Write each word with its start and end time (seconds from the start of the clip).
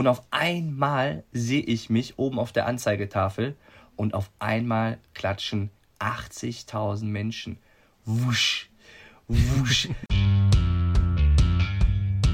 Und 0.00 0.06
auf 0.06 0.22
einmal 0.30 1.24
sehe 1.30 1.60
ich 1.60 1.90
mich 1.90 2.18
oben 2.18 2.38
auf 2.38 2.52
der 2.52 2.66
Anzeigetafel 2.66 3.54
und 3.96 4.14
auf 4.14 4.30
einmal 4.38 4.96
klatschen 5.12 5.68
80.000 5.98 7.04
Menschen. 7.04 7.58
Wusch, 8.06 8.70
wusch. 9.28 9.90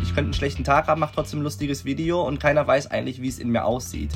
Ich 0.00 0.14
könnte 0.14 0.28
einen 0.28 0.32
schlechten 0.32 0.62
Tag 0.62 0.86
haben, 0.86 1.00
mache 1.00 1.16
trotzdem 1.16 1.40
ein 1.40 1.42
lustiges 1.42 1.84
Video 1.84 2.22
und 2.22 2.38
keiner 2.38 2.64
weiß 2.64 2.92
eigentlich, 2.92 3.20
wie 3.20 3.26
es 3.26 3.40
in 3.40 3.50
mir 3.50 3.64
aussieht. 3.64 4.12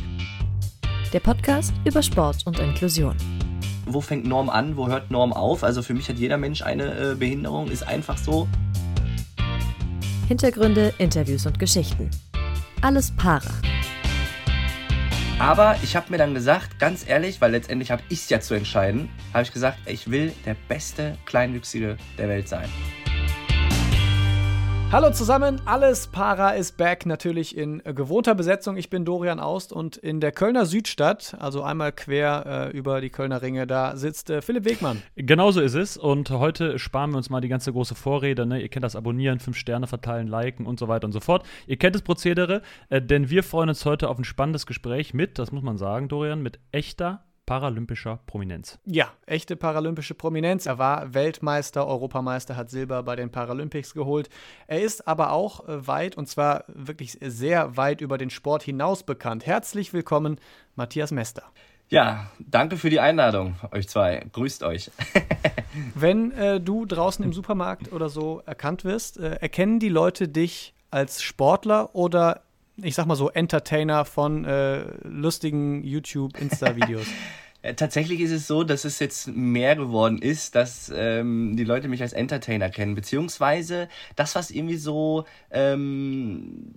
Der 1.12 1.18
Podcast 1.18 1.74
über 1.84 2.04
Sport 2.04 2.46
und 2.46 2.60
Inklusion. 2.60 3.16
Wo 3.86 4.00
fängt 4.00 4.26
Norm 4.26 4.48
an, 4.48 4.76
wo 4.76 4.86
hört 4.86 5.10
Norm 5.10 5.32
auf? 5.32 5.64
Also 5.64 5.82
für 5.82 5.94
mich 5.94 6.08
hat 6.08 6.18
jeder 6.18 6.38
Mensch 6.38 6.62
eine 6.62 6.84
äh, 6.84 7.14
Behinderung, 7.16 7.68
ist 7.68 7.82
einfach 7.82 8.16
so. 8.16 8.46
Hintergründe, 10.28 10.94
Interviews 10.98 11.46
und 11.46 11.58
Geschichten. 11.58 12.10
Alles 12.82 13.10
para. 13.10 13.42
Aber 15.38 15.76
ich 15.82 15.96
habe 15.96 16.10
mir 16.10 16.18
dann 16.18 16.32
gesagt, 16.32 16.78
ganz 16.78 17.06
ehrlich, 17.06 17.40
weil 17.40 17.50
letztendlich 17.50 17.90
habe 17.90 18.02
ich 18.08 18.20
es 18.20 18.30
ja 18.30 18.40
zu 18.40 18.54
entscheiden, 18.54 19.10
habe 19.34 19.42
ich 19.42 19.52
gesagt, 19.52 19.78
ich 19.86 20.10
will 20.10 20.32
der 20.46 20.56
beste 20.68 21.18
Kleinwüchsige 21.26 21.98
der 22.16 22.28
Welt 22.28 22.48
sein. 22.48 22.68
Hallo 24.92 25.12
zusammen, 25.12 25.60
alles 25.66 26.08
Para 26.08 26.50
ist 26.50 26.76
back, 26.76 27.06
natürlich 27.06 27.56
in 27.56 27.80
gewohnter 27.84 28.34
Besetzung. 28.34 28.76
Ich 28.76 28.90
bin 28.90 29.04
Dorian 29.04 29.38
Aust 29.38 29.72
und 29.72 29.96
in 29.96 30.18
der 30.18 30.32
Kölner 30.32 30.66
Südstadt, 30.66 31.36
also 31.38 31.62
einmal 31.62 31.92
quer 31.92 32.70
äh, 32.74 32.76
über 32.76 33.00
die 33.00 33.08
Kölner 33.08 33.40
Ringe, 33.40 33.68
da 33.68 33.96
sitzt 33.96 34.30
äh, 34.30 34.42
Philipp 34.42 34.64
Wegmann. 34.64 35.00
Genauso 35.14 35.60
ist 35.60 35.74
es 35.74 35.96
und 35.96 36.30
heute 36.30 36.80
sparen 36.80 37.12
wir 37.12 37.18
uns 37.18 37.30
mal 37.30 37.40
die 37.40 37.48
ganze 37.48 37.70
große 37.70 37.94
Vorrede. 37.94 38.46
Ne? 38.46 38.60
Ihr 38.60 38.68
kennt 38.68 38.84
das 38.84 38.96
Abonnieren, 38.96 39.38
fünf 39.38 39.56
Sterne 39.56 39.86
verteilen, 39.86 40.26
liken 40.26 40.66
und 40.66 40.80
so 40.80 40.88
weiter 40.88 41.04
und 41.04 41.12
so 41.12 41.20
fort. 41.20 41.46
Ihr 41.68 41.76
kennt 41.76 41.94
das 41.94 42.02
Prozedere, 42.02 42.60
äh, 42.88 43.00
denn 43.00 43.30
wir 43.30 43.44
freuen 43.44 43.68
uns 43.68 43.84
heute 43.84 44.08
auf 44.08 44.18
ein 44.18 44.24
spannendes 44.24 44.66
Gespräch 44.66 45.14
mit, 45.14 45.38
das 45.38 45.52
muss 45.52 45.62
man 45.62 45.78
sagen, 45.78 46.08
Dorian, 46.08 46.42
mit 46.42 46.58
echter 46.72 47.22
paralympischer 47.50 48.20
Prominenz. 48.26 48.78
Ja, 48.84 49.08
echte 49.26 49.56
paralympische 49.56 50.14
Prominenz. 50.14 50.66
Er 50.66 50.78
war 50.78 51.14
Weltmeister, 51.14 51.84
Europameister, 51.84 52.56
hat 52.56 52.70
Silber 52.70 53.02
bei 53.02 53.16
den 53.16 53.32
Paralympics 53.32 53.92
geholt. 53.92 54.30
Er 54.68 54.82
ist 54.82 55.08
aber 55.08 55.32
auch 55.32 55.68
äh, 55.68 55.84
weit, 55.88 56.16
und 56.16 56.28
zwar 56.28 56.62
wirklich 56.68 57.18
sehr 57.20 57.76
weit 57.76 58.02
über 58.02 58.18
den 58.18 58.30
Sport 58.30 58.62
hinaus 58.62 59.02
bekannt. 59.02 59.46
Herzlich 59.46 59.92
willkommen, 59.92 60.38
Matthias 60.76 61.10
Mester. 61.10 61.42
Ja, 61.88 62.30
danke 62.38 62.76
für 62.76 62.88
die 62.88 63.00
Einladung, 63.00 63.56
euch 63.72 63.88
zwei. 63.88 64.24
Grüßt 64.30 64.62
euch. 64.62 64.92
Wenn 65.96 66.30
äh, 66.30 66.60
du 66.60 66.86
draußen 66.86 67.24
im 67.24 67.32
Supermarkt 67.32 67.90
oder 67.90 68.10
so 68.10 68.44
erkannt 68.46 68.84
wirst, 68.84 69.18
äh, 69.18 69.38
erkennen 69.40 69.80
die 69.80 69.88
Leute 69.88 70.28
dich 70.28 70.72
als 70.92 71.20
Sportler 71.20 71.96
oder 71.96 72.42
ich 72.82 72.94
sag 72.94 73.06
mal 73.06 73.16
so, 73.16 73.30
Entertainer 73.30 74.04
von 74.04 74.44
äh, 74.44 74.84
lustigen 75.02 75.82
YouTube, 75.84 76.40
Insta-Videos? 76.40 77.06
Äh, 77.62 77.74
tatsächlich 77.74 78.20
ist 78.20 78.30
es 78.30 78.46
so, 78.46 78.64
dass 78.64 78.86
es 78.86 78.98
jetzt 79.00 79.28
mehr 79.28 79.76
geworden 79.76 80.16
ist, 80.16 80.54
dass 80.54 80.90
ähm, 80.94 81.56
die 81.56 81.64
Leute 81.64 81.88
mich 81.88 82.00
als 82.00 82.14
Entertainer 82.14 82.70
kennen, 82.70 82.94
beziehungsweise 82.94 83.88
das, 84.16 84.34
was 84.34 84.50
irgendwie 84.50 84.78
so 84.78 85.26
ähm, 85.50 86.72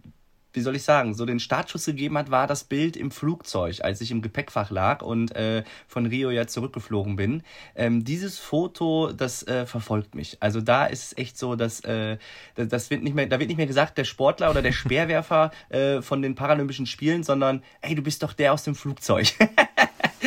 wie 0.53 0.61
soll 0.61 0.75
ich 0.75 0.83
sagen, 0.83 1.13
so 1.13 1.25
den 1.25 1.39
Startschuss 1.39 1.85
gegeben 1.85 2.17
hat, 2.17 2.31
war 2.31 2.47
das 2.47 2.63
Bild 2.63 2.95
im 2.95 3.11
Flugzeug, 3.11 3.81
als 3.81 4.01
ich 4.01 4.11
im 4.11 4.21
Gepäckfach 4.21 4.71
lag 4.71 5.01
und 5.01 5.35
äh, 5.35 5.63
von 5.87 6.05
Rio 6.05 6.29
ja 6.29 6.47
zurückgeflogen 6.47 7.15
bin. 7.15 7.43
Ähm, 7.75 8.03
dieses 8.03 8.37
Foto, 8.37 9.11
das 9.11 9.45
äh, 9.47 9.65
verfolgt 9.65 10.15
mich. 10.15 10.37
Also 10.39 10.61
da 10.61 10.85
ist 10.85 11.03
es 11.03 11.17
echt 11.17 11.37
so, 11.37 11.55
dass 11.55 11.81
äh, 11.81 12.17
das 12.55 12.89
wird 12.89 13.03
nicht 13.03 13.15
mehr, 13.15 13.25
da 13.25 13.39
wird 13.39 13.49
nicht 13.49 13.57
mehr 13.57 13.67
gesagt, 13.67 13.97
der 13.97 14.05
Sportler 14.05 14.51
oder 14.51 14.61
der 14.61 14.71
Speerwerfer 14.83 15.51
äh, 15.69 16.01
von 16.01 16.21
den 16.21 16.35
Paralympischen 16.35 16.85
Spielen, 16.85 17.23
sondern 17.23 17.63
ey, 17.81 17.95
du 17.95 18.01
bist 18.01 18.23
doch 18.23 18.33
der 18.33 18.53
aus 18.53 18.63
dem 18.63 18.75
Flugzeug. 18.75 19.33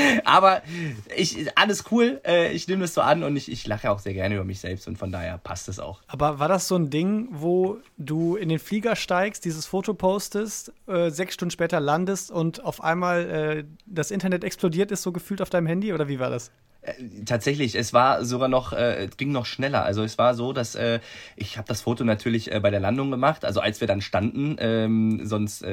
Aber 0.25 0.63
ich, 1.17 1.57
alles 1.57 1.85
cool. 1.91 2.21
Äh, 2.25 2.53
ich 2.53 2.69
nehme 2.69 2.83
das 2.83 2.95
so 2.95 3.01
an 3.01 3.23
und 3.23 3.37
ich, 3.37 3.51
ich 3.51 3.67
lache 3.67 3.91
auch 3.91 3.99
sehr 3.99 4.15
gerne 4.15 4.35
über 4.35 4.45
mich 4.45 4.61
selbst 4.61 4.87
und 4.89 4.99
von 4.99 5.13
daher 5.13 5.39
passt 5.39 5.69
es 5.69 5.81
auch. 5.81 6.01
Aber 6.07 6.39
war 6.39 6.49
das 6.49 6.69
so 6.69 6.77
ein 6.77 6.91
Ding, 6.91 7.29
wo 7.31 7.79
du 7.99 8.37
in 8.37 8.49
den 8.49 8.59
Flieger 8.59 8.97
steigst, 8.97 9.45
dieses 9.45 9.67
Foto 9.67 9.95
postest, 9.95 10.73
äh, 10.87 11.11
sechs 11.11 11.35
Stunden 11.35 11.51
später 11.51 11.81
landest 11.81 12.31
und 12.31 12.65
auf 12.65 12.83
einmal 12.83 13.31
äh, 13.31 13.65
das 13.87 14.11
Internet 14.11 14.45
explodiert 14.45 14.91
ist, 14.91 15.03
so 15.03 15.13
gefühlt 15.13 15.43
auf 15.43 15.51
deinem 15.51 15.67
Handy? 15.67 15.93
Oder 15.93 16.09
wie 16.09 16.19
war 16.19 16.31
das? 16.31 16.51
Tatsächlich, 17.25 17.75
es 17.75 17.93
war 17.93 18.25
sogar 18.25 18.49
noch, 18.49 18.73
äh, 18.73 19.07
es 19.07 19.17
ging 19.17 19.33
noch 19.33 19.47
schneller. 19.47 19.85
Also 19.85 20.05
es 20.05 20.19
war 20.19 20.35
so, 20.35 20.53
dass 20.53 20.77
äh, 20.77 21.01
ich 21.35 21.59
habe 21.59 21.67
das 21.67 21.81
Foto 21.81 22.05
natürlich 22.05 22.53
äh, 22.53 22.61
bei 22.61 22.71
der 22.71 22.79
Landung 22.79 23.11
gemacht, 23.11 23.45
also 23.45 23.61
als 23.61 23.81
wir 23.81 23.89
dann 23.89 24.01
standen, 24.01 24.57
ähm, 24.61 25.21
sonst 25.25 25.65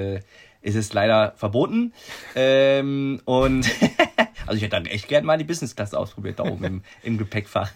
ist 0.63 0.75
es 0.75 0.94
leider 0.94 1.34
verboten. 1.35 1.94
Ähm, 2.35 3.22
und 3.25 3.69
also 4.47 4.56
ich 4.56 4.63
hätte 4.63 4.78
dann 4.78 4.85
echt 4.85 5.07
gern 5.07 5.25
mal 5.25 5.38
die 5.38 5.44
Business 5.44 5.75
Class 5.75 5.94
ausprobiert 5.94 6.40
da 6.40 6.44
oben 6.44 6.63
im, 6.63 6.81
im 7.03 7.18
Gepäckfach. 7.18 7.72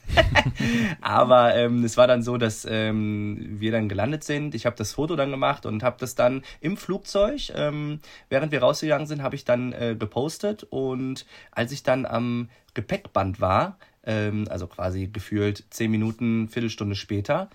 Aber 1.02 1.56
ähm, 1.56 1.84
es 1.84 1.98
war 1.98 2.08
dann 2.08 2.24
so, 2.24 2.38
dass 2.38 2.66
ähm, 2.70 3.58
wir 3.59 3.72
dann 3.72 3.90
gelandet 3.90 4.24
sind. 4.24 4.56
Ich 4.56 4.66
habe 4.66 4.75
das 4.75 4.94
Foto 4.94 5.16
dann 5.16 5.30
gemacht 5.30 5.66
und 5.66 5.84
habe 5.84 5.98
das 6.00 6.16
dann 6.16 6.44
im 6.62 6.78
Flugzeug, 6.78 7.52
ähm, 7.56 8.00
während 8.30 8.52
wir 8.52 8.62
rausgegangen 8.62 9.06
sind, 9.06 9.22
habe 9.22 9.36
ich 9.36 9.46
dann 9.46 9.74
äh, 9.74 9.96
gepostet. 10.00 10.66
Und 10.69 11.25
als 11.52 11.72
ich 11.72 11.84
dann 11.84 12.06
am 12.06 12.50
Gepäckband 12.74 13.42
war, 13.42 13.78
ähm, 14.06 14.48
also 14.50 14.68
quasi 14.68 15.08
gefühlt 15.08 15.66
zehn 15.69 15.92
Minuten, 15.92 16.48
Viertelstunde 16.48 16.96
später, 16.96 17.50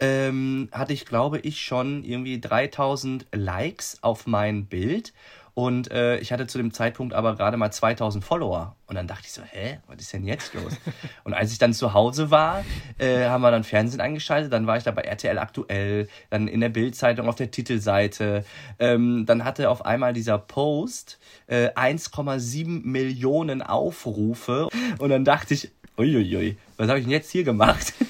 ähm, 0.00 0.68
hatte 0.72 0.92
ich, 0.92 1.06
glaube 1.06 1.38
ich, 1.38 1.60
schon 1.62 2.04
irgendwie 2.04 2.40
3000 2.40 3.26
Likes 3.32 3.98
auf 4.02 4.26
mein 4.26 4.66
Bild. 4.66 5.12
Und 5.58 5.90
äh, 5.90 6.18
ich 6.18 6.32
hatte 6.32 6.46
zu 6.46 6.58
dem 6.58 6.70
Zeitpunkt 6.70 7.14
aber 7.14 7.34
gerade 7.34 7.56
mal 7.56 7.70
2000 7.70 8.22
Follower. 8.22 8.76
Und 8.86 8.94
dann 8.94 9.08
dachte 9.08 9.22
ich 9.24 9.32
so, 9.32 9.40
hä, 9.40 9.78
was 9.86 9.96
ist 10.02 10.12
denn 10.12 10.26
jetzt 10.26 10.52
los? 10.52 10.74
und 11.24 11.32
als 11.32 11.50
ich 11.50 11.56
dann 11.56 11.72
zu 11.72 11.94
Hause 11.94 12.30
war, 12.30 12.62
äh, 12.98 13.24
haben 13.24 13.40
wir 13.40 13.50
dann 13.50 13.64
Fernsehen 13.64 14.02
eingeschaltet. 14.02 14.52
Dann 14.52 14.66
war 14.66 14.76
ich 14.76 14.84
da 14.84 14.90
bei 14.90 15.00
RTL 15.00 15.38
aktuell, 15.38 16.08
dann 16.28 16.46
in 16.46 16.60
der 16.60 16.68
Bildzeitung 16.68 17.26
auf 17.26 17.36
der 17.36 17.50
Titelseite. 17.50 18.44
Ähm, 18.78 19.24
dann 19.24 19.44
hatte 19.44 19.70
auf 19.70 19.86
einmal 19.86 20.12
dieser 20.12 20.36
Post 20.36 21.18
äh, 21.46 21.70
1,7 21.70 22.82
Millionen 22.84 23.62
Aufrufe. 23.62 24.68
Und 24.98 25.08
dann 25.08 25.24
dachte 25.24 25.54
ich, 25.54 25.70
uiuiui, 25.96 26.58
was 26.76 26.88
habe 26.90 26.98
ich 26.98 27.06
denn 27.06 27.12
jetzt 27.12 27.30
hier 27.30 27.44
gemacht? 27.44 27.94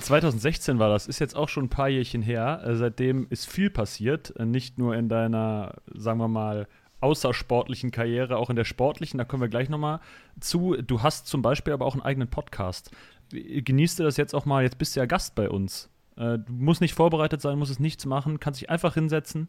2016 0.00 0.78
war 0.78 0.88
das, 0.88 1.06
ist 1.06 1.18
jetzt 1.18 1.36
auch 1.36 1.48
schon 1.48 1.64
ein 1.64 1.68
paar 1.68 1.88
Jährchen 1.88 2.22
her. 2.22 2.62
Äh, 2.64 2.76
seitdem 2.76 3.26
ist 3.30 3.48
viel 3.48 3.70
passiert, 3.70 4.34
äh, 4.36 4.44
nicht 4.44 4.78
nur 4.78 4.94
in 4.96 5.08
deiner, 5.08 5.74
sagen 5.94 6.18
wir 6.18 6.28
mal, 6.28 6.66
außersportlichen 7.00 7.90
Karriere, 7.90 8.38
auch 8.38 8.50
in 8.50 8.56
der 8.56 8.64
sportlichen, 8.64 9.18
da 9.18 9.24
kommen 9.24 9.42
wir 9.42 9.48
gleich 9.48 9.68
nochmal 9.68 10.00
zu. 10.40 10.76
Du 10.76 11.02
hast 11.02 11.26
zum 11.26 11.42
Beispiel 11.42 11.72
aber 11.72 11.84
auch 11.84 11.94
einen 11.94 12.02
eigenen 12.02 12.28
Podcast. 12.28 12.90
Genießt 13.30 13.98
du 13.98 14.02
das 14.02 14.16
jetzt 14.16 14.34
auch 14.34 14.44
mal? 14.44 14.62
Jetzt 14.62 14.78
bist 14.78 14.96
du 14.96 15.00
ja 15.00 15.06
Gast 15.06 15.34
bei 15.34 15.50
uns. 15.50 15.90
Äh, 16.16 16.38
du 16.38 16.52
musst 16.52 16.80
nicht 16.80 16.94
vorbereitet 16.94 17.40
sein, 17.40 17.58
musst 17.58 17.70
es 17.70 17.80
nichts 17.80 18.06
machen, 18.06 18.40
kannst 18.40 18.60
dich 18.60 18.70
einfach 18.70 18.94
hinsetzen 18.94 19.48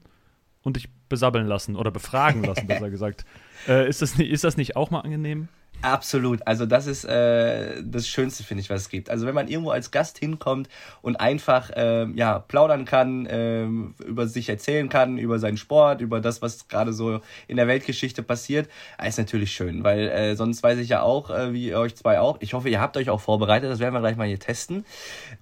und 0.62 0.76
dich 0.76 0.90
besabbeln 1.08 1.48
lassen 1.48 1.76
oder 1.76 1.92
befragen 1.92 2.44
lassen, 2.44 2.68
besser 2.68 2.90
gesagt. 2.92 3.26
ist, 3.68 4.02
das, 4.02 4.20
ist 4.20 4.44
das 4.44 4.58
nicht 4.58 4.76
auch 4.76 4.92
mal 4.92 5.02
angenehm? 5.02 5.48
Absolut. 5.84 6.46
Also 6.48 6.66
das 6.66 6.88
ist 6.88 7.06
äh, 7.06 7.84
das 7.84 8.08
Schönste, 8.08 8.44
finde 8.44 8.62
ich, 8.62 8.70
was 8.70 8.82
es 8.82 8.90
gibt. 8.90 9.12
Also 9.12 9.28
wenn 9.28 9.36
man 9.36 9.48
irgendwo 9.48 9.70
als 9.70 9.92
Gast 9.92 10.18
hinkommt 10.18 10.70
und 11.04 11.18
einfach 11.18 11.70
äh, 11.70 12.08
ja 12.16 12.40
plaudern 12.40 12.86
kann, 12.86 13.28
äh, 13.28 13.66
über 14.04 14.28
sich 14.28 14.50
erzählen 14.50 14.90
kann, 14.90 15.20
über 15.20 15.38
seinen 15.38 15.58
Sport, 15.58 16.02
über 16.02 16.20
das, 16.20 16.42
was 16.42 16.68
gerade 16.68 16.94
so 16.94 17.22
in 17.48 17.58
der 17.58 17.68
Weltgeschichte 17.68 18.24
passiert, 18.24 18.70
ist 19.06 19.20
natürlich 19.20 19.52
schön, 19.52 19.84
weil 19.84 20.08
äh, 20.10 20.36
sonst 20.36 20.64
weiß 20.64 20.80
ich 20.80 20.90
ja 20.90 21.04
auch, 21.04 21.30
äh, 21.30 21.54
wie 21.54 21.68
ihr 21.68 21.80
euch 21.80 21.96
zwei 21.96 22.20
auch. 22.20 22.38
Ich 22.42 22.56
hoffe, 22.56 22.70
ihr 22.70 22.82
habt 22.82 22.98
euch 22.98 23.12
auch 23.12 23.22
vorbereitet. 23.22 23.70
Das 23.70 23.80
werden 23.80 23.94
wir 23.94 24.00
gleich 24.00 24.18
mal 24.18 24.28
hier 24.28 24.40
testen. 24.40 24.84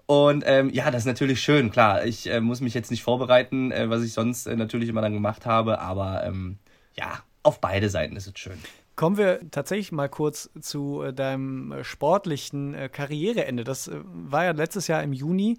Und 0.05 0.43
ähm, 0.45 0.69
ja, 0.69 0.91
das 0.91 1.03
ist 1.03 1.07
natürlich 1.07 1.41
schön. 1.41 1.71
Klar, 1.71 2.05
ich 2.05 2.29
äh, 2.29 2.41
muss 2.41 2.59
mich 2.59 2.73
jetzt 2.73 2.91
nicht 2.91 3.03
vorbereiten, 3.03 3.71
äh, 3.71 3.89
was 3.89 4.03
ich 4.03 4.11
sonst 4.11 4.47
äh, 4.47 4.55
natürlich 4.57 4.89
immer 4.89 5.01
dann 5.01 5.13
gemacht 5.13 5.45
habe, 5.45 5.79
aber 5.79 6.25
ähm, 6.25 6.57
ja, 6.97 7.23
auf 7.41 7.61
beide 7.61 7.89
Seiten 7.89 8.17
ist 8.17 8.27
es 8.27 8.37
schön. 8.37 8.59
Kommen 8.95 9.17
wir 9.17 9.41
tatsächlich 9.51 9.91
mal 9.91 10.07
kurz 10.07 10.49
zu 10.61 11.01
äh, 11.01 11.13
deinem 11.13 11.71
äh, 11.73 11.83
sportlichen 11.83 12.73
äh, 12.73 12.87
Karriereende. 12.89 13.65
Das 13.65 13.91
war 13.93 14.45
ja 14.45 14.51
letztes 14.51 14.87
Jahr 14.87 15.03
im 15.03 15.11
Juni. 15.11 15.57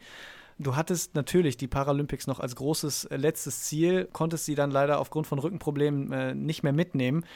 Du 0.58 0.74
hattest 0.74 1.14
natürlich 1.14 1.58
die 1.58 1.66
Paralympics 1.66 2.26
noch 2.26 2.40
als 2.40 2.56
großes 2.56 3.08
letztes 3.10 3.64
Ziel, 3.64 4.08
konntest 4.10 4.46
sie 4.46 4.54
dann 4.54 4.70
leider 4.70 4.98
aufgrund 5.00 5.26
von 5.26 5.38
Rückenproblemen 5.38 6.46
nicht 6.46 6.62
mehr 6.62 6.72
mitnehmen. 6.72 7.26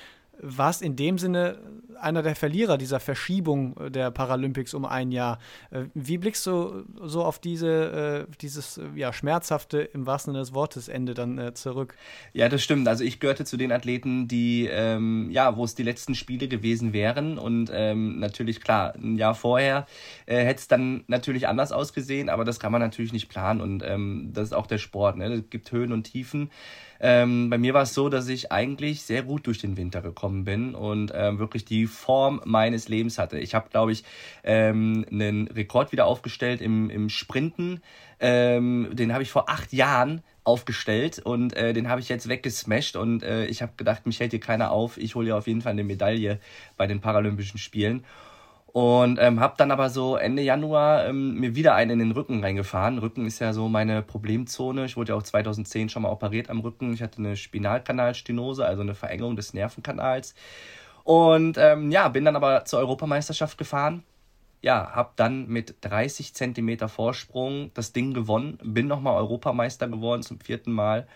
Warst 0.42 0.82
in 0.82 0.96
dem 0.96 1.18
Sinne 1.18 1.58
einer 2.00 2.22
der 2.22 2.34
Verlierer 2.34 2.78
dieser 2.78 3.00
Verschiebung 3.00 3.76
der 3.90 4.10
Paralympics 4.10 4.74
um 4.74 4.84
ein 4.84 5.12
Jahr. 5.12 5.38
Äh, 5.70 5.84
wie 5.94 6.18
blickst 6.18 6.46
du 6.46 6.84
so 7.02 7.24
auf 7.24 7.38
diese, 7.38 8.26
äh, 8.28 8.32
dieses 8.40 8.80
ja, 8.94 9.12
schmerzhafte, 9.12 9.80
im 9.80 10.06
wahrsten 10.06 10.32
Sinne 10.32 10.42
des 10.42 10.54
Wortes, 10.54 10.88
Ende 10.88 11.14
dann 11.14 11.38
äh, 11.38 11.54
zurück? 11.54 11.94
Ja, 12.32 12.48
das 12.48 12.62
stimmt. 12.62 12.88
Also 12.88 13.04
ich 13.04 13.20
gehörte 13.20 13.44
zu 13.44 13.56
den 13.56 13.72
Athleten, 13.72 14.28
die, 14.28 14.66
ähm, 14.66 15.28
ja, 15.30 15.56
wo 15.56 15.64
es 15.64 15.74
die 15.74 15.82
letzten 15.82 16.14
Spiele 16.14 16.48
gewesen 16.48 16.92
wären. 16.92 17.38
Und 17.38 17.70
ähm, 17.72 18.18
natürlich, 18.18 18.60
klar, 18.60 18.94
ein 18.94 19.16
Jahr 19.16 19.34
vorher 19.34 19.86
äh, 20.26 20.44
hätte 20.44 20.60
es 20.60 20.68
dann 20.68 21.04
natürlich 21.06 21.48
anders 21.48 21.72
ausgesehen, 21.72 22.28
aber 22.28 22.44
das 22.44 22.60
kann 22.60 22.72
man 22.72 22.80
natürlich 22.80 23.12
nicht 23.12 23.28
planen. 23.28 23.60
Und 23.60 23.82
ähm, 23.84 24.30
das 24.32 24.48
ist 24.48 24.54
auch 24.54 24.66
der 24.66 24.78
Sport. 24.78 25.16
Ne? 25.16 25.32
Es 25.32 25.50
gibt 25.50 25.70
Höhen 25.72 25.92
und 25.92 26.04
Tiefen. 26.04 26.50
Ähm, 27.02 27.48
bei 27.48 27.56
mir 27.56 27.72
war 27.72 27.82
es 27.82 27.94
so, 27.94 28.10
dass 28.10 28.28
ich 28.28 28.52
eigentlich 28.52 29.02
sehr 29.02 29.22
gut 29.22 29.46
durch 29.46 29.58
den 29.58 29.78
Winter 29.78 30.02
gekommen 30.02 30.29
bin 30.44 30.74
und 30.74 31.12
ähm, 31.14 31.38
wirklich 31.38 31.64
die 31.64 31.86
Form 31.86 32.40
meines 32.44 32.88
Lebens 32.88 33.18
hatte. 33.18 33.38
Ich 33.38 33.54
habe, 33.54 33.68
glaube 33.70 33.92
ich, 33.92 34.04
ähm, 34.44 35.04
einen 35.10 35.48
Rekord 35.48 35.92
wieder 35.92 36.06
aufgestellt 36.06 36.60
im, 36.60 36.90
im 36.90 37.08
Sprinten. 37.08 37.80
Ähm, 38.20 38.88
den 38.92 39.12
habe 39.12 39.22
ich 39.22 39.30
vor 39.30 39.48
acht 39.48 39.72
Jahren 39.72 40.22
aufgestellt 40.44 41.18
und 41.18 41.54
äh, 41.54 41.72
den 41.72 41.88
habe 41.88 42.00
ich 42.00 42.08
jetzt 42.08 42.28
weggesmashed 42.28 42.96
und 42.96 43.22
äh, 43.22 43.46
ich 43.46 43.62
habe 43.62 43.72
gedacht, 43.76 44.06
mich 44.06 44.20
hält 44.20 44.30
hier 44.32 44.40
keiner 44.40 44.70
auf. 44.70 44.96
Ich 44.96 45.14
hole 45.14 45.28
ja 45.28 45.38
auf 45.38 45.46
jeden 45.46 45.62
Fall 45.62 45.72
eine 45.72 45.84
Medaille 45.84 46.38
bei 46.76 46.86
den 46.86 47.00
Paralympischen 47.00 47.58
Spielen. 47.58 48.04
Und 48.72 49.18
ähm, 49.20 49.40
habe 49.40 49.54
dann 49.56 49.72
aber 49.72 49.90
so 49.90 50.16
Ende 50.16 50.42
Januar 50.42 51.06
ähm, 51.06 51.34
mir 51.34 51.56
wieder 51.56 51.74
einen 51.74 51.92
in 51.92 51.98
den 51.98 52.10
Rücken 52.12 52.42
reingefahren. 52.42 52.98
Rücken 52.98 53.26
ist 53.26 53.40
ja 53.40 53.52
so 53.52 53.68
meine 53.68 54.02
Problemzone. 54.02 54.84
Ich 54.84 54.96
wurde 54.96 55.12
ja 55.12 55.18
auch 55.18 55.24
2010 55.24 55.88
schon 55.88 56.02
mal 56.02 56.10
operiert 56.10 56.50
am 56.50 56.60
Rücken. 56.60 56.92
Ich 56.92 57.02
hatte 57.02 57.18
eine 57.18 57.36
Spinalkanalstenose, 57.36 58.64
also 58.64 58.82
eine 58.82 58.94
Verengung 58.94 59.34
des 59.34 59.54
Nervenkanals. 59.54 60.34
Und 61.02 61.58
ähm, 61.58 61.90
ja, 61.90 62.08
bin 62.08 62.24
dann 62.24 62.36
aber 62.36 62.64
zur 62.64 62.78
Europameisterschaft 62.78 63.58
gefahren. 63.58 64.04
Ja, 64.62 64.92
habe 64.94 65.10
dann 65.16 65.48
mit 65.48 65.76
30 65.80 66.34
Zentimeter 66.34 66.88
Vorsprung 66.88 67.72
das 67.74 67.92
Ding 67.92 68.14
gewonnen. 68.14 68.58
Bin 68.62 68.86
nochmal 68.86 69.16
Europameister 69.16 69.88
geworden 69.88 70.22
zum 70.22 70.38
vierten 70.38 70.70
Mal 70.70 71.08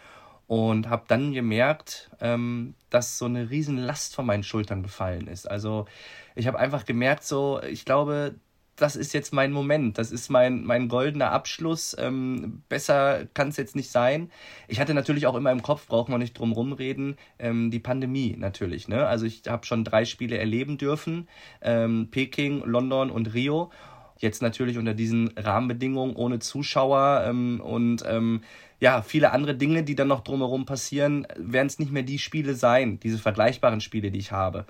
und 0.47 0.89
habe 0.89 1.05
dann 1.09 1.33
gemerkt, 1.33 2.11
ähm, 2.21 2.75
dass 2.91 3.19
so 3.19 3.25
eine 3.25 3.51
riesen 3.51 3.79
Last 3.79 4.15
von 4.15 4.27
meinen 4.27 4.43
Schultern 4.43 4.83
gefallen 4.83 5.27
ist. 5.27 5.51
Also 5.51 5.87
ich 6.35 6.47
habe 6.47 6.59
einfach 6.59 6.85
gemerkt, 6.85 7.25
so, 7.25 7.61
ich 7.63 7.85
glaube, 7.85 8.35
das 8.77 8.97
ist 8.97 9.13
jetzt 9.15 9.33
mein 9.33 9.53
Moment, 9.53 9.99
das 9.99 10.11
ist 10.11 10.31
mein, 10.31 10.65
mein 10.65 10.89
goldener 10.89 11.31
Abschluss. 11.31 11.97
Ähm, 11.99 12.63
besser 12.69 13.27
kann 13.33 13.49
es 13.49 13.57
jetzt 13.57 13.77
nicht 13.77 13.91
sein. 13.91 14.31
Ich 14.67 14.81
hatte 14.81 14.95
natürlich 14.95 15.27
auch 15.27 15.37
immer 15.37 15.53
im 15.53 15.63
Kopf, 15.63 15.87
brauchen 15.87 16.13
wir 16.13 16.19
nicht 16.19 16.39
drum 16.39 16.53
rumreden, 16.53 17.17
ähm, 17.39 17.71
die 17.71 17.79
Pandemie 17.79 18.35
natürlich. 18.37 18.89
Ne? 18.89 19.07
Also 19.07 19.27
ich 19.27 19.43
habe 19.47 19.65
schon 19.65 19.85
drei 19.85 20.05
Spiele 20.05 20.39
erleben 20.39 20.77
dürfen, 20.77 21.29
ähm, 21.63 22.09
Peking, 22.11 22.63
London 22.65 23.11
und 23.11 23.33
Rio. 23.33 23.71
Jetzt 24.19 24.43
natürlich 24.43 24.79
unter 24.79 24.95
diesen 24.95 25.29
Rahmenbedingungen 25.37 26.17
ohne 26.17 26.39
Zuschauer 26.39 27.25
ähm, 27.27 27.61
und 27.61 28.05
ähm, 28.07 28.43
ja, 28.81 29.03
viele 29.03 29.33
andere 29.33 29.55
Dinge, 29.55 29.83
die 29.83 29.95
dann 29.95 30.09
noch 30.09 30.23
drumherum 30.23 30.67
passieren, 30.67 31.27
werden 31.37 31.67
es 31.67 31.79
nicht 31.79 31.93
mehr 31.93 32.03
die 32.03 32.19
Spiele 32.19 32.55
sein, 32.55 33.01
diese 33.01 33.19
vergleichbaren 33.19 33.81
Spiele, 33.81 34.11
die 34.11 34.19
ich 34.19 34.33
habe. 34.33 34.67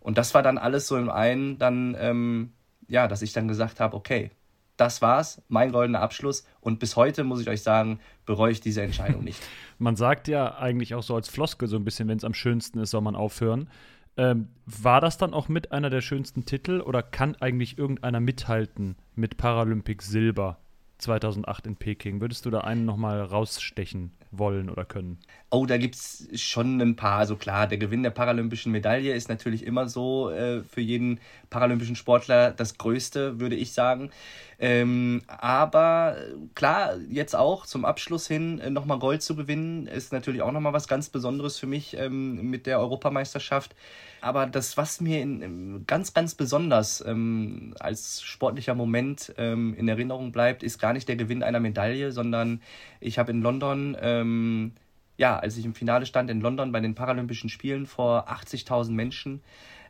Und 0.00 0.18
das 0.18 0.34
war 0.34 0.42
dann 0.42 0.58
alles 0.58 0.86
so 0.86 0.96
im 0.96 1.08
einen, 1.08 1.58
dann, 1.58 1.96
ähm, 1.98 2.52
ja, 2.88 3.08
dass 3.08 3.22
ich 3.22 3.32
dann 3.32 3.48
gesagt 3.48 3.80
habe, 3.80 3.96
okay, 3.96 4.30
das 4.76 5.02
war's, 5.02 5.40
mein 5.48 5.72
goldener 5.72 6.00
Abschluss. 6.00 6.46
Und 6.60 6.78
bis 6.78 6.96
heute 6.96 7.24
muss 7.24 7.40
ich 7.40 7.48
euch 7.48 7.62
sagen, 7.62 8.00
bereue 8.26 8.52
ich 8.52 8.60
diese 8.60 8.82
Entscheidung 8.82 9.24
nicht. 9.24 9.40
man 9.78 9.96
sagt 9.96 10.28
ja 10.28 10.58
eigentlich 10.58 10.94
auch 10.94 11.02
so 11.02 11.14
als 11.14 11.28
Floskel 11.28 11.68
so 11.68 11.76
ein 11.76 11.84
bisschen, 11.84 12.08
wenn 12.08 12.18
es 12.18 12.24
am 12.24 12.34
schönsten 12.34 12.80
ist, 12.80 12.90
soll 12.90 13.00
man 13.00 13.16
aufhören. 13.16 13.68
Ähm, 14.16 14.48
war 14.66 15.00
das 15.00 15.18
dann 15.18 15.34
auch 15.34 15.48
mit 15.48 15.72
einer 15.72 15.90
der 15.90 16.00
schönsten 16.00 16.44
Titel 16.44 16.80
oder 16.80 17.02
kann 17.02 17.36
eigentlich 17.40 17.78
irgendeiner 17.78 18.20
mithalten 18.20 18.96
mit 19.14 19.36
Paralympic 19.36 20.02
Silber 20.02 20.58
2008 20.98 21.66
in 21.66 21.76
Peking? 21.76 22.20
Würdest 22.20 22.46
du 22.46 22.50
da 22.50 22.60
einen 22.60 22.84
nochmal 22.84 23.20
rausstechen? 23.20 24.12
Wollen 24.38 24.70
oder 24.70 24.84
können? 24.84 25.18
Oh, 25.50 25.66
da 25.66 25.76
gibt 25.76 25.94
es 25.94 26.28
schon 26.40 26.80
ein 26.80 26.96
paar. 26.96 27.18
Also 27.18 27.36
klar, 27.36 27.66
der 27.66 27.78
Gewinn 27.78 28.02
der 28.02 28.10
paralympischen 28.10 28.72
Medaille 28.72 29.14
ist 29.14 29.28
natürlich 29.28 29.64
immer 29.64 29.88
so 29.88 30.30
äh, 30.30 30.62
für 30.62 30.80
jeden 30.80 31.20
paralympischen 31.50 31.96
Sportler 31.96 32.50
das 32.50 32.78
Größte, 32.78 33.40
würde 33.40 33.54
ich 33.54 33.72
sagen. 33.72 34.10
Ähm, 34.58 35.22
aber 35.26 36.16
klar, 36.54 36.96
jetzt 37.08 37.34
auch 37.34 37.66
zum 37.66 37.84
Abschluss 37.84 38.26
hin 38.26 38.60
äh, 38.60 38.70
nochmal 38.70 38.98
Gold 38.98 39.22
zu 39.22 39.36
gewinnen, 39.36 39.86
ist 39.86 40.12
natürlich 40.12 40.42
auch 40.42 40.52
nochmal 40.52 40.72
was 40.72 40.88
ganz 40.88 41.08
Besonderes 41.08 41.58
für 41.58 41.66
mich 41.66 41.96
ähm, 41.98 42.50
mit 42.50 42.66
der 42.66 42.78
Europameisterschaft. 42.78 43.74
Aber 44.20 44.46
das, 44.46 44.78
was 44.78 45.02
mir 45.02 45.20
in, 45.20 45.84
ganz, 45.86 46.14
ganz 46.14 46.34
besonders 46.34 47.04
ähm, 47.06 47.74
als 47.78 48.22
sportlicher 48.22 48.74
Moment 48.74 49.34
ähm, 49.36 49.74
in 49.74 49.86
Erinnerung 49.86 50.32
bleibt, 50.32 50.62
ist 50.62 50.78
gar 50.78 50.94
nicht 50.94 51.08
der 51.08 51.16
Gewinn 51.16 51.42
einer 51.42 51.60
Medaille, 51.60 52.10
sondern 52.10 52.62
ich 53.00 53.18
habe 53.18 53.32
in 53.32 53.42
London, 53.42 53.94
ähm, 54.24 54.72
ja, 55.16 55.38
als 55.38 55.56
ich 55.56 55.64
im 55.64 55.74
Finale 55.74 56.06
stand 56.06 56.30
in 56.30 56.40
London 56.40 56.72
bei 56.72 56.80
den 56.80 56.94
Paralympischen 56.94 57.48
Spielen 57.48 57.86
vor 57.86 58.28
80.000 58.28 58.90
Menschen, 58.90 59.42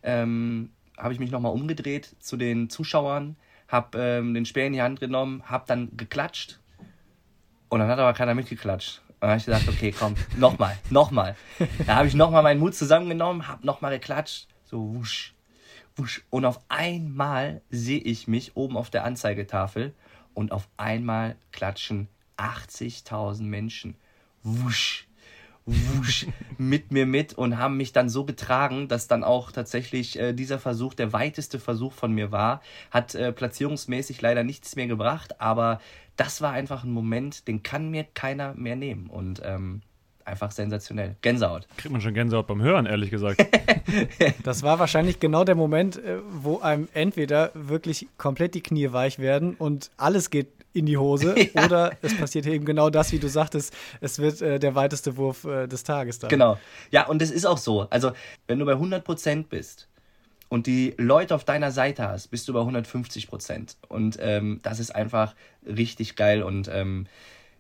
ähm, 0.03 0.71
habe 0.99 1.13
ich 1.13 1.19
mich 1.19 1.31
nochmal 1.31 1.53
umgedreht 1.53 2.15
zu 2.19 2.37
den 2.37 2.69
Zuschauern, 2.69 3.37
habe 3.69 3.99
ähm, 3.99 4.35
den 4.35 4.45
Speer 4.45 4.67
in 4.67 4.75
die 4.75 4.83
Hand 4.83 5.01
genommen, 5.01 5.43
habe 5.47 5.65
dann 5.67 5.97
geklatscht 5.97 6.61
und 7.69 7.81
dann 7.81 7.89
hat 7.89 7.99
aber 7.99 8.13
keiner 8.13 8.35
mitgeklatscht. 8.35 9.01
Und 9.09 9.23
dann 9.23 9.31
habe 9.31 9.39
ich 9.39 9.47
gesagt, 9.47 9.69
okay, 9.69 9.95
komm, 9.99 10.15
nochmal, 10.37 10.77
nochmal. 10.91 11.37
Da 11.87 11.97
habe 11.97 12.09
ich 12.09 12.15
nochmal 12.15 12.43
meinen 12.43 12.61
Mut 12.61 12.75
zusammengenommen, 12.75 13.49
habe 13.49 13.67
nochmal 13.67 13.93
geklatscht, 13.99 14.49
so 14.65 14.95
wusch, 14.95 15.35
wusch. 15.97 16.23
Und 16.31 16.45
auf 16.45 16.61
einmal 16.69 17.63
sehe 17.71 18.01
ich 18.01 18.29
mich 18.29 18.57
oben 18.57 18.77
auf 18.77 18.91
der 18.91 19.05
Anzeigetafel 19.05 19.95
und 20.35 20.53
auf 20.53 20.69
einmal 20.77 21.37
klatschen 21.53 22.09
80.000 22.37 23.43
Menschen. 23.43 23.97
Wusch, 24.45 25.09
wusch, 25.67 26.27
mit 26.59 26.93
mir 26.93 27.07
mit 27.07 27.33
und 27.33 27.59
haben 27.59 27.77
mich 27.77 27.93
dann 27.93 28.09
so 28.09 28.25
getragen, 28.25 28.87
dass 28.87 29.09
dann 29.09 29.25
auch 29.25 29.51
tatsächlich 29.51 30.19
äh, 30.19 30.33
dieser 30.33 30.59
Versuch 30.59 30.95
der 30.95 31.13
weiteste 31.13 31.59
Versuch 31.59 31.93
von 31.93 32.13
mir 32.13 32.31
war. 32.31 32.61
Hat 32.91 33.15
äh, 33.15 33.33
platzierungsmäßig 33.33 34.21
leider 34.21 34.45
nichts 34.45 34.77
mehr 34.77 34.87
gebracht, 34.87 35.41
aber 35.41 35.81
das 36.17 36.41
war 36.41 36.53
einfach 36.53 36.85
ein 36.85 36.93
Moment, 36.93 37.49
den 37.49 37.63
kann 37.63 37.91
mir 37.91 38.05
keiner 38.05 38.55
mehr 38.55 38.77
nehmen. 38.77 39.09
Und 39.09 39.43
ähm, 39.45 39.83
einfach 40.25 40.51
sensationell. 40.51 41.17
Gänsehaut. 41.23 41.67
Kriegt 41.77 41.93
man 41.93 42.01
schon 42.01 42.15
Gänsehaut 42.15 42.47
beim 42.47 42.63
Hören, 42.63 42.87
ehrlich 42.87 43.11
gesagt. 43.11 43.45
das 44.43 44.63
war 44.63 44.79
wahrscheinlich 44.79 45.21
genau 45.21 45.45
der 45.45 45.55
Moment, 45.55 45.97
äh, 45.97 46.19
wo 46.31 46.61
einem 46.61 46.89
entweder 46.95 47.51
wirklich 47.55 48.09
komplett 48.19 48.55
die 48.55 48.63
Knie 48.63 48.93
weich 48.93 49.19
werden 49.19 49.55
und 49.55 49.91
alles 49.97 50.31
geht 50.31 50.49
in 50.75 50.87
die 50.87 50.99
Hose 50.99 51.35
ja. 51.55 51.65
oder 51.65 51.97
es 52.03 52.15
passiert 52.17 52.47
eben 52.47 52.67
genau 52.67 52.91
das, 52.91 53.13
wie 53.13 53.19
du 53.19 53.29
sagtest, 53.29 53.73
es 54.01 54.19
wird 54.19 54.43
äh, 54.43 54.59
der 54.59 54.75
weiteste 54.75 55.17
Wurf 55.17 55.45
äh, 55.45 55.67
des 55.67 55.85
Tages 55.85 56.19
dann. 56.19 56.29
Genau. 56.29 56.59
Ja, 56.91 57.07
und 57.07 57.23
es 57.23 57.31
ist 57.31 57.47
auch 57.47 57.59
so. 57.59 57.89
Also, 57.89 58.13
wenn 58.47 58.59
du 58.59 58.67
bei 58.67 58.73
100 58.73 59.03
Prozent 59.03 59.49
bist, 59.49 59.89
und 60.51 60.69
die 60.69 60.95
Leute 60.99 61.35
auf 61.35 61.45
deiner 61.45 61.73
Seite 61.73 62.07
hast, 62.07 62.29
bist 62.29 62.47
du 62.47 62.53
bei 62.53 62.61
150 62.61 63.27
Prozent. 63.29 63.77
Und 63.89 64.19
ähm, 64.21 64.61
das 64.63 64.79
ist 64.79 64.95
einfach 64.95 65.35
richtig 65.67 66.15
geil. 66.15 66.45
Und 66.45 66.69
ähm, 66.69 67.07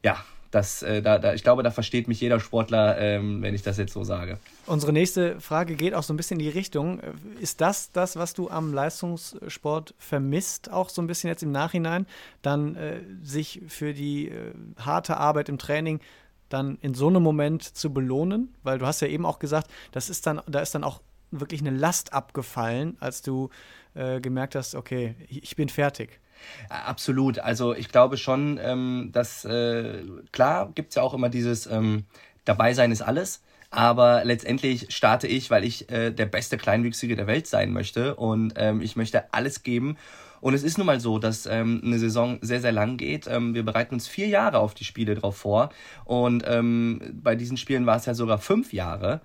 ja, 0.04 0.24
das, 0.54 0.82
äh, 0.82 1.02
da, 1.02 1.18
da, 1.18 1.34
ich 1.34 1.42
glaube, 1.42 1.62
da 1.62 1.70
versteht 1.70 2.08
mich 2.08 2.20
jeder 2.20 2.40
Sportler, 2.40 2.98
ähm, 2.98 3.42
wenn 3.42 3.54
ich 3.54 3.62
das 3.62 3.76
jetzt 3.76 3.92
so 3.92 4.04
sage. 4.04 4.38
Unsere 4.66 4.92
nächste 4.92 5.40
Frage 5.40 5.74
geht 5.74 5.94
auch 5.94 6.02
so 6.02 6.12
ein 6.12 6.16
bisschen 6.16 6.38
in 6.38 6.44
die 6.44 6.50
Richtung. 6.50 7.00
Ist 7.40 7.60
das 7.60 7.90
das, 7.92 8.16
was 8.16 8.34
du 8.34 8.48
am 8.48 8.72
Leistungssport 8.72 9.94
vermisst, 9.98 10.70
auch 10.70 10.88
so 10.88 11.02
ein 11.02 11.06
bisschen 11.06 11.28
jetzt 11.28 11.42
im 11.42 11.52
Nachhinein, 11.52 12.06
dann 12.42 12.76
äh, 12.76 13.00
sich 13.22 13.62
für 13.68 13.92
die 13.92 14.28
äh, 14.28 14.52
harte 14.78 15.16
Arbeit 15.16 15.48
im 15.48 15.58
Training 15.58 16.00
dann 16.48 16.78
in 16.80 16.94
so 16.94 17.08
einem 17.08 17.22
Moment 17.22 17.62
zu 17.62 17.92
belohnen? 17.92 18.54
Weil 18.62 18.78
du 18.78 18.86
hast 18.86 19.00
ja 19.00 19.08
eben 19.08 19.26
auch 19.26 19.38
gesagt, 19.38 19.70
das 19.92 20.08
ist 20.08 20.26
dann, 20.26 20.40
da 20.46 20.60
ist 20.60 20.74
dann 20.74 20.84
auch 20.84 21.00
wirklich 21.30 21.60
eine 21.60 21.76
Last 21.76 22.12
abgefallen, 22.12 22.96
als 23.00 23.22
du 23.22 23.50
äh, 23.94 24.20
gemerkt 24.20 24.54
hast, 24.54 24.74
okay, 24.74 25.16
ich 25.28 25.56
bin 25.56 25.68
fertig? 25.68 26.20
Absolut. 26.68 27.38
Also 27.38 27.74
ich 27.74 27.88
glaube 27.88 28.16
schon, 28.16 28.58
ähm, 28.62 29.10
dass 29.12 29.44
äh, 29.44 30.02
klar 30.32 30.70
gibt 30.74 30.90
es 30.90 30.94
ja 30.96 31.02
auch 31.02 31.14
immer 31.14 31.28
dieses 31.28 31.66
ähm, 31.66 32.04
Dabeisein 32.44 32.92
ist 32.92 33.02
alles. 33.02 33.42
Aber 33.70 34.24
letztendlich 34.24 34.94
starte 34.94 35.26
ich, 35.26 35.50
weil 35.50 35.64
ich 35.64 35.90
äh, 35.90 36.12
der 36.12 36.26
beste 36.26 36.56
Kleinwüchsige 36.56 37.16
der 37.16 37.26
Welt 37.26 37.48
sein 37.48 37.72
möchte 37.72 38.14
und 38.14 38.54
ähm, 38.56 38.80
ich 38.80 38.94
möchte 38.94 39.32
alles 39.32 39.64
geben. 39.64 39.96
Und 40.40 40.54
es 40.54 40.62
ist 40.62 40.76
nun 40.76 40.86
mal 40.86 41.00
so, 41.00 41.18
dass 41.18 41.46
ähm, 41.46 41.80
eine 41.82 41.98
Saison 41.98 42.38
sehr, 42.42 42.60
sehr 42.60 42.70
lang 42.70 42.98
geht. 42.98 43.26
Ähm, 43.26 43.54
wir 43.54 43.64
bereiten 43.64 43.94
uns 43.94 44.06
vier 44.06 44.28
Jahre 44.28 44.58
auf 44.58 44.74
die 44.74 44.84
Spiele 44.84 45.14
drauf 45.14 45.38
vor. 45.38 45.70
Und 46.04 46.44
ähm, 46.46 47.00
bei 47.14 47.34
diesen 47.34 47.56
Spielen 47.56 47.86
war 47.86 47.96
es 47.96 48.04
ja 48.04 48.14
sogar 48.14 48.38
fünf 48.38 48.72
Jahre. 48.72 49.22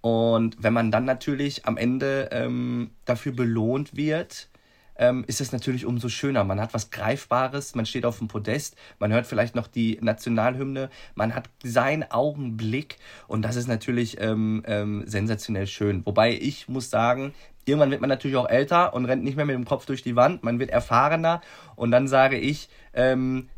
Und 0.00 0.56
wenn 0.58 0.72
man 0.72 0.90
dann 0.90 1.04
natürlich 1.04 1.66
am 1.66 1.76
Ende 1.76 2.30
ähm, 2.32 2.90
dafür 3.04 3.32
belohnt 3.32 3.96
wird, 3.96 4.48
ähm, 4.96 5.24
ist 5.26 5.40
es 5.40 5.52
natürlich 5.52 5.86
umso 5.86 6.08
schöner. 6.08 6.44
Man 6.44 6.60
hat 6.60 6.74
was 6.74 6.90
Greifbares, 6.90 7.74
man 7.74 7.86
steht 7.86 8.04
auf 8.04 8.18
dem 8.18 8.28
Podest, 8.28 8.76
man 8.98 9.12
hört 9.12 9.26
vielleicht 9.26 9.54
noch 9.54 9.66
die 9.66 9.98
Nationalhymne, 10.00 10.90
man 11.14 11.34
hat 11.34 11.48
seinen 11.62 12.10
Augenblick 12.10 12.98
und 13.26 13.42
das 13.42 13.56
ist 13.56 13.68
natürlich 13.68 14.20
ähm, 14.20 14.62
ähm, 14.66 15.04
sensationell 15.06 15.66
schön. 15.66 16.04
Wobei 16.04 16.32
ich 16.32 16.68
muss 16.68 16.90
sagen, 16.90 17.34
irgendwann 17.64 17.90
wird 17.90 18.00
man 18.00 18.10
natürlich 18.10 18.36
auch 18.36 18.48
älter 18.48 18.94
und 18.94 19.04
rennt 19.04 19.24
nicht 19.24 19.36
mehr 19.36 19.46
mit 19.46 19.54
dem 19.54 19.64
Kopf 19.64 19.86
durch 19.86 20.02
die 20.02 20.16
Wand, 20.16 20.42
man 20.42 20.58
wird 20.58 20.70
erfahrener 20.70 21.40
und 21.76 21.90
dann 21.90 22.08
sage 22.08 22.38
ich, 22.38 22.68
ähm, 22.92 23.48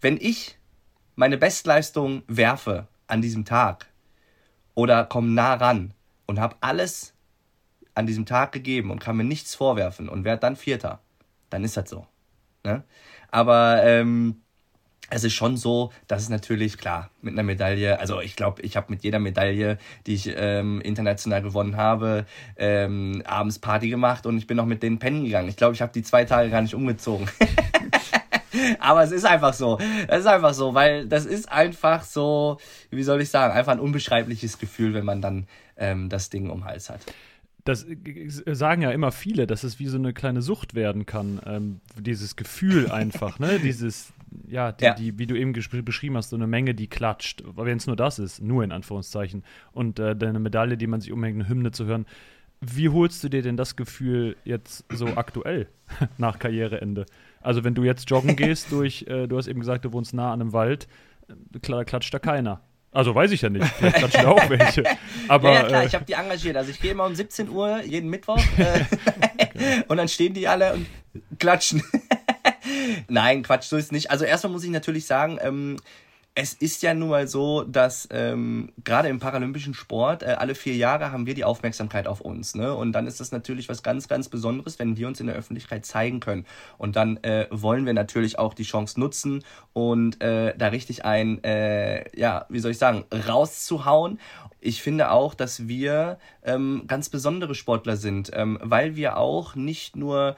wenn 0.00 0.18
ich 0.20 0.58
meine 1.14 1.38
Bestleistung 1.38 2.22
werfe 2.26 2.86
an 3.06 3.22
diesem 3.22 3.44
Tag 3.44 3.86
oder 4.74 5.04
komme 5.04 5.28
nah 5.28 5.54
ran 5.54 5.94
und 6.26 6.38
habe 6.38 6.56
alles 6.60 7.14
an 7.96 8.06
diesem 8.06 8.26
Tag 8.26 8.52
gegeben 8.52 8.90
und 8.90 9.00
kann 9.00 9.16
mir 9.16 9.24
nichts 9.24 9.54
vorwerfen 9.54 10.08
und 10.08 10.24
werde 10.24 10.40
dann 10.40 10.54
Vierter, 10.54 11.00
dann 11.50 11.64
ist 11.64 11.76
das 11.76 11.88
so. 11.88 12.06
Ne? 12.62 12.84
Aber 13.30 13.82
ähm, 13.82 14.42
es 15.08 15.24
ist 15.24 15.32
schon 15.32 15.56
so, 15.56 15.92
dass 16.06 16.22
es 16.22 16.28
natürlich, 16.28 16.76
klar, 16.76 17.10
mit 17.22 17.32
einer 17.32 17.42
Medaille, 17.42 17.98
also 17.98 18.20
ich 18.20 18.36
glaube, 18.36 18.60
ich 18.62 18.76
habe 18.76 18.88
mit 18.90 19.02
jeder 19.02 19.18
Medaille, 19.18 19.78
die 20.06 20.14
ich 20.14 20.30
ähm, 20.36 20.80
international 20.82 21.40
gewonnen 21.40 21.76
habe, 21.76 22.26
ähm, 22.56 23.22
abends 23.24 23.58
Party 23.58 23.88
gemacht 23.88 24.26
und 24.26 24.36
ich 24.36 24.46
bin 24.46 24.58
noch 24.58 24.66
mit 24.66 24.82
denen 24.82 24.98
pennen 24.98 25.24
gegangen. 25.24 25.48
Ich 25.48 25.56
glaube, 25.56 25.74
ich 25.74 25.80
habe 25.80 25.92
die 25.92 26.02
zwei 26.02 26.24
Tage 26.24 26.50
gar 26.50 26.60
nicht 26.60 26.74
umgezogen. 26.74 27.28
Aber 28.80 29.02
es 29.02 29.12
ist 29.12 29.24
einfach 29.24 29.54
so. 29.54 29.78
Es 30.08 30.20
ist 30.20 30.26
einfach 30.26 30.54
so, 30.54 30.74
weil 30.74 31.06
das 31.06 31.24
ist 31.24 31.50
einfach 31.50 32.02
so, 32.02 32.58
wie 32.90 33.02
soll 33.02 33.20
ich 33.20 33.30
sagen, 33.30 33.54
einfach 33.54 33.72
ein 33.72 33.80
unbeschreibliches 33.80 34.58
Gefühl, 34.58 34.92
wenn 34.92 35.04
man 35.04 35.22
dann 35.22 35.46
ähm, 35.76 36.08
das 36.08 36.30
Ding 36.30 36.50
um 36.50 36.64
Hals 36.64 36.90
hat 36.90 37.00
das 37.66 37.84
sagen 38.46 38.82
ja 38.82 38.92
immer 38.92 39.10
viele, 39.10 39.46
dass 39.46 39.64
es 39.64 39.78
wie 39.80 39.86
so 39.86 39.98
eine 39.98 40.12
kleine 40.12 40.40
Sucht 40.40 40.74
werden 40.74 41.04
kann. 41.04 41.40
Ähm, 41.44 41.80
dieses 41.98 42.36
Gefühl 42.36 42.90
einfach, 42.90 43.38
ne? 43.38 43.58
Dieses, 43.58 44.12
ja, 44.46 44.72
die, 44.72 44.84
ja. 44.84 44.94
die, 44.94 45.18
wie 45.18 45.26
du 45.26 45.36
eben 45.36 45.52
beschrieben 45.52 46.16
hast, 46.16 46.30
so 46.30 46.36
eine 46.36 46.46
Menge, 46.46 46.74
die 46.74 46.86
klatscht. 46.86 47.42
Wenn 47.56 47.76
es 47.76 47.86
nur 47.86 47.96
das 47.96 48.18
ist, 48.18 48.40
nur 48.40 48.62
in 48.62 48.72
Anführungszeichen. 48.72 49.42
Und 49.72 49.98
äh, 49.98 50.16
eine 50.18 50.38
Medaille, 50.38 50.76
die 50.76 50.86
man 50.86 51.00
sich 51.00 51.12
umhängt, 51.12 51.40
eine 51.40 51.48
Hymne 51.48 51.72
zu 51.72 51.86
hören. 51.86 52.06
Wie 52.60 52.88
holst 52.88 53.22
du 53.22 53.28
dir 53.28 53.42
denn 53.42 53.56
das 53.56 53.76
Gefühl 53.76 54.36
jetzt 54.44 54.84
so 54.90 55.08
aktuell 55.08 55.68
nach 56.18 56.38
Karriereende? 56.38 57.04
Also, 57.42 57.64
wenn 57.64 57.74
du 57.74 57.82
jetzt 57.82 58.08
joggen 58.08 58.36
gehst 58.36 58.70
durch, 58.70 59.06
äh, 59.08 59.26
du 59.26 59.36
hast 59.36 59.48
eben 59.48 59.60
gesagt, 59.60 59.84
du 59.84 59.92
wohnst 59.92 60.14
nah 60.14 60.32
an 60.32 60.40
einem 60.40 60.52
Wald, 60.52 60.86
äh, 61.28 61.58
klar, 61.58 61.84
klatscht 61.84 62.14
da 62.14 62.20
keiner. 62.20 62.60
Also 62.96 63.14
weiß 63.14 63.30
ich 63.32 63.42
ja 63.42 63.50
nicht. 63.50 63.66
Vielleicht 63.76 63.96
klatschen 63.96 64.22
da 64.22 64.30
auch 64.30 64.48
welche. 64.48 64.82
Aber, 65.28 65.52
ja, 65.52 65.60
ja 65.60 65.66
klar, 65.66 65.82
äh, 65.82 65.86
ich 65.86 65.94
habe 65.94 66.06
die 66.06 66.14
engagiert. 66.14 66.56
Also 66.56 66.70
ich 66.70 66.80
gehe 66.80 66.92
immer 66.92 67.04
um 67.04 67.14
17 67.14 67.50
Uhr 67.50 67.82
jeden 67.82 68.08
Mittwoch 68.08 68.42
äh, 68.56 69.82
und 69.88 69.98
dann 69.98 70.08
stehen 70.08 70.32
die 70.32 70.48
alle 70.48 70.72
und 70.72 70.86
klatschen. 71.38 71.82
Nein, 73.08 73.42
Quatsch, 73.42 73.64
so 73.64 73.76
ist 73.76 73.86
es 73.86 73.92
nicht. 73.92 74.10
Also 74.10 74.24
erstmal 74.24 74.54
muss 74.54 74.64
ich 74.64 74.70
natürlich 74.70 75.04
sagen, 75.04 75.38
ähm, 75.42 75.76
es 76.38 76.52
ist 76.52 76.82
ja 76.82 76.92
nun 76.92 77.08
mal 77.08 77.26
so, 77.26 77.62
dass 77.62 78.06
ähm, 78.12 78.70
gerade 78.84 79.08
im 79.08 79.18
paralympischen 79.20 79.72
Sport 79.72 80.22
äh, 80.22 80.36
alle 80.38 80.54
vier 80.54 80.76
Jahre 80.76 81.10
haben 81.10 81.24
wir 81.24 81.32
die 81.32 81.44
Aufmerksamkeit 81.44 82.06
auf 82.06 82.20
uns. 82.20 82.54
Ne? 82.54 82.74
Und 82.74 82.92
dann 82.92 83.06
ist 83.06 83.20
das 83.20 83.32
natürlich 83.32 83.70
was 83.70 83.82
ganz, 83.82 84.06
ganz 84.06 84.28
Besonderes, 84.28 84.78
wenn 84.78 84.98
wir 84.98 85.08
uns 85.08 85.18
in 85.18 85.28
der 85.28 85.34
Öffentlichkeit 85.34 85.86
zeigen 85.86 86.20
können. 86.20 86.44
Und 86.76 86.94
dann 86.94 87.16
äh, 87.24 87.46
wollen 87.50 87.86
wir 87.86 87.94
natürlich 87.94 88.38
auch 88.38 88.52
die 88.52 88.64
Chance 88.64 89.00
nutzen 89.00 89.44
und 89.72 90.22
äh, 90.22 90.54
da 90.58 90.68
richtig 90.68 91.06
ein, 91.06 91.42
äh, 91.42 92.04
ja, 92.14 92.44
wie 92.50 92.58
soll 92.58 92.72
ich 92.72 92.78
sagen, 92.78 93.06
rauszuhauen. 93.26 94.20
Ich 94.60 94.82
finde 94.82 95.12
auch, 95.12 95.32
dass 95.32 95.68
wir 95.68 96.18
ähm, 96.44 96.84
ganz 96.86 97.08
besondere 97.08 97.54
Sportler 97.54 97.96
sind, 97.96 98.30
ähm, 98.34 98.58
weil 98.60 98.94
wir 98.94 99.16
auch 99.16 99.54
nicht 99.54 99.96
nur 99.96 100.36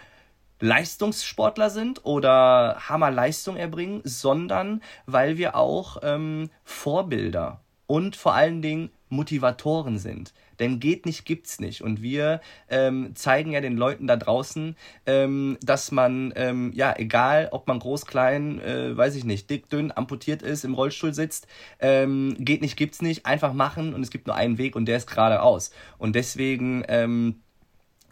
Leistungssportler 0.61 1.71
sind 1.71 2.05
oder 2.05 2.77
Hammerleistung 2.88 3.57
erbringen, 3.57 4.00
sondern 4.05 4.83
weil 5.07 5.38
wir 5.38 5.57
auch 5.57 5.99
ähm, 6.03 6.50
Vorbilder 6.65 7.61
und 7.87 8.17
vor 8.17 8.35
allen 8.35 8.62
Dingen 8.62 8.91
Motivatoren 9.09 9.99
sind. 9.99 10.35
Denn 10.59 10.81
geht 10.81 11.07
nicht, 11.07 11.25
gibt's 11.25 11.61
nicht. 11.61 11.83
Und 11.83 12.03
wir 12.03 12.41
ähm, 12.69 13.15
zeigen 13.15 13.53
ja 13.53 13.61
den 13.61 13.77
Leuten 13.77 14.07
da 14.07 14.17
draußen, 14.17 14.77
ähm, 15.07 15.57
dass 15.62 15.93
man, 15.93 16.33
ähm, 16.37 16.73
ja, 16.75 16.95
egal 16.97 17.49
ob 17.53 17.67
man 17.69 17.79
groß, 17.79 18.07
klein, 18.07 18.61
äh, 18.61 18.97
weiß 18.97 19.15
ich 19.15 19.25
nicht, 19.25 19.49
dick, 19.50 19.71
dünn, 19.71 19.93
amputiert 19.93 20.43
ist, 20.43 20.65
im 20.65 20.75
Rollstuhl 20.75 21.15
sitzt, 21.15 21.47
ähm, 21.79 22.37
geht 22.38 22.61
nicht, 22.61 22.77
gibt's 22.77 23.00
nicht, 23.00 23.25
einfach 23.25 23.53
machen 23.53 23.95
und 23.95 24.03
es 24.03 24.11
gibt 24.11 24.27
nur 24.27 24.37
einen 24.37 24.59
Weg 24.59 24.77
und 24.77 24.87
der 24.87 24.97
ist 24.97 25.09
geradeaus. 25.09 25.71
Und 25.97 26.15
deswegen, 26.17 26.85
ähm, 26.88 27.41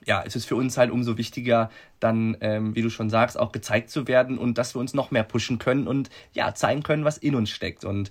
ja, 0.06 0.22
es 0.24 0.36
ist 0.36 0.46
für 0.46 0.56
uns 0.56 0.78
halt 0.78 0.90
umso 0.90 1.18
wichtiger, 1.18 1.70
dann, 2.00 2.36
ähm, 2.40 2.74
wie 2.74 2.82
du 2.82 2.90
schon 2.90 3.10
sagst, 3.10 3.38
auch 3.38 3.52
gezeigt 3.52 3.90
zu 3.90 4.06
werden 4.08 4.38
und 4.38 4.56
dass 4.56 4.74
wir 4.74 4.80
uns 4.80 4.94
noch 4.94 5.10
mehr 5.10 5.24
pushen 5.24 5.58
können 5.58 5.86
und 5.86 6.10
ja, 6.32 6.54
zeigen 6.54 6.82
können, 6.82 7.04
was 7.04 7.18
in 7.18 7.34
uns 7.34 7.50
steckt. 7.50 7.84
Und 7.84 8.10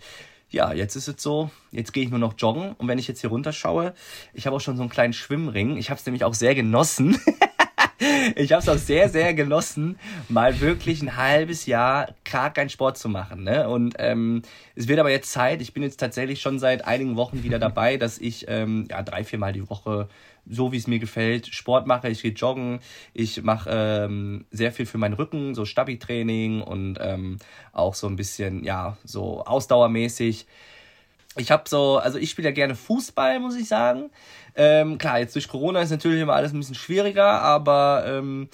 ja, 0.50 0.74
jetzt 0.74 0.96
ist 0.96 1.08
es 1.08 1.22
so, 1.22 1.50
jetzt 1.72 1.94
gehe 1.94 2.04
ich 2.04 2.10
nur 2.10 2.20
noch 2.20 2.36
joggen 2.38 2.74
und 2.74 2.88
wenn 2.88 3.00
ich 3.00 3.08
jetzt 3.08 3.22
hier 3.22 3.30
runterschaue, 3.30 3.94
ich 4.34 4.46
habe 4.46 4.56
auch 4.56 4.62
schon 4.62 4.76
so 4.76 4.84
einen 4.84 4.90
kleinen 4.90 5.14
Schwimmring. 5.14 5.78
Ich 5.78 5.90
habe 5.90 6.00
es 6.00 6.06
nämlich 6.06 6.26
auch 6.26 6.34
sehr 6.34 6.54
genossen. 6.54 7.18
ich 8.36 8.52
habe 8.52 8.62
es 8.62 8.70
auch 8.70 8.78
sehr, 8.78 9.10
sehr 9.10 9.34
genossen, 9.34 9.98
mal 10.30 10.60
wirklich 10.60 11.02
ein 11.02 11.16
halbes 11.16 11.66
Jahr 11.66 12.14
gar 12.30 12.52
keinen 12.52 12.70
Sport 12.70 12.98
zu 12.98 13.10
machen. 13.10 13.44
Ne? 13.44 13.68
Und 13.70 13.96
ähm, 14.00 14.42
es 14.76 14.88
wird 14.88 15.00
aber 15.00 15.12
jetzt 15.12 15.32
Zeit. 15.32 15.62
Ich 15.62 15.74
bin 15.74 15.84
jetzt 15.84 16.00
tatsächlich 16.00 16.42
schon 16.42 16.60
seit 16.60 16.86
einigen 16.86 17.16
Wochen 17.16 17.44
wieder 17.44 17.60
dabei, 17.60 17.98
dass 17.98 18.18
ich 18.18 18.46
ähm, 18.48 18.88
ja, 18.90 19.02
drei, 19.04 19.24
vier 19.24 19.40
Mal 19.40 19.54
die 19.54 19.70
Woche 19.70 20.08
so 20.48 20.72
wie 20.72 20.78
es 20.78 20.88
mir 20.88 21.00
gefällt, 21.00 21.48
Sport 21.48 21.88
mache, 21.88 22.10
ich 22.10 22.22
gehe 22.22 22.32
joggen, 22.32 22.80
ich 23.14 23.42
mache 23.42 23.70
ähm, 23.72 24.46
sehr 24.52 24.72
viel 24.72 24.86
für 24.86 24.98
meinen 24.98 25.14
Rücken, 25.14 25.56
so 25.56 25.66
Stabi-Training 25.66 26.62
und 26.62 26.98
ähm, 27.02 27.38
auch 27.74 27.96
so 27.96 28.08
ein 28.08 28.16
bisschen, 28.16 28.64
ja, 28.64 28.98
so 29.04 29.44
ausdauermäßig. 29.44 30.46
Ich 31.38 31.52
habe 31.52 31.64
so, 31.68 31.98
also 31.98 32.18
ich 32.18 32.30
spiele 32.30 32.50
ja 32.50 32.54
gerne 32.54 32.76
Fußball, 32.76 33.40
muss 33.40 33.56
ich 33.56 33.68
sagen. 33.68 34.10
Ähm, 34.56 34.98
klar, 34.98 35.20
jetzt 35.20 35.36
durch 35.36 35.48
Corona 35.48 35.82
ist 35.82 35.92
natürlich 35.92 36.22
immer 36.22 36.34
alles 36.34 36.54
ein 36.54 36.60
bisschen 36.60 36.76
schwieriger, 36.76 37.42
aber 37.42 38.06
ähm, 38.08 38.50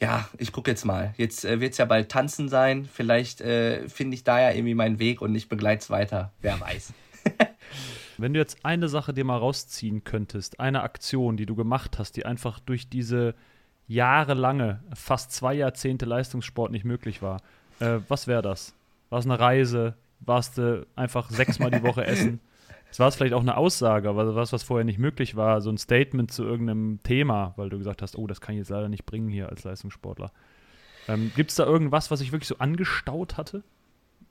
ja, 0.00 0.28
ich 0.38 0.52
gucke 0.52 0.70
jetzt 0.70 0.84
mal. 0.84 1.14
Jetzt 1.16 1.44
äh, 1.44 1.60
wird 1.60 1.72
es 1.72 1.78
ja 1.78 1.84
bald 1.84 2.08
tanzen 2.08 2.48
sein. 2.48 2.88
Vielleicht 2.92 3.40
äh, 3.40 3.88
finde 3.88 4.14
ich 4.14 4.24
da 4.24 4.40
ja 4.40 4.50
irgendwie 4.50 4.74
meinen 4.74 4.98
Weg 4.98 5.20
und 5.20 5.34
ich 5.34 5.48
begleite 5.48 5.82
es 5.82 5.90
weiter. 5.90 6.32
Wer 6.40 6.60
weiß. 6.60 6.92
Wenn 8.18 8.34
du 8.34 8.40
jetzt 8.40 8.58
eine 8.64 8.88
Sache 8.88 9.14
dir 9.14 9.24
mal 9.24 9.36
rausziehen 9.36 10.02
könntest, 10.02 10.58
eine 10.58 10.82
Aktion, 10.82 11.36
die 11.36 11.46
du 11.46 11.54
gemacht 11.54 11.98
hast, 11.98 12.16
die 12.16 12.26
einfach 12.26 12.58
durch 12.58 12.88
diese 12.88 13.34
jahrelange, 13.86 14.80
fast 14.92 15.32
zwei 15.32 15.54
Jahrzehnte 15.54 16.04
Leistungssport 16.04 16.72
nicht 16.72 16.84
möglich 16.84 17.22
war, 17.22 17.40
äh, 17.80 17.98
was 18.08 18.26
wäre 18.26 18.42
das? 18.42 18.74
War 19.08 19.20
es 19.20 19.24
eine 19.24 19.38
Reise? 19.38 19.94
Warst 20.20 20.58
du 20.58 20.86
einfach 20.96 21.30
sechsmal 21.30 21.70
die 21.70 21.82
Woche 21.82 22.04
essen? 22.04 22.40
Es 22.90 22.98
war 22.98 23.12
vielleicht 23.12 23.34
auch 23.34 23.42
eine 23.42 23.58
Aussage, 23.58 24.08
aber 24.08 24.34
was, 24.34 24.52
was 24.52 24.62
vorher 24.62 24.84
nicht 24.84 24.98
möglich 24.98 25.36
war, 25.36 25.60
so 25.60 25.70
ein 25.70 25.76
Statement 25.76 26.32
zu 26.32 26.44
irgendeinem 26.44 27.00
Thema, 27.02 27.52
weil 27.56 27.68
du 27.68 27.76
gesagt 27.76 28.00
hast, 28.00 28.16
oh, 28.16 28.26
das 28.26 28.40
kann 28.40 28.54
ich 28.54 28.60
jetzt 28.60 28.70
leider 28.70 28.88
nicht 28.88 29.04
bringen 29.04 29.28
hier 29.28 29.50
als 29.50 29.64
Leistungssportler. 29.64 30.32
Ähm, 31.06 31.30
Gibt 31.36 31.50
es 31.50 31.56
da 31.56 31.66
irgendwas, 31.66 32.10
was 32.10 32.22
ich 32.22 32.32
wirklich 32.32 32.48
so 32.48 32.56
angestaut 32.58 33.36
hatte? 33.36 33.62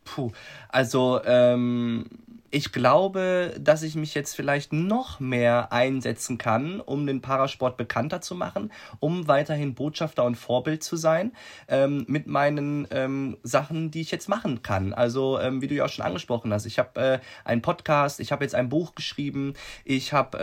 Puh, 0.07 0.31
also 0.69 1.21
ähm, 1.25 2.05
ich 2.49 2.71
glaube, 2.71 3.53
dass 3.59 3.83
ich 3.83 3.95
mich 3.95 4.13
jetzt 4.13 4.35
vielleicht 4.35 4.71
noch 4.71 5.19
mehr 5.19 5.73
einsetzen 5.73 6.37
kann, 6.37 6.79
um 6.79 7.05
den 7.05 7.21
Parasport 7.21 7.75
bekannter 7.75 8.21
zu 8.21 8.35
machen, 8.35 8.71
um 8.99 9.27
weiterhin 9.27 9.75
Botschafter 9.75 10.23
und 10.23 10.35
Vorbild 10.35 10.81
zu 10.81 10.95
sein 10.95 11.33
ähm, 11.67 12.05
mit 12.07 12.25
meinen 12.27 12.87
ähm, 12.91 13.37
Sachen, 13.43 13.91
die 13.91 14.01
ich 14.01 14.11
jetzt 14.11 14.29
machen 14.29 14.63
kann. 14.63 14.93
Also 14.93 15.39
ähm, 15.39 15.61
wie 15.61 15.67
du 15.67 15.75
ja 15.75 15.85
auch 15.85 15.89
schon 15.89 16.05
angesprochen 16.05 16.53
hast, 16.53 16.65
ich 16.65 16.79
habe 16.79 16.99
äh, 16.99 17.19
einen 17.43 17.61
Podcast, 17.61 18.21
ich 18.21 18.31
habe 18.31 18.45
jetzt 18.45 18.55
ein 18.55 18.69
Buch 18.69 18.95
geschrieben, 18.95 19.53
ich 19.83 20.13
habe 20.13 20.37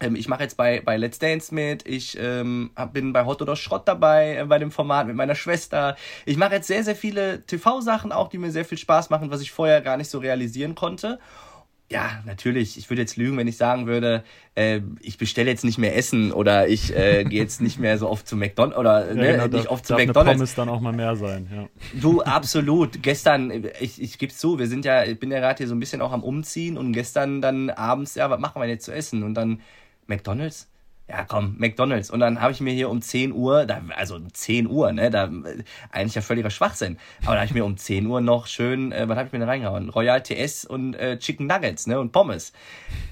ähm, 0.00 0.16
ich 0.16 0.28
mache 0.28 0.42
jetzt 0.42 0.56
bei, 0.56 0.80
bei 0.80 0.96
Let's 0.96 1.18
Dance 1.18 1.54
mit, 1.54 1.86
ich 1.86 2.16
ähm, 2.20 2.70
bin 2.92 3.12
bei 3.12 3.24
Hot 3.24 3.42
oder 3.42 3.56
Schrott 3.56 3.86
dabei, 3.86 4.36
äh, 4.36 4.44
bei 4.44 4.58
dem 4.58 4.70
Format 4.70 5.06
mit 5.06 5.16
meiner 5.16 5.34
Schwester. 5.34 5.96
Ich 6.26 6.36
mache 6.36 6.54
jetzt 6.54 6.66
sehr, 6.66 6.84
sehr 6.84 6.96
viele 6.96 7.44
TV-Sachen 7.46 8.12
auch, 8.12 8.28
die 8.28 8.38
mir 8.38 8.50
sehr 8.50 8.64
viel 8.64 8.78
Spaß 8.78 9.10
machen, 9.10 9.30
was 9.30 9.40
ich 9.40 9.50
vorher 9.50 9.80
gar 9.80 9.96
nicht 9.96 10.10
so 10.10 10.18
realisieren 10.18 10.74
konnte. 10.74 11.18
Ja, 11.90 12.22
natürlich, 12.26 12.76
ich 12.76 12.90
würde 12.90 13.00
jetzt 13.00 13.16
lügen, 13.16 13.38
wenn 13.38 13.48
ich 13.48 13.56
sagen 13.56 13.86
würde, 13.86 14.22
äh, 14.54 14.82
ich 15.00 15.16
bestelle 15.16 15.48
jetzt 15.48 15.64
nicht 15.64 15.78
mehr 15.78 15.96
Essen 15.96 16.32
oder 16.32 16.68
ich 16.68 16.94
äh, 16.94 17.24
gehe 17.24 17.40
jetzt 17.40 17.62
nicht 17.62 17.78
mehr 17.78 17.96
so 17.96 18.10
oft 18.10 18.28
zu 18.28 18.36
McDonald's 18.36 18.78
oder 18.78 19.08
ja, 19.08 19.14
ne, 19.14 19.32
genau, 19.32 19.44
nicht 19.44 19.54
darf, 19.54 19.70
oft 19.70 19.86
zu 19.86 19.94
darf 19.94 20.04
McDonald's. 20.04 20.28
Eine 20.28 20.36
Pommes 20.36 20.54
dann 20.54 20.68
auch 20.68 20.80
mal 20.80 20.92
mehr 20.92 21.16
sein, 21.16 21.48
ja. 21.50 21.66
Du, 21.98 22.20
absolut. 22.20 23.02
Gestern, 23.02 23.64
ich, 23.80 24.02
ich 24.02 24.18
gebe 24.18 24.34
zu, 24.34 24.58
wir 24.58 24.66
sind 24.66 24.84
ja, 24.84 25.04
ich 25.04 25.18
bin 25.18 25.30
ja 25.30 25.38
gerade 25.38 25.56
hier 25.56 25.66
so 25.66 25.74
ein 25.74 25.80
bisschen 25.80 26.02
auch 26.02 26.12
am 26.12 26.22
Umziehen 26.22 26.76
und 26.76 26.92
gestern 26.92 27.40
dann 27.40 27.70
abends, 27.70 28.16
ja, 28.16 28.28
was 28.28 28.38
machen 28.38 28.60
wir 28.60 28.68
jetzt 28.68 28.84
zu 28.84 28.92
essen? 28.92 29.22
Und 29.22 29.32
dann 29.32 29.62
McDonalds? 30.08 30.68
ja 31.08 31.24
komm, 31.24 31.56
McDonalds. 31.58 32.10
Und 32.10 32.20
dann 32.20 32.40
habe 32.40 32.52
ich 32.52 32.60
mir 32.60 32.72
hier 32.72 32.90
um 32.90 33.00
10 33.00 33.32
Uhr, 33.32 33.64
da, 33.64 33.80
also 33.96 34.16
um 34.16 34.32
10 34.32 34.68
Uhr, 34.68 34.92
ne, 34.92 35.10
da 35.10 35.30
eigentlich 35.90 36.14
ja 36.14 36.20
völliger 36.20 36.50
Schwachsinn. 36.50 36.98
Aber 37.22 37.32
da 37.32 37.36
habe 37.40 37.46
ich 37.46 37.54
mir 37.54 37.64
um 37.64 37.78
10 37.78 38.06
Uhr 38.06 38.20
noch 38.20 38.46
schön, 38.46 38.92
äh, 38.92 39.08
was 39.08 39.16
habe 39.16 39.26
ich 39.26 39.32
mir 39.32 39.38
da 39.38 39.46
reingehauen? 39.46 39.88
Royal 39.88 40.22
TS 40.22 40.66
und 40.66 40.94
äh, 40.94 41.18
Chicken 41.18 41.46
Nuggets, 41.46 41.86
ne, 41.86 41.98
und 41.98 42.12
Pommes. 42.12 42.52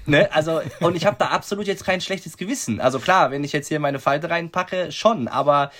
Ne, 0.05 0.31
also, 0.31 0.61
und 0.79 0.95
ich 0.95 1.05
habe 1.05 1.17
da 1.17 1.27
absolut 1.27 1.65
jetzt 1.65 1.85
kein 1.85 1.99
schlechtes 1.99 2.37
Gewissen. 2.37 2.79
Also 2.79 2.99
klar, 2.99 3.31
wenn 3.31 3.43
ich 3.43 3.51
jetzt 3.51 3.67
hier 3.67 3.79
meine 3.79 3.99
Falte 3.99 4.29
reinpacke, 4.29 4.91
schon, 4.91 5.27
aber 5.27 5.71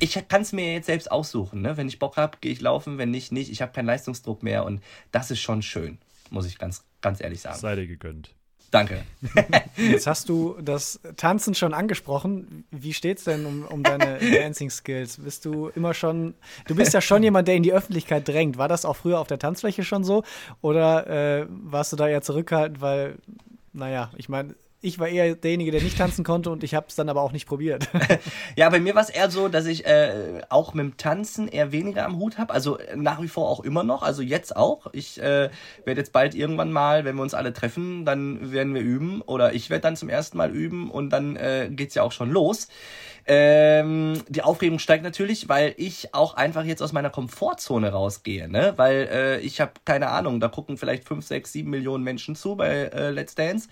ich 0.00 0.20
kann 0.28 0.42
es 0.42 0.52
mir 0.52 0.72
jetzt 0.72 0.86
selbst 0.86 1.12
aussuchen. 1.12 1.62
Ne? 1.62 1.76
Wenn 1.76 1.86
ich 1.86 2.00
Bock 2.00 2.16
habe, 2.16 2.38
gehe 2.40 2.50
ich 2.50 2.60
laufen, 2.60 2.98
wenn 2.98 3.12
nicht, 3.12 3.30
nicht. 3.30 3.52
Ich 3.52 3.62
habe 3.62 3.72
keinen 3.72 3.86
Leistungsdruck 3.86 4.42
mehr 4.42 4.64
und 4.64 4.82
das 5.12 5.30
ist 5.30 5.40
schon 5.40 5.62
schön, 5.62 5.98
muss 6.30 6.46
ich 6.46 6.58
ganz, 6.58 6.84
ganz 7.00 7.20
ehrlich 7.20 7.40
sagen. 7.40 7.58
Sei 7.58 7.76
dir 7.76 7.86
gegönnt. 7.86 8.34
Danke. 8.72 9.04
Jetzt 9.76 10.06
hast 10.06 10.30
du 10.30 10.56
das 10.62 10.98
Tanzen 11.18 11.54
schon 11.54 11.74
angesprochen. 11.74 12.64
Wie 12.70 12.94
steht's 12.94 13.24
denn 13.24 13.44
um, 13.44 13.66
um 13.66 13.82
deine 13.82 14.18
Dancing 14.32 14.70
Skills? 14.70 15.18
Bist 15.18 15.44
du 15.44 15.68
immer 15.68 15.92
schon, 15.92 16.32
du 16.66 16.74
bist 16.74 16.94
ja 16.94 17.02
schon 17.02 17.22
jemand, 17.22 17.48
der 17.48 17.54
in 17.54 17.62
die 17.62 17.72
Öffentlichkeit 17.74 18.26
drängt. 18.26 18.56
War 18.56 18.68
das 18.68 18.86
auch 18.86 18.96
früher 18.96 19.20
auf 19.20 19.26
der 19.26 19.38
Tanzfläche 19.38 19.84
schon 19.84 20.04
so? 20.04 20.24
Oder 20.62 21.06
äh, 21.06 21.46
warst 21.50 21.92
du 21.92 21.96
da 21.96 22.08
eher 22.08 22.22
zurückhaltend, 22.22 22.80
weil, 22.80 23.18
naja, 23.74 24.10
ich 24.16 24.30
meine, 24.30 24.54
ich 24.82 24.98
war 24.98 25.08
eher 25.08 25.36
derjenige, 25.36 25.70
der 25.70 25.80
nicht 25.80 25.96
tanzen 25.96 26.24
konnte 26.24 26.50
und 26.50 26.64
ich 26.64 26.74
habe 26.74 26.86
es 26.88 26.96
dann 26.96 27.08
aber 27.08 27.22
auch 27.22 27.30
nicht 27.30 27.46
probiert. 27.46 27.88
ja, 28.56 28.68
bei 28.68 28.80
mir 28.80 28.96
war 28.96 29.02
es 29.02 29.10
eher 29.10 29.30
so, 29.30 29.48
dass 29.48 29.66
ich 29.66 29.86
äh, 29.86 30.42
auch 30.48 30.74
mit 30.74 30.84
dem 30.84 30.96
Tanzen 30.96 31.46
eher 31.46 31.70
weniger 31.70 32.04
am 32.04 32.16
Hut 32.16 32.36
habe. 32.36 32.52
Also 32.52 32.78
äh, 32.78 32.96
nach 32.96 33.22
wie 33.22 33.28
vor 33.28 33.48
auch 33.48 33.60
immer 33.60 33.84
noch. 33.84 34.02
Also 34.02 34.22
jetzt 34.22 34.56
auch. 34.56 34.88
Ich 34.92 35.20
äh, 35.20 35.50
werde 35.84 36.00
jetzt 36.00 36.12
bald 36.12 36.34
irgendwann 36.34 36.72
mal, 36.72 37.04
wenn 37.04 37.14
wir 37.14 37.22
uns 37.22 37.32
alle 37.32 37.52
treffen, 37.52 38.04
dann 38.04 38.52
werden 38.52 38.74
wir 38.74 38.82
üben. 38.82 39.22
Oder 39.22 39.54
ich 39.54 39.70
werde 39.70 39.82
dann 39.82 39.96
zum 39.96 40.08
ersten 40.08 40.36
Mal 40.36 40.50
üben 40.50 40.90
und 40.90 41.10
dann 41.10 41.36
äh, 41.36 41.70
geht's 41.70 41.94
ja 41.94 42.02
auch 42.02 42.12
schon 42.12 42.32
los. 42.32 42.66
Ähm, 43.24 44.20
die 44.28 44.42
Aufregung 44.42 44.80
steigt 44.80 45.04
natürlich, 45.04 45.48
weil 45.48 45.74
ich 45.76 46.12
auch 46.12 46.34
einfach 46.34 46.64
jetzt 46.64 46.82
aus 46.82 46.92
meiner 46.92 47.10
Komfortzone 47.10 47.92
rausgehe, 47.92 48.48
ne? 48.48 48.72
Weil 48.76 49.08
äh, 49.12 49.38
ich 49.38 49.60
habe 49.60 49.72
keine 49.84 50.08
Ahnung, 50.08 50.40
da 50.40 50.48
gucken 50.48 50.76
vielleicht 50.76 51.04
fünf, 51.04 51.24
sechs, 51.24 51.52
sieben 51.52 51.70
Millionen 51.70 52.02
Menschen 52.02 52.34
zu 52.34 52.56
bei 52.56 52.90
äh, 52.92 53.10
Let's 53.10 53.36
Dance. 53.36 53.68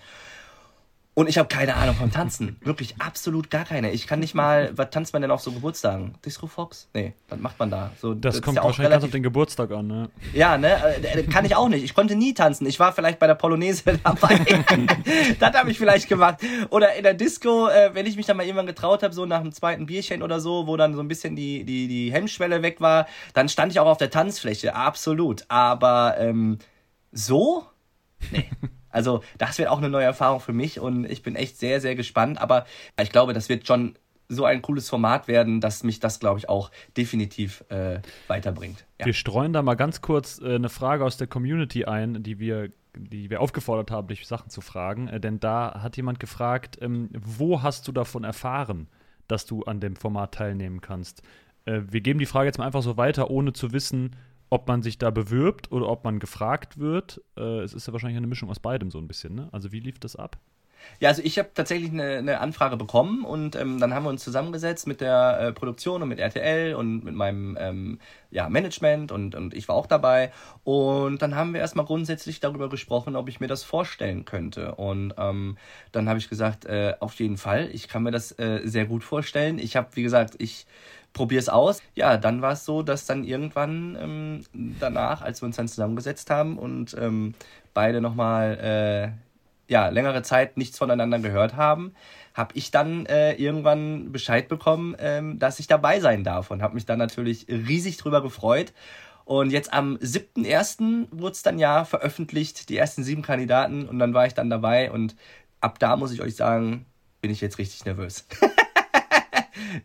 Und 1.13 1.27
ich 1.27 1.37
habe 1.37 1.49
keine 1.49 1.75
Ahnung 1.75 1.95
vom 1.95 2.09
Tanzen. 2.09 2.55
Wirklich 2.61 2.95
absolut 2.99 3.49
gar 3.49 3.65
keine. 3.65 3.91
Ich 3.91 4.07
kann 4.07 4.19
nicht 4.19 4.33
mal, 4.33 4.71
was 4.77 4.91
tanzt 4.91 5.11
man 5.11 5.21
denn 5.21 5.29
auf 5.29 5.41
so 5.41 5.51
Geburtstagen? 5.51 6.15
Disco 6.25 6.47
Fox? 6.47 6.87
Nee, 6.93 7.13
was 7.27 7.37
macht 7.37 7.59
man 7.59 7.69
da? 7.69 7.91
So, 7.99 8.13
das, 8.13 8.35
das 8.35 8.41
kommt 8.41 8.55
ja 8.55 8.63
wahrscheinlich 8.63 8.91
ganz 8.91 9.03
auf 9.03 9.11
den 9.11 9.21
Geburtstag 9.21 9.71
an, 9.71 9.87
ne? 9.87 10.09
Ja, 10.33 10.57
ne? 10.57 10.77
Äh, 11.03 11.23
kann 11.23 11.43
ich 11.43 11.53
auch 11.57 11.67
nicht. 11.67 11.83
Ich 11.83 11.93
konnte 11.93 12.15
nie 12.15 12.33
tanzen. 12.33 12.65
Ich 12.65 12.79
war 12.79 12.93
vielleicht 12.93 13.19
bei 13.19 13.27
der 13.27 13.35
Polonaise 13.35 13.83
dabei. 14.03 14.39
das 15.39 15.53
habe 15.53 15.69
ich 15.69 15.77
vielleicht 15.77 16.07
gemacht. 16.07 16.37
Oder 16.69 16.95
in 16.95 17.03
der 17.03 17.13
Disco, 17.13 17.67
äh, 17.67 17.93
wenn 17.93 18.05
ich 18.05 18.15
mich 18.15 18.25
dann 18.25 18.37
mal 18.37 18.45
irgendwann 18.45 18.67
getraut 18.67 19.03
habe, 19.03 19.13
so 19.13 19.25
nach 19.25 19.41
dem 19.41 19.51
zweiten 19.51 19.87
Bierchen 19.87 20.23
oder 20.23 20.39
so, 20.39 20.65
wo 20.65 20.77
dann 20.77 20.93
so 20.93 21.01
ein 21.01 21.09
bisschen 21.09 21.35
die, 21.35 21.65
die, 21.65 21.89
die 21.89 22.13
Hemmschwelle 22.13 22.61
weg 22.61 22.79
war, 22.79 23.05
dann 23.33 23.49
stand 23.49 23.73
ich 23.73 23.81
auch 23.81 23.87
auf 23.87 23.97
der 23.97 24.11
Tanzfläche. 24.11 24.75
Absolut. 24.75 25.43
Aber 25.49 26.15
ähm, 26.19 26.59
so? 27.11 27.65
Nee. 28.31 28.49
Also 28.91 29.23
das 29.37 29.57
wird 29.57 29.69
auch 29.69 29.77
eine 29.77 29.89
neue 29.89 30.05
Erfahrung 30.05 30.39
für 30.39 30.53
mich 30.53 30.79
und 30.79 31.05
ich 31.05 31.23
bin 31.23 31.35
echt 31.35 31.57
sehr, 31.57 31.81
sehr 31.81 31.95
gespannt. 31.95 32.41
Aber 32.41 32.65
ich 33.01 33.11
glaube, 33.11 33.33
das 33.33 33.49
wird 33.49 33.67
schon 33.67 33.95
so 34.31 34.45
ein 34.45 34.61
cooles 34.61 34.89
Format 34.89 35.27
werden, 35.27 35.59
dass 35.59 35.83
mich 35.83 35.99
das, 35.99 36.19
glaube 36.19 36.39
ich, 36.39 36.47
auch 36.47 36.71
definitiv 36.95 37.65
äh, 37.69 37.99
weiterbringt. 38.27 38.85
Ja. 38.99 39.05
Wir 39.05 39.13
streuen 39.13 39.51
da 39.51 39.61
mal 39.61 39.75
ganz 39.75 40.01
kurz 40.01 40.39
äh, 40.39 40.55
eine 40.55 40.69
Frage 40.69 41.03
aus 41.03 41.17
der 41.17 41.27
Community 41.27 41.83
ein, 41.83 42.23
die 42.23 42.39
wir, 42.39 42.69
die 42.95 43.29
wir 43.29 43.41
aufgefordert 43.41 43.91
haben, 43.91 44.07
dich 44.07 44.25
Sachen 44.25 44.49
zu 44.49 44.61
fragen. 44.61 45.09
Äh, 45.09 45.19
denn 45.19 45.41
da 45.41 45.81
hat 45.83 45.97
jemand 45.97 46.21
gefragt, 46.21 46.77
ähm, 46.81 47.09
wo 47.11 47.61
hast 47.61 47.87
du 47.87 47.91
davon 47.91 48.23
erfahren, 48.23 48.87
dass 49.27 49.45
du 49.45 49.63
an 49.63 49.81
dem 49.81 49.97
Format 49.97 50.33
teilnehmen 50.33 50.79
kannst? 50.79 51.23
Äh, 51.65 51.81
wir 51.89 51.99
geben 51.99 52.19
die 52.19 52.25
Frage 52.25 52.47
jetzt 52.47 52.57
mal 52.57 52.65
einfach 52.65 52.83
so 52.83 52.95
weiter, 52.95 53.29
ohne 53.29 53.51
zu 53.51 53.73
wissen, 53.73 54.15
ob 54.51 54.67
man 54.67 54.83
sich 54.83 54.99
da 54.99 55.09
bewirbt 55.09 55.71
oder 55.71 55.87
ob 55.87 56.03
man 56.03 56.19
gefragt 56.19 56.77
wird. 56.77 57.21
Äh, 57.37 57.61
es 57.61 57.73
ist 57.73 57.87
ja 57.87 57.93
wahrscheinlich 57.93 58.17
eine 58.17 58.27
Mischung 58.27 58.49
aus 58.49 58.59
beidem 58.59 58.91
so 58.91 58.99
ein 58.99 59.07
bisschen. 59.07 59.33
Ne? 59.33 59.49
Also 59.51 59.71
wie 59.71 59.79
lief 59.79 59.97
das 59.97 60.15
ab? 60.15 60.37
Ja, 60.99 61.09
also 61.09 61.21
ich 61.23 61.37
habe 61.37 61.49
tatsächlich 61.53 61.91
eine, 61.91 62.17
eine, 62.17 62.39
Anfrage 62.39 62.75
bekommen 62.75 63.23
und 63.23 63.55
ähm, 63.55 63.79
dann 63.79 63.93
haben 63.93 64.03
wir 64.03 64.09
uns 64.09 64.23
zusammengesetzt 64.23 64.87
mit 64.87 64.99
der 64.99 65.39
äh, 65.39 65.51
Produktion 65.53 66.01
und 66.01 66.09
mit 66.09 66.19
RTL 66.19 66.73
und 66.73 67.03
mit 67.03 67.13
meinem 67.13 67.55
ähm, 67.59 67.99
ja, 68.29 68.49
Management 68.49 69.11
und, 69.11 69.35
und 69.35 69.53
ich 69.53 69.67
war 69.67 69.75
auch 69.75 69.87
dabei. 69.87 70.31
Und 70.63 71.21
dann 71.21 71.35
haben 71.35 71.53
wir 71.53 71.61
erstmal 71.61 71.85
grundsätzlich 71.85 72.39
darüber 72.39 72.67
gesprochen, 72.67 73.15
ob 73.15 73.29
ich 73.29 73.39
mir 73.39 73.47
das 73.47 73.63
vorstellen 73.63 74.25
könnte. 74.25 74.75
Und 74.75 75.13
ähm, 75.17 75.57
dann 75.91 76.09
habe 76.09 76.19
ich 76.19 76.29
gesagt, 76.29 76.65
äh, 76.65 76.95
auf 76.99 77.13
jeden 77.15 77.37
Fall, 77.37 77.69
ich 77.71 77.87
kann 77.87 78.03
mir 78.03 78.11
das 78.11 78.37
äh, 78.39 78.61
sehr 78.63 78.85
gut 78.85 79.03
vorstellen. 79.03 79.59
Ich 79.59 79.75
habe, 79.75 79.89
wie 79.93 80.03
gesagt, 80.03 80.35
ich 80.39 80.65
probier's 81.13 81.49
aus. 81.49 81.81
Ja, 81.95 82.17
dann 82.17 82.41
war 82.41 82.53
es 82.53 82.65
so, 82.65 82.83
dass 82.83 83.05
dann 83.05 83.23
irgendwann 83.23 83.97
ähm, 83.99 84.43
danach, 84.79 85.21
als 85.21 85.41
wir 85.41 85.47
uns 85.47 85.57
dann 85.57 85.67
zusammengesetzt 85.67 86.29
haben 86.29 86.57
und 86.57 86.95
ähm, 86.99 87.33
beide 87.73 88.01
nochmal 88.01 88.57
äh, 88.57 89.71
ja, 89.71 89.87
längere 89.89 90.21
Zeit 90.21 90.57
nichts 90.57 90.77
voneinander 90.77 91.19
gehört 91.19 91.55
haben, 91.55 91.93
habe 92.33 92.51
ich 92.55 92.71
dann 92.71 93.05
äh, 93.05 93.33
irgendwann 93.33 94.11
Bescheid 94.11 94.47
bekommen, 94.47 94.95
ähm, 94.99 95.39
dass 95.39 95.59
ich 95.59 95.67
dabei 95.67 95.99
sein 95.99 96.23
darf 96.23 96.51
und 96.51 96.61
habe 96.61 96.75
mich 96.75 96.85
dann 96.85 96.99
natürlich 96.99 97.47
riesig 97.47 97.97
drüber 97.97 98.21
gefreut. 98.21 98.73
Und 99.23 99.51
jetzt 99.51 99.71
am 99.71 99.95
7.1. 99.97 101.07
wurde 101.11 101.31
es 101.31 101.43
dann 101.43 101.59
ja 101.59 101.85
veröffentlicht, 101.85 102.69
die 102.69 102.77
ersten 102.77 103.03
sieben 103.03 103.21
Kandidaten 103.21 103.87
und 103.87 103.99
dann 103.99 104.13
war 104.13 104.25
ich 104.25 104.33
dann 104.33 104.49
dabei 104.49 104.91
und 104.91 105.15
ab 105.61 105.79
da 105.79 105.95
muss 105.95 106.11
ich 106.11 106.21
euch 106.21 106.35
sagen, 106.35 106.85
bin 107.21 107.31
ich 107.31 107.39
jetzt 107.39 107.57
richtig 107.57 107.85
nervös. 107.85 108.25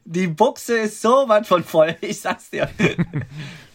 Die 0.05 0.27
Buchse 0.29 0.79
ist 0.79 1.03
so 1.03 1.25
was 1.27 1.47
von 1.47 1.65
voll, 1.65 1.97
ich 2.01 2.21
sag's 2.21 2.51
dir. 2.51 2.69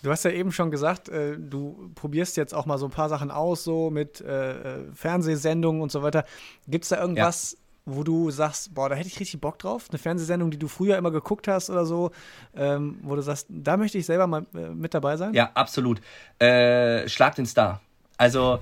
Du 0.04 0.10
hast 0.10 0.26
ja 0.26 0.32
eben 0.32 0.52
schon 0.52 0.72
gesagt, 0.72 1.10
äh, 1.10 1.38
du 1.38 1.92
probierst 1.96 2.38
jetzt 2.38 2.54
auch 2.54 2.66
mal 2.66 2.78
so 2.78 2.86
ein 2.86 2.92
paar 2.92 3.10
Sachen 3.10 3.32
aus, 3.32 3.64
so 3.64 3.90
mit 3.90 4.22
äh, 4.22 4.52
äh 4.52 4.94
Fernsehsendungen 4.94 5.82
und 5.82 5.92
so 5.92 6.02
weiter. 6.02 6.26
Gibt 6.68 6.86
es 6.86 6.90
da 6.90 7.00
irgendwas, 7.00 7.52
ja. 7.52 7.58
wo 7.86 8.04
du 8.04 8.32
sagst, 8.32 8.74
boah, 8.74 8.90
da 8.90 8.96
hätte 8.96 9.08
ich 9.08 9.20
richtig 9.20 9.40
Bock 9.42 9.60
drauf? 9.60 9.88
Eine 9.90 10.00
Fernsehsendung, 10.00 10.50
die 10.50 10.58
du 10.58 10.68
früher 10.68 10.98
immer 10.98 11.12
geguckt 11.12 11.48
hast 11.48 11.70
oder 11.70 11.86
so, 11.86 12.12
ähm, 12.56 13.00
wo 13.04 13.16
du 13.16 13.22
sagst, 13.22 13.48
da 13.50 13.78
möchte 13.78 13.98
ich 13.98 14.06
selber 14.06 14.28
mal 14.28 14.46
äh, 14.56 14.70
mit 14.70 14.94
dabei 14.94 15.18
sein? 15.18 15.34
Ja, 15.34 15.52
absolut. 15.54 16.02
Äh, 16.40 17.08
Schlag 17.08 17.36
den 17.36 17.46
Star. 17.46 17.82
Also 18.18 18.60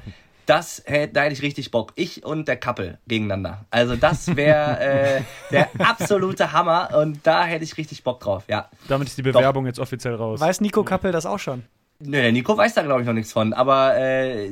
das 0.49 0.81
hätte, 0.85 1.13
da 1.13 1.21
hätte 1.21 1.33
ich 1.33 1.41
richtig 1.41 1.69
Bock. 1.69 1.93
Ich 1.95 2.25
und 2.25 2.47
der 2.47 2.57
Kappel 2.57 2.97
gegeneinander. 3.07 3.65
Also 3.69 3.95
das 3.95 4.35
wäre 4.35 4.79
äh, 5.17 5.21
der 5.51 5.69
absolute 5.77 6.51
Hammer 6.51 6.89
und 6.97 7.19
da 7.23 7.45
hätte 7.45 7.63
ich 7.63 7.77
richtig 7.77 8.03
Bock 8.03 8.19
drauf, 8.19 8.45
ja. 8.47 8.69
Damit 8.87 9.07
ist 9.07 9.17
die 9.17 9.21
Bewerbung 9.21 9.65
Doch. 9.65 9.69
jetzt 9.69 9.79
offiziell 9.79 10.15
raus. 10.15 10.39
Weiß 10.39 10.61
Nico 10.61 10.83
Kappel 10.83 11.11
das 11.11 11.25
auch 11.25 11.39
schon? 11.39 11.63
Nö, 11.99 12.21
der 12.21 12.31
Nico 12.31 12.57
weiß 12.57 12.73
da 12.73 12.81
glaube 12.81 13.01
ich 13.01 13.07
noch 13.07 13.13
nichts 13.13 13.31
von, 13.31 13.53
aber 13.53 13.97
äh, 13.97 14.49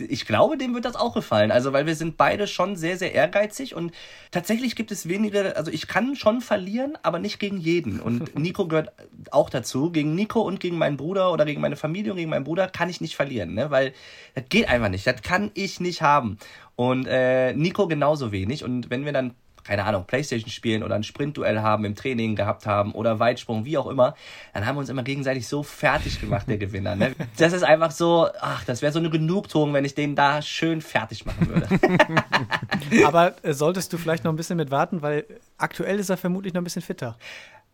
ich 0.00 0.26
glaube, 0.26 0.56
dem 0.56 0.74
wird 0.74 0.84
das 0.84 0.96
auch 0.96 1.14
gefallen. 1.14 1.50
Also, 1.50 1.72
weil 1.72 1.86
wir 1.86 1.94
sind 1.94 2.16
beide 2.16 2.46
schon 2.46 2.76
sehr, 2.76 2.96
sehr 2.96 3.14
ehrgeizig 3.14 3.74
und 3.74 3.92
tatsächlich 4.30 4.76
gibt 4.76 4.90
es 4.90 5.08
wenige, 5.08 5.56
also 5.56 5.70
ich 5.70 5.86
kann 5.86 6.16
schon 6.16 6.40
verlieren, 6.40 6.96
aber 7.02 7.18
nicht 7.18 7.38
gegen 7.38 7.58
jeden. 7.58 8.00
Und 8.00 8.34
Nico 8.38 8.66
gehört 8.66 8.92
auch 9.30 9.50
dazu. 9.50 9.90
Gegen 9.90 10.14
Nico 10.14 10.40
und 10.40 10.60
gegen 10.60 10.78
meinen 10.78 10.96
Bruder 10.96 11.32
oder 11.32 11.44
gegen 11.44 11.60
meine 11.60 11.76
Familie 11.76 12.12
und 12.12 12.18
gegen 12.18 12.30
meinen 12.30 12.44
Bruder 12.44 12.68
kann 12.68 12.88
ich 12.88 13.00
nicht 13.00 13.16
verlieren, 13.16 13.54
ne? 13.54 13.70
Weil 13.70 13.92
das 14.34 14.44
geht 14.48 14.68
einfach 14.68 14.88
nicht. 14.88 15.06
Das 15.06 15.22
kann 15.22 15.50
ich 15.54 15.80
nicht 15.80 16.02
haben. 16.02 16.38
Und 16.76 17.06
äh, 17.06 17.54
Nico 17.54 17.88
genauso 17.88 18.32
wenig. 18.32 18.64
Und 18.64 18.90
wenn 18.90 19.04
wir 19.04 19.12
dann 19.12 19.34
keine 19.68 19.84
Ahnung, 19.84 20.06
Playstation 20.06 20.50
spielen 20.50 20.82
oder 20.82 20.94
ein 20.94 21.02
Sprintduell 21.02 21.60
haben, 21.60 21.84
im 21.84 21.94
Training 21.94 22.36
gehabt 22.36 22.64
haben 22.64 22.92
oder 22.92 23.18
Weitsprung, 23.18 23.66
wie 23.66 23.76
auch 23.76 23.86
immer, 23.86 24.14
dann 24.54 24.64
haben 24.64 24.76
wir 24.76 24.80
uns 24.80 24.88
immer 24.88 25.02
gegenseitig 25.02 25.46
so 25.46 25.62
fertig 25.62 26.22
gemacht, 26.22 26.48
der 26.48 26.56
Gewinner. 26.56 26.96
Ne? 26.96 27.14
Das 27.36 27.52
ist 27.52 27.62
einfach 27.62 27.90
so, 27.90 28.28
ach, 28.40 28.64
das 28.64 28.80
wäre 28.80 28.92
so 28.92 28.98
eine 28.98 29.10
Genugtuung, 29.10 29.74
wenn 29.74 29.84
ich 29.84 29.94
den 29.94 30.16
da 30.16 30.40
schön 30.40 30.80
fertig 30.80 31.26
machen 31.26 31.48
würde. 31.48 31.68
Aber 33.06 33.34
äh, 33.42 33.52
solltest 33.52 33.92
du 33.92 33.98
vielleicht 33.98 34.24
noch 34.24 34.32
ein 34.32 34.36
bisschen 34.36 34.56
mit 34.56 34.70
warten, 34.70 35.02
weil 35.02 35.26
aktuell 35.58 35.98
ist 35.98 36.08
er 36.08 36.16
vermutlich 36.16 36.54
noch 36.54 36.62
ein 36.62 36.64
bisschen 36.64 36.82
fitter. 36.82 37.18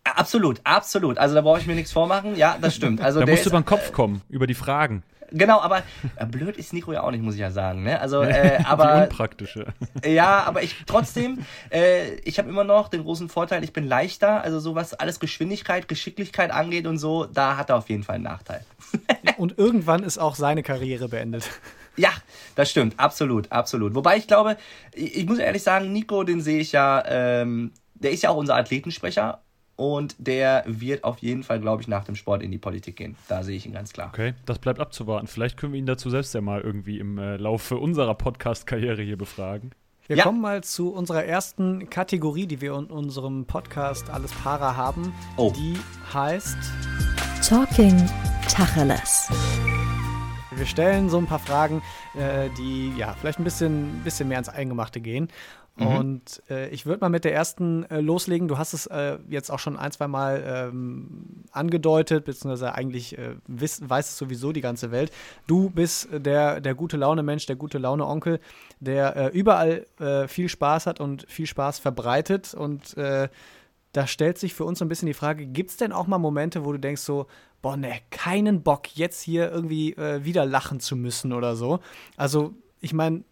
Absolut, 0.03 0.61
absolut. 0.65 1.17
Also 1.17 1.37
da 1.37 1.43
brauche 1.43 1.61
ich 1.61 1.67
mir 1.67 1.77
nichts 1.77 1.93
vormachen. 1.93 2.37
Ja, 2.37 2.59
das 2.61 2.75
stimmt. 2.75 3.01
Also 3.01 3.21
da 3.21 3.27
musst 3.27 3.47
du 3.47 3.51
über 3.51 3.61
den 3.61 3.65
Kopf 3.65 3.93
kommen, 3.93 4.21
über 4.29 4.49
die 4.49 4.55
Fragen. 4.55 5.05
Genau, 5.35 5.61
aber 5.61 5.83
äh, 6.17 6.27
blöd 6.27 6.57
ist 6.57 6.73
Nico 6.73 6.93
ja 6.93 7.03
auch 7.03 7.11
nicht, 7.11 7.23
muss 7.23 7.35
ich 7.35 7.41
ja 7.41 7.51
sagen. 7.51 7.83
Ne? 7.83 8.01
Also, 8.01 8.23
äh, 8.23 8.61
aber 8.65 8.95
Die 8.95 9.03
unpraktische. 9.03 9.67
Ja, 10.05 10.45
aber 10.45 10.63
ich 10.63 10.77
trotzdem, 10.87 11.45
äh, 11.71 12.15
ich 12.21 12.39
habe 12.39 12.49
immer 12.49 12.63
noch 12.63 12.89
den 12.89 13.03
großen 13.03 13.29
Vorteil, 13.29 13.65
ich 13.65 13.73
bin 13.73 13.87
leichter. 13.87 14.43
Also 14.43 14.61
so 14.61 14.75
was 14.77 14.95
alles 14.95 15.19
Geschwindigkeit, 15.19 15.89
Geschicklichkeit 15.89 16.53
angeht 16.53 16.87
und 16.87 16.99
so, 16.99 17.25
da 17.25 17.57
hat 17.57 17.71
er 17.71 17.77
auf 17.77 17.89
jeden 17.91 18.05
Fall 18.05 18.17
einen 18.17 18.25
Nachteil. 18.25 18.65
und 19.37 19.59
irgendwann 19.59 20.05
ist 20.05 20.19
auch 20.19 20.37
seine 20.37 20.63
Karriere 20.63 21.09
beendet. 21.09 21.51
Ja, 21.97 22.11
das 22.55 22.71
stimmt, 22.71 22.99
absolut, 22.99 23.51
absolut. 23.53 23.95
Wobei 23.95 24.17
ich 24.17 24.27
glaube, 24.27 24.57
ich, 24.93 25.17
ich 25.17 25.27
muss 25.27 25.39
ehrlich 25.39 25.63
sagen, 25.63 25.93
Nico, 25.93 26.25
den 26.25 26.41
sehe 26.41 26.61
ich 26.61 26.73
ja, 26.73 27.03
ähm, 27.07 27.73
der 27.95 28.11
ist 28.13 28.23
ja 28.23 28.31
auch 28.31 28.37
unser 28.37 28.57
Athletensprecher 28.57 29.44
und 29.77 30.15
der 30.19 30.65
wird 30.67 31.05
auf 31.05 31.19
jeden 31.19 31.43
Fall, 31.43 31.61
glaube 31.61 31.83
ich, 31.83 31.89
nach 31.89 32.05
dem 32.05 32.15
Sport 32.15 32.43
in 32.43 32.51
die 32.51 32.59
Politik 32.59 32.97
gehen. 32.97 33.17
Da 33.29 33.43
sehe 33.43 33.57
ich 33.57 33.67
ihn 33.67 33.73
ganz 33.73 33.93
klar. 33.93 34.11
Okay, 34.13 34.35
das 34.47 34.59
bleibt 34.59 34.81
abzuwarten. 34.81 35.27
Vielleicht 35.27 35.57
können 35.57 35.73
wir 35.73 35.79
ihn 35.79 35.87
dazu 35.87 36.11
selbst 36.11 36.35
ja 36.35 36.41
mal 36.41 36.61
irgendwie 36.61 36.99
im 36.99 37.19
äh, 37.19 37.37
Laufe 37.37 37.77
unserer 37.77 38.15
Podcast-Karriere 38.15 39.03
hier 39.03 39.19
befragen. 39.19 39.73
Wir 40.07 40.19
ja. 40.19 40.25
kommen 40.25 40.41
mal 40.41 40.63
zu 40.63 40.93
unserer 40.93 41.25
ersten 41.25 41.89
Kategorie, 41.89 42.47
die 42.47 42.61
wir 42.61 42.75
in 42.75 42.87
unserem 42.87 43.47
Podcast 43.47 44.11
Alles 44.11 44.33
Para 44.33 44.77
haben. 44.77 45.15
Oh. 45.39 45.53
Die 45.57 45.79
heißt 46.13 46.59
Talking 47.43 47.97
Tacheles. 48.49 49.31
Wir 50.57 50.67
stellen 50.67 51.09
so 51.11 51.19
ein 51.19 51.27
paar 51.27 51.41
Fragen, 51.41 51.83
äh, 52.15 52.49
die 52.57 52.93
ja 52.97 53.15
vielleicht 53.19 53.39
ein 53.41 53.45
bisschen, 53.45 54.03
bisschen 54.05 54.29
mehr 54.29 54.39
ins 54.39 54.49
Eingemachte 54.49 55.01
gehen. 55.01 55.29
Mhm. 55.77 55.87
Und 55.87 56.43
äh, 56.49 56.69
ich 56.69 56.87
würde 56.87 57.01
mal 57.01 57.09
mit 57.09 57.25
der 57.25 57.35
ersten 57.35 57.83
äh, 57.91 58.01
loslegen. 58.01 58.47
Du 58.47 58.57
hast 58.57 58.73
es 58.73 58.87
äh, 58.87 59.19
jetzt 59.29 59.51
auch 59.51 59.59
schon 59.59 59.77
ein, 59.77 59.91
zwei 59.91 60.07
Mal 60.07 60.45
ähm, 60.47 61.45
angedeutet, 61.51 62.25
beziehungsweise 62.25 62.73
eigentlich 62.73 63.19
äh, 63.19 63.35
wiss, 63.49 63.83
weiß 63.85 64.11
es 64.11 64.17
sowieso 64.17 64.53
die 64.53 64.61
ganze 64.61 64.93
Welt. 64.93 65.11
Du 65.49 65.71
bist 65.71 66.09
der, 66.13 66.61
der 66.61 66.75
gute 66.77 66.97
Laune-Mensch, 66.97 67.47
der 67.47 67.57
gute 67.57 67.79
Laune-Onkel, 67.79 68.39
der 68.79 69.17
äh, 69.17 69.29
überall 69.29 69.87
viel 70.29 70.49
Spaß 70.49 70.87
hat 70.87 71.01
und 71.01 71.25
viel 71.29 71.47
Spaß 71.47 71.79
verbreitet. 71.79 72.55
Und 72.55 72.95
da 73.95 74.07
stellt 74.07 74.37
sich 74.37 74.53
für 74.53 74.65
uns 74.65 74.79
so 74.79 74.85
ein 74.85 74.89
bisschen 74.89 75.07
die 75.07 75.15
Frage: 75.15 75.47
Gibt 75.47 75.71
es 75.71 75.77
denn 75.79 75.93
auch 75.93 76.07
mal 76.07 76.19
Momente, 76.19 76.65
wo 76.65 76.73
du 76.73 76.79
denkst, 76.79 77.01
so, 77.01 77.27
boah, 77.63 77.77
ne, 77.77 78.01
keinen 78.11 78.63
Bock, 78.63 78.95
jetzt 78.97 79.23
hier 79.23 79.51
irgendwie 79.51 79.97
wieder 79.97 80.45
lachen 80.45 80.81
zu 80.81 80.97
müssen 80.97 81.33
oder 81.33 81.57
so? 81.57 81.81
Also, 82.17 82.55
ich 82.81 82.93
meine, 82.93 83.25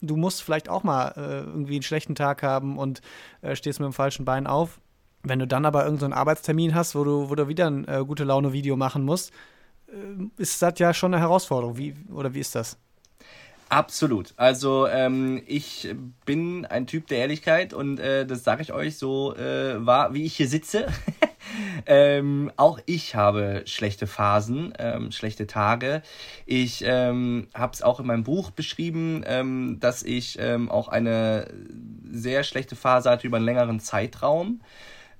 du 0.00 0.16
musst 0.16 0.42
vielleicht 0.42 0.68
auch 0.68 0.82
mal 0.82 1.12
äh, 1.16 1.40
irgendwie 1.40 1.74
einen 1.74 1.82
schlechten 1.82 2.14
Tag 2.14 2.42
haben 2.42 2.78
und 2.78 3.00
äh, 3.42 3.54
stehst 3.54 3.80
mit 3.80 3.86
dem 3.86 3.92
falschen 3.92 4.24
Bein 4.24 4.46
auf. 4.46 4.80
Wenn 5.22 5.38
du 5.38 5.46
dann 5.46 5.66
aber 5.66 5.84
irgendeinen 5.84 6.12
so 6.12 6.18
Arbeitstermin 6.18 6.74
hast, 6.74 6.94
wo 6.94 7.04
du, 7.04 7.28
wo 7.28 7.34
du 7.34 7.48
wieder 7.48 7.66
ein 7.66 7.86
äh, 7.86 8.02
gute 8.06 8.24
Laune-Video 8.24 8.76
machen 8.76 9.04
musst, 9.04 9.32
äh, 9.88 10.42
ist 10.42 10.60
das 10.62 10.78
ja 10.78 10.94
schon 10.94 11.14
eine 11.14 11.22
Herausforderung. 11.22 11.76
Wie, 11.76 11.94
oder 12.12 12.32
wie 12.34 12.40
ist 12.40 12.54
das? 12.54 12.78
Absolut. 13.70 14.34
Also 14.36 14.88
ähm, 14.88 15.42
ich 15.46 15.94
bin 16.26 16.66
ein 16.66 16.88
Typ 16.88 17.06
der 17.06 17.18
Ehrlichkeit 17.18 17.72
und 17.72 18.00
äh, 18.00 18.26
das 18.26 18.42
sage 18.42 18.62
ich 18.62 18.72
euch 18.72 18.98
so 18.98 19.36
äh, 19.36 19.86
war, 19.86 20.12
wie 20.12 20.24
ich 20.24 20.34
hier 20.34 20.48
sitze. 20.48 20.88
ähm, 21.86 22.50
auch 22.56 22.80
ich 22.86 23.14
habe 23.14 23.62
schlechte 23.66 24.08
Phasen, 24.08 24.74
ähm, 24.76 25.12
schlechte 25.12 25.46
Tage. 25.46 26.02
Ich 26.46 26.82
ähm, 26.84 27.46
habe 27.54 27.72
es 27.72 27.80
auch 27.80 28.00
in 28.00 28.06
meinem 28.06 28.24
Buch 28.24 28.50
beschrieben, 28.50 29.22
ähm, 29.24 29.78
dass 29.78 30.02
ich 30.02 30.36
ähm, 30.40 30.68
auch 30.68 30.88
eine 30.88 31.46
sehr 32.10 32.42
schlechte 32.42 32.74
Phase 32.74 33.08
hatte 33.08 33.28
über 33.28 33.36
einen 33.36 33.46
längeren 33.46 33.78
Zeitraum. 33.78 34.62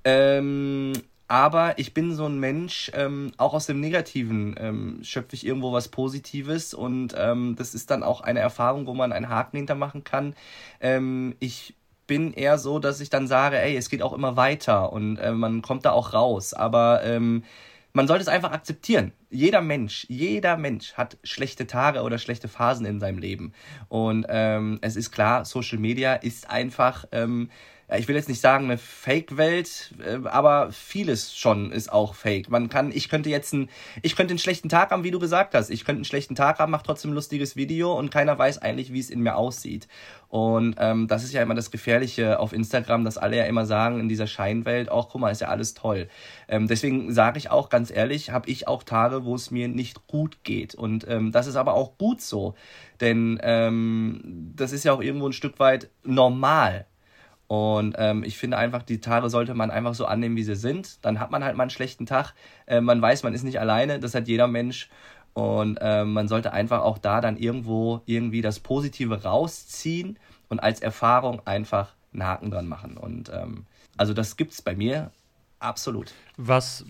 Ähm, 0.03 0.91
aber 1.31 1.79
ich 1.79 1.93
bin 1.93 2.13
so 2.13 2.25
ein 2.25 2.41
Mensch, 2.41 2.91
ähm, 2.93 3.31
auch 3.37 3.53
aus 3.53 3.65
dem 3.65 3.79
Negativen 3.79 4.53
ähm, 4.59 4.99
schöpfe 5.01 5.33
ich 5.33 5.45
irgendwo 5.45 5.71
was 5.71 5.87
Positives 5.87 6.73
und 6.73 7.15
ähm, 7.17 7.55
das 7.57 7.73
ist 7.73 7.89
dann 7.89 8.03
auch 8.03 8.19
eine 8.19 8.41
Erfahrung, 8.41 8.85
wo 8.85 8.93
man 8.93 9.13
einen 9.13 9.29
Haken 9.29 9.55
hintermachen 9.55 10.03
kann. 10.03 10.35
Ähm, 10.81 11.37
ich 11.39 11.73
bin 12.05 12.33
eher 12.33 12.57
so, 12.57 12.79
dass 12.79 12.99
ich 12.99 13.09
dann 13.09 13.27
sage, 13.27 13.57
ey, 13.57 13.77
es 13.77 13.89
geht 13.89 14.01
auch 14.01 14.11
immer 14.11 14.35
weiter 14.35 14.91
und 14.91 15.19
äh, 15.19 15.31
man 15.31 15.61
kommt 15.61 15.85
da 15.85 15.93
auch 15.93 16.11
raus. 16.11 16.53
Aber 16.53 17.01
ähm, 17.05 17.45
man 17.93 18.09
sollte 18.09 18.23
es 18.23 18.27
einfach 18.27 18.51
akzeptieren. 18.51 19.13
Jeder 19.31 19.61
Mensch, 19.61 20.05
jeder 20.09 20.57
Mensch 20.57 20.93
hat 20.93 21.17
schlechte 21.23 21.65
Tage 21.65 22.01
oder 22.01 22.17
schlechte 22.17 22.47
Phasen 22.47 22.85
in 22.85 22.99
seinem 22.99 23.17
Leben. 23.17 23.53
Und 23.87 24.25
ähm, 24.29 24.79
es 24.81 24.95
ist 24.95 25.11
klar, 25.11 25.45
Social 25.45 25.79
Media 25.79 26.13
ist 26.13 26.49
einfach 26.49 27.05
ähm, 27.11 27.49
ich 27.97 28.07
will 28.07 28.15
jetzt 28.15 28.29
nicht 28.29 28.39
sagen 28.39 28.65
eine 28.65 28.77
Fake-Welt, 28.77 29.93
äh, 30.05 30.25
aber 30.27 30.71
vieles 30.71 31.35
schon 31.35 31.71
ist 31.71 31.91
auch 31.91 32.15
Fake. 32.15 32.49
Man 32.49 32.69
kann, 32.69 32.91
ich 32.93 33.09
könnte 33.09 33.29
jetzt 33.29 33.53
einen, 33.53 33.69
ich 34.01 34.15
könnte 34.15 34.31
einen 34.31 34.39
schlechten 34.39 34.69
Tag 34.69 34.91
haben, 34.91 35.03
wie 35.03 35.11
du 35.11 35.19
gesagt 35.19 35.53
hast. 35.53 35.69
Ich 35.69 35.83
könnte 35.83 35.97
einen 35.97 36.05
schlechten 36.05 36.35
Tag 36.35 36.59
haben, 36.59 36.71
mache 36.71 36.83
trotzdem 36.85 37.11
ein 37.11 37.15
lustiges 37.15 37.55
Video 37.55 37.97
und 37.97 38.09
keiner 38.09 38.37
weiß 38.37 38.59
eigentlich, 38.59 38.93
wie 38.93 38.99
es 38.99 39.09
in 39.09 39.21
mir 39.21 39.35
aussieht. 39.35 39.87
Und 40.29 40.75
ähm, 40.79 41.07
das 41.07 41.25
ist 41.25 41.33
ja 41.33 41.41
immer 41.41 41.55
das 41.55 41.71
Gefährliche 41.71 42.39
auf 42.39 42.53
Instagram, 42.53 43.03
dass 43.03 43.17
alle 43.17 43.35
ja 43.35 43.43
immer 43.43 43.65
sagen, 43.65 43.99
in 43.99 44.07
dieser 44.07 44.27
Scheinwelt, 44.27 44.89
auch 44.89 45.09
guck 45.09 45.19
mal, 45.19 45.29
ist 45.29 45.41
ja 45.41 45.49
alles 45.49 45.73
toll. 45.73 46.07
Ähm, 46.47 46.67
deswegen 46.67 47.13
sage 47.13 47.37
ich 47.37 47.51
auch 47.51 47.67
ganz 47.67 47.91
ehrlich, 47.91 48.31
habe 48.31 48.49
ich 48.49 48.69
auch 48.69 48.83
Tage, 48.83 49.20
wo 49.25 49.35
es 49.35 49.51
mir 49.51 49.67
nicht 49.67 50.07
gut 50.07 50.43
geht. 50.43 50.75
Und 50.75 51.07
ähm, 51.07 51.31
das 51.31 51.47
ist 51.47 51.55
aber 51.55 51.73
auch 51.73 51.97
gut 51.97 52.21
so. 52.21 52.55
Denn 52.99 53.39
ähm, 53.43 54.53
das 54.55 54.71
ist 54.71 54.83
ja 54.83 54.93
auch 54.93 55.01
irgendwo 55.01 55.27
ein 55.27 55.33
Stück 55.33 55.59
weit 55.59 55.89
normal. 56.03 56.85
Und 57.47 57.95
ähm, 57.97 58.23
ich 58.23 58.37
finde 58.37 58.57
einfach, 58.57 58.81
die 58.81 59.01
Tage 59.01 59.29
sollte 59.29 59.53
man 59.53 59.71
einfach 59.71 59.93
so 59.93 60.05
annehmen, 60.05 60.37
wie 60.37 60.43
sie 60.43 60.55
sind. 60.55 61.03
Dann 61.03 61.19
hat 61.19 61.31
man 61.31 61.43
halt 61.43 61.57
mal 61.57 61.63
einen 61.63 61.69
schlechten 61.69 62.05
Tag. 62.05 62.33
Äh, 62.65 62.79
man 62.79 63.01
weiß, 63.01 63.23
man 63.23 63.33
ist 63.33 63.43
nicht 63.43 63.59
alleine, 63.59 63.99
das 63.99 64.15
hat 64.15 64.29
jeder 64.29 64.47
Mensch. 64.47 64.89
Und 65.33 65.77
äh, 65.81 66.05
man 66.05 66.27
sollte 66.27 66.53
einfach 66.53 66.81
auch 66.81 66.97
da 66.97 67.19
dann 67.19 67.37
irgendwo 67.37 68.01
irgendwie 68.05 68.41
das 68.41 68.59
Positive 68.59 69.23
rausziehen 69.23 70.17
und 70.49 70.59
als 70.59 70.81
Erfahrung 70.81 71.41
einfach 71.45 71.93
einen 72.13 72.23
Haken 72.23 72.51
dran 72.51 72.67
machen. 72.67 72.97
Und 72.97 73.29
ähm, 73.33 73.65
also 73.97 74.13
das 74.13 74.37
gibt 74.37 74.53
es 74.53 74.61
bei 74.61 74.75
mir 74.75 75.11
absolut. 75.59 76.13
Was 76.37 76.85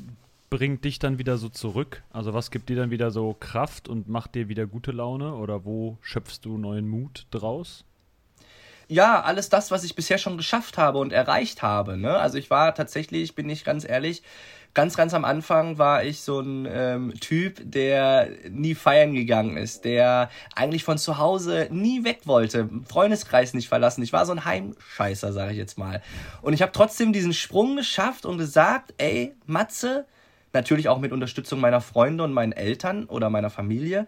bringt 0.52 0.86
dich 0.86 1.00
dann 1.00 1.18
wieder 1.18 1.38
so 1.38 1.50
zurück? 1.50 2.04
Also 2.12 2.36
was 2.36 2.52
gibt 2.52 2.70
dir 2.70 2.76
dann 2.76 2.92
wieder 2.92 3.10
so 3.10 3.36
Kraft 3.40 3.90
und 3.90 4.08
macht 4.08 4.36
dir 4.36 4.50
wieder 4.50 4.68
gute 4.68 4.92
Laune? 4.92 5.34
Oder 5.34 5.66
wo 5.66 5.98
schöpfst 6.02 6.42
du 6.44 6.60
neuen 6.60 6.88
Mut 6.88 7.26
draus? 7.32 7.86
ja, 8.92 9.22
alles 9.22 9.48
das, 9.48 9.72
was 9.72 9.86
ich 9.86 9.96
bisher 9.96 10.18
schon 10.18 10.36
geschafft 10.36 10.78
habe 10.78 10.98
und 10.98 11.14
erreicht 11.14 11.62
habe. 11.62 11.96
Ne? 11.96 12.18
Also 12.18 12.38
ich 12.38 12.50
war 12.50 12.76
tatsächlich, 12.76 13.36
bin 13.36 13.50
ich 13.50 13.64
ganz 13.64 13.88
ehrlich, 13.88 14.22
ganz, 14.74 14.98
ganz 14.98 15.14
am 15.14 15.24
Anfang 15.24 15.78
war 15.78 16.04
ich 16.04 16.20
so 16.20 16.42
ein 16.42 16.68
ähm, 16.70 17.14
Typ, 17.22 17.62
der 17.64 18.28
nie 18.50 18.76
feiern 18.76 19.14
gegangen 19.14 19.56
ist, 19.56 19.86
der 19.86 20.30
eigentlich 20.58 20.84
von 20.84 20.98
zu 20.98 21.18
Hause 21.18 21.70
nie 21.72 22.04
weg 22.04 22.22
wollte, 22.26 22.70
Freundeskreis 22.86 23.54
nicht 23.54 23.70
verlassen. 23.70 24.04
Ich 24.04 24.12
war 24.12 24.26
so 24.26 24.34
ein 24.34 24.44
Heimscheißer, 24.44 25.32
sage 25.32 25.52
ich 25.54 25.58
jetzt 25.58 25.78
mal. 25.78 26.02
Und 26.42 26.52
ich 26.52 26.62
habe 26.62 26.74
trotzdem 26.74 27.14
diesen 27.14 27.34
Sprung 27.34 27.78
geschafft 27.78 28.26
und 28.26 28.38
gesagt, 28.40 28.94
ey, 28.98 29.34
Matze, 29.46 30.06
natürlich 30.54 30.90
auch 30.90 31.00
mit 31.00 31.12
Unterstützung 31.12 31.60
meiner 31.60 31.82
Freunde 31.82 32.24
und 32.24 32.34
meinen 32.34 32.52
Eltern 32.52 33.06
oder 33.06 33.30
meiner 33.30 33.50
Familie, 33.50 34.08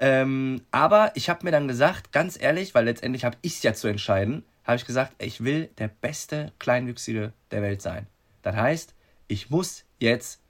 ähm, 0.00 0.62
aber 0.70 1.12
ich 1.14 1.28
habe 1.28 1.44
mir 1.44 1.50
dann 1.50 1.68
gesagt, 1.68 2.12
ganz 2.12 2.40
ehrlich, 2.40 2.74
weil 2.74 2.84
letztendlich 2.84 3.24
habe 3.24 3.36
ich 3.42 3.54
es 3.54 3.62
ja 3.62 3.74
zu 3.74 3.88
entscheiden, 3.88 4.44
habe 4.64 4.76
ich 4.76 4.86
gesagt, 4.86 5.14
ich 5.18 5.42
will 5.42 5.70
der 5.78 5.88
beste 5.88 6.52
Kleinwüchsige 6.58 7.32
der 7.50 7.62
Welt 7.62 7.82
sein. 7.82 8.06
Das 8.42 8.54
heißt, 8.54 8.94
ich 9.26 9.50
muss 9.50 9.84
jetzt 9.98 10.40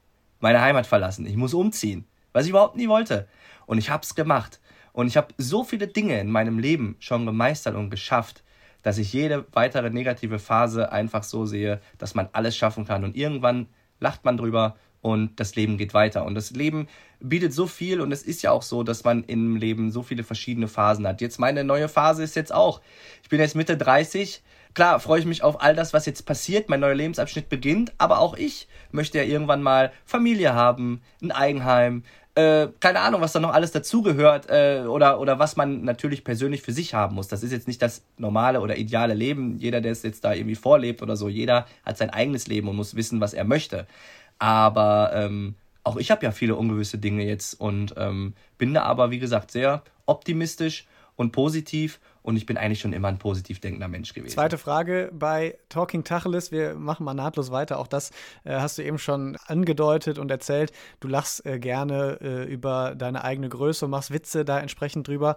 meine 0.41 0.61
Heimat 0.61 0.87
verlassen. 0.87 1.27
Ich 1.27 1.37
muss 1.37 1.55
umziehen, 1.55 2.05
was 2.33 2.45
ich 2.45 2.51
überhaupt 2.51 2.77
nie 2.77 2.89
wollte. 2.89 3.27
Und 3.67 3.79
ich 3.79 3.91
habe 3.91 4.03
es 4.03 4.15
gemacht. 4.15 4.61
Und 4.93 5.07
ich 5.07 5.17
habe 5.17 5.33
so 5.39 5.65
viele 5.65 5.87
Dinge 5.87 6.21
in 6.21 6.31
meinem 6.31 6.59
Leben 6.59 6.97
schon 6.99 7.25
gemeistert 7.25 7.75
und 7.75 7.91
geschafft, 7.91 8.43
dass 8.83 8.99
ich 8.99 9.13
jede 9.13 9.47
weitere 9.53 9.91
negative 9.91 10.39
Phase 10.39 10.93
einfach 10.93 11.23
so 11.23 11.47
sehe, 11.47 11.81
dass 11.99 12.15
man 12.15 12.29
alles 12.33 12.57
schaffen 12.57 12.85
kann. 12.87 13.05
Und 13.05 13.17
irgendwann 13.17 13.69
lacht 14.01 14.25
man 14.25 14.37
drüber 14.37 14.77
und 15.01 15.39
das 15.41 15.55
Leben 15.55 15.79
geht 15.79 15.95
weiter. 15.95 16.25
Und 16.25 16.35
das 16.35 16.51
Leben 16.51 16.89
bietet 17.21 17.53
so 17.53 17.67
viel 17.67 18.01
und 18.01 18.13
es 18.13 18.23
ist 18.23 18.43
ja 18.43 18.51
auch 18.51 18.63
so, 18.63 18.83
dass 18.83 19.05
man 19.05 19.25
im 19.25 19.57
Leben 19.57 19.91
so 19.91 20.03
viele 20.03 20.25
verschiedene 20.25 20.69
Phasen 20.69 21.07
hat. 21.07 21.21
Jetzt 21.21 21.39
meine 21.39 21.65
neue 21.65 21.89
Phase 21.89 22.23
ist 22.23 22.37
jetzt 22.37 22.53
auch. 22.53 22.81
Ich 23.23 23.29
bin 23.29 23.41
jetzt 23.41 23.57
Mitte 23.57 23.77
30. 23.77 24.43
Klar, 24.75 25.01
freue 25.01 25.21
ich 25.21 25.27
mich 25.27 25.43
auf 25.43 25.61
all 25.61 25.75
das, 25.75 25.93
was 25.93 26.07
jetzt 26.07 26.27
passiert. 26.27 26.69
Mein 26.69 26.81
neuer 26.81 26.95
Lebensabschnitt 26.95 27.49
beginnt. 27.49 27.93
Aber 27.99 28.21
auch 28.21 28.37
ich 28.37 28.69
möchte 28.93 29.19
ja 29.19 29.25
irgendwann 29.25 29.63
mal 29.63 29.93
Familie 30.05 30.55
haben, 30.55 31.01
ein 31.23 31.33
Eigenheim. 31.33 32.05
Äh, 32.37 32.69
keine 32.79 33.01
Ahnung, 33.01 33.21
was 33.21 33.33
da 33.33 33.41
noch 33.41 33.53
alles 33.53 33.73
dazugehört 33.73 34.49
äh, 34.49 34.85
oder, 34.87 35.19
oder 35.19 35.41
was 35.41 35.57
man 35.57 35.83
natürlich 35.83 36.23
persönlich 36.23 36.63
für 36.63 36.73
sich 36.73 36.95
haben 36.95 37.17
muss. 37.17 37.27
Das 37.27 37.43
ist 37.43 37.51
jetzt 37.51 37.67
nicht 37.67 37.83
das 37.83 38.05
normale 38.17 38.61
oder 38.61 38.77
ideale 38.77 39.15
Leben. 39.15 39.59
Jeder, 39.59 39.81
der 39.81 39.91
es 39.91 40.05
jetzt 40.05 40.25
da 40.25 40.35
irgendwie 40.35 40.55
vorlebt 40.55 41.03
oder 41.03 41.17
so, 41.17 41.29
jeder 41.29 41.67
hat 41.85 41.99
sein 41.99 42.11
eigenes 42.11 42.47
Leben 42.47 42.69
und 42.69 42.77
muss 42.77 42.95
wissen, 42.95 43.21
was 43.21 43.35
er 43.35 43.43
möchte. 43.43 43.89
Aber 44.39 45.11
ähm, 45.15 45.55
auch 45.85 45.97
ich 45.97 46.11
habe 46.11 46.25
ja 46.25 46.33
viele 46.33 46.57
ungewisse 46.57 46.99
Dinge 46.99 47.25
jetzt 47.25 47.55
und 47.55 47.95
ähm, 47.97 48.35
bin 48.59 48.75
da 48.75 48.83
aber, 48.83 49.11
wie 49.11 49.19
gesagt, 49.19 49.51
sehr 49.51 49.83
optimistisch 50.07 50.87
und 51.17 51.33
positiv 51.33 51.99
und 52.23 52.37
ich 52.37 52.47
bin 52.47 52.57
eigentlich 52.57 52.81
schon 52.81 52.93
immer 52.93 53.09
ein 53.09 53.19
positiv 53.19 53.59
denkender 53.59 53.89
Mensch 53.89 54.15
gewesen. 54.15 54.35
Zweite 54.35 54.59
Frage 54.59 55.11
bei 55.13 55.59
Talking 55.69 56.05
Tacheles. 56.05 56.53
Wir 56.53 56.75
machen 56.75 57.05
mal 57.05 57.15
nahtlos 57.15 57.51
weiter. 57.51 57.79
Auch 57.79 57.87
das 57.87 58.11
äh, 58.45 58.61
hast 58.61 58.79
du 58.79 58.85
eben 58.85 58.99
schon 58.99 59.37
angedeutet 59.47 60.19
und 60.19 60.31
erzählt. 60.31 60.73
Du 61.01 61.09
lachst 61.09 61.45
äh, 61.45 61.59
gerne 61.59 62.19
äh, 62.21 62.45
über 62.45 62.95
deine 62.95 63.25
eigene 63.25 63.49
Größe 63.49 63.87
und 63.87 63.91
machst 63.91 64.13
Witze 64.13 64.45
da 64.45 64.61
entsprechend 64.61 65.09
drüber. 65.09 65.37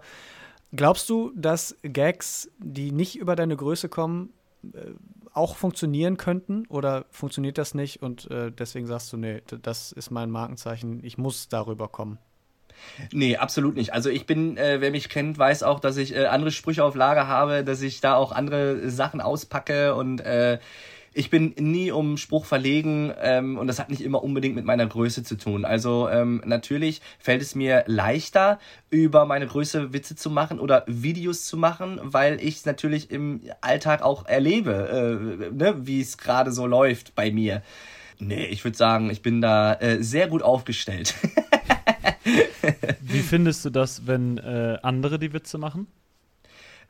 Glaubst 0.72 1.08
du, 1.10 1.32
dass 1.34 1.76
Gags, 1.82 2.50
die 2.58 2.92
nicht 2.92 3.16
über 3.16 3.36
deine 3.36 3.56
Größe 3.56 3.88
kommen, 3.88 4.30
äh, 4.72 4.90
auch 5.34 5.56
funktionieren 5.56 6.16
könnten 6.16 6.66
oder 6.68 7.06
funktioniert 7.10 7.58
das 7.58 7.74
nicht 7.74 8.02
und 8.02 8.30
äh, 8.30 8.50
deswegen 8.50 8.86
sagst 8.86 9.12
du, 9.12 9.16
nee, 9.16 9.42
das 9.62 9.92
ist 9.92 10.10
mein 10.10 10.30
Markenzeichen, 10.30 11.02
ich 11.04 11.18
muss 11.18 11.48
darüber 11.48 11.88
kommen? 11.88 12.18
Nee, 13.12 13.36
absolut 13.36 13.76
nicht. 13.76 13.92
Also 13.92 14.10
ich 14.10 14.26
bin, 14.26 14.56
äh, 14.56 14.80
wer 14.80 14.90
mich 14.90 15.08
kennt, 15.08 15.38
weiß 15.38 15.62
auch, 15.62 15.80
dass 15.80 15.96
ich 15.96 16.14
äh, 16.14 16.26
andere 16.26 16.50
Sprüche 16.50 16.84
auf 16.84 16.94
Lager 16.94 17.28
habe, 17.28 17.64
dass 17.64 17.80
ich 17.82 18.00
da 18.00 18.14
auch 18.16 18.32
andere 18.32 18.90
Sachen 18.90 19.20
auspacke 19.20 19.94
und 19.94 20.20
äh, 20.20 20.58
ich 21.14 21.30
bin 21.30 21.54
nie 21.58 21.90
um 21.90 22.16
Spruch 22.16 22.44
verlegen 22.44 23.12
ähm, 23.20 23.58
und 23.58 23.66
das 23.66 23.78
hat 23.78 23.90
nicht 23.90 24.02
immer 24.02 24.22
unbedingt 24.22 24.54
mit 24.54 24.64
meiner 24.64 24.86
Größe 24.86 25.22
zu 25.22 25.36
tun. 25.36 25.64
Also 25.64 26.08
ähm, 26.08 26.42
natürlich 26.44 27.00
fällt 27.18 27.42
es 27.42 27.54
mir 27.54 27.84
leichter, 27.86 28.58
über 28.90 29.26
meine 29.26 29.46
Größe 29.46 29.92
Witze 29.92 30.16
zu 30.16 30.30
machen 30.30 30.58
oder 30.58 30.84
Videos 30.86 31.44
zu 31.44 31.56
machen, 31.56 32.00
weil 32.02 32.40
ich 32.40 32.56
es 32.56 32.66
natürlich 32.66 33.10
im 33.10 33.40
Alltag 33.60 34.02
auch 34.02 34.26
erlebe, 34.26 35.50
äh, 35.50 35.54
ne, 35.54 35.86
wie 35.86 36.00
es 36.00 36.18
gerade 36.18 36.52
so 36.52 36.66
läuft 36.66 37.14
bei 37.14 37.30
mir. 37.30 37.62
Nee, 38.18 38.46
ich 38.46 38.64
würde 38.64 38.76
sagen, 38.76 39.10
ich 39.10 39.22
bin 39.22 39.40
da 39.40 39.74
äh, 39.74 40.02
sehr 40.02 40.28
gut 40.28 40.42
aufgestellt. 40.42 41.14
wie 43.00 43.20
findest 43.20 43.64
du 43.64 43.70
das, 43.70 44.06
wenn 44.06 44.38
äh, 44.38 44.78
andere 44.82 45.18
die 45.18 45.32
Witze 45.32 45.58
machen? 45.58 45.88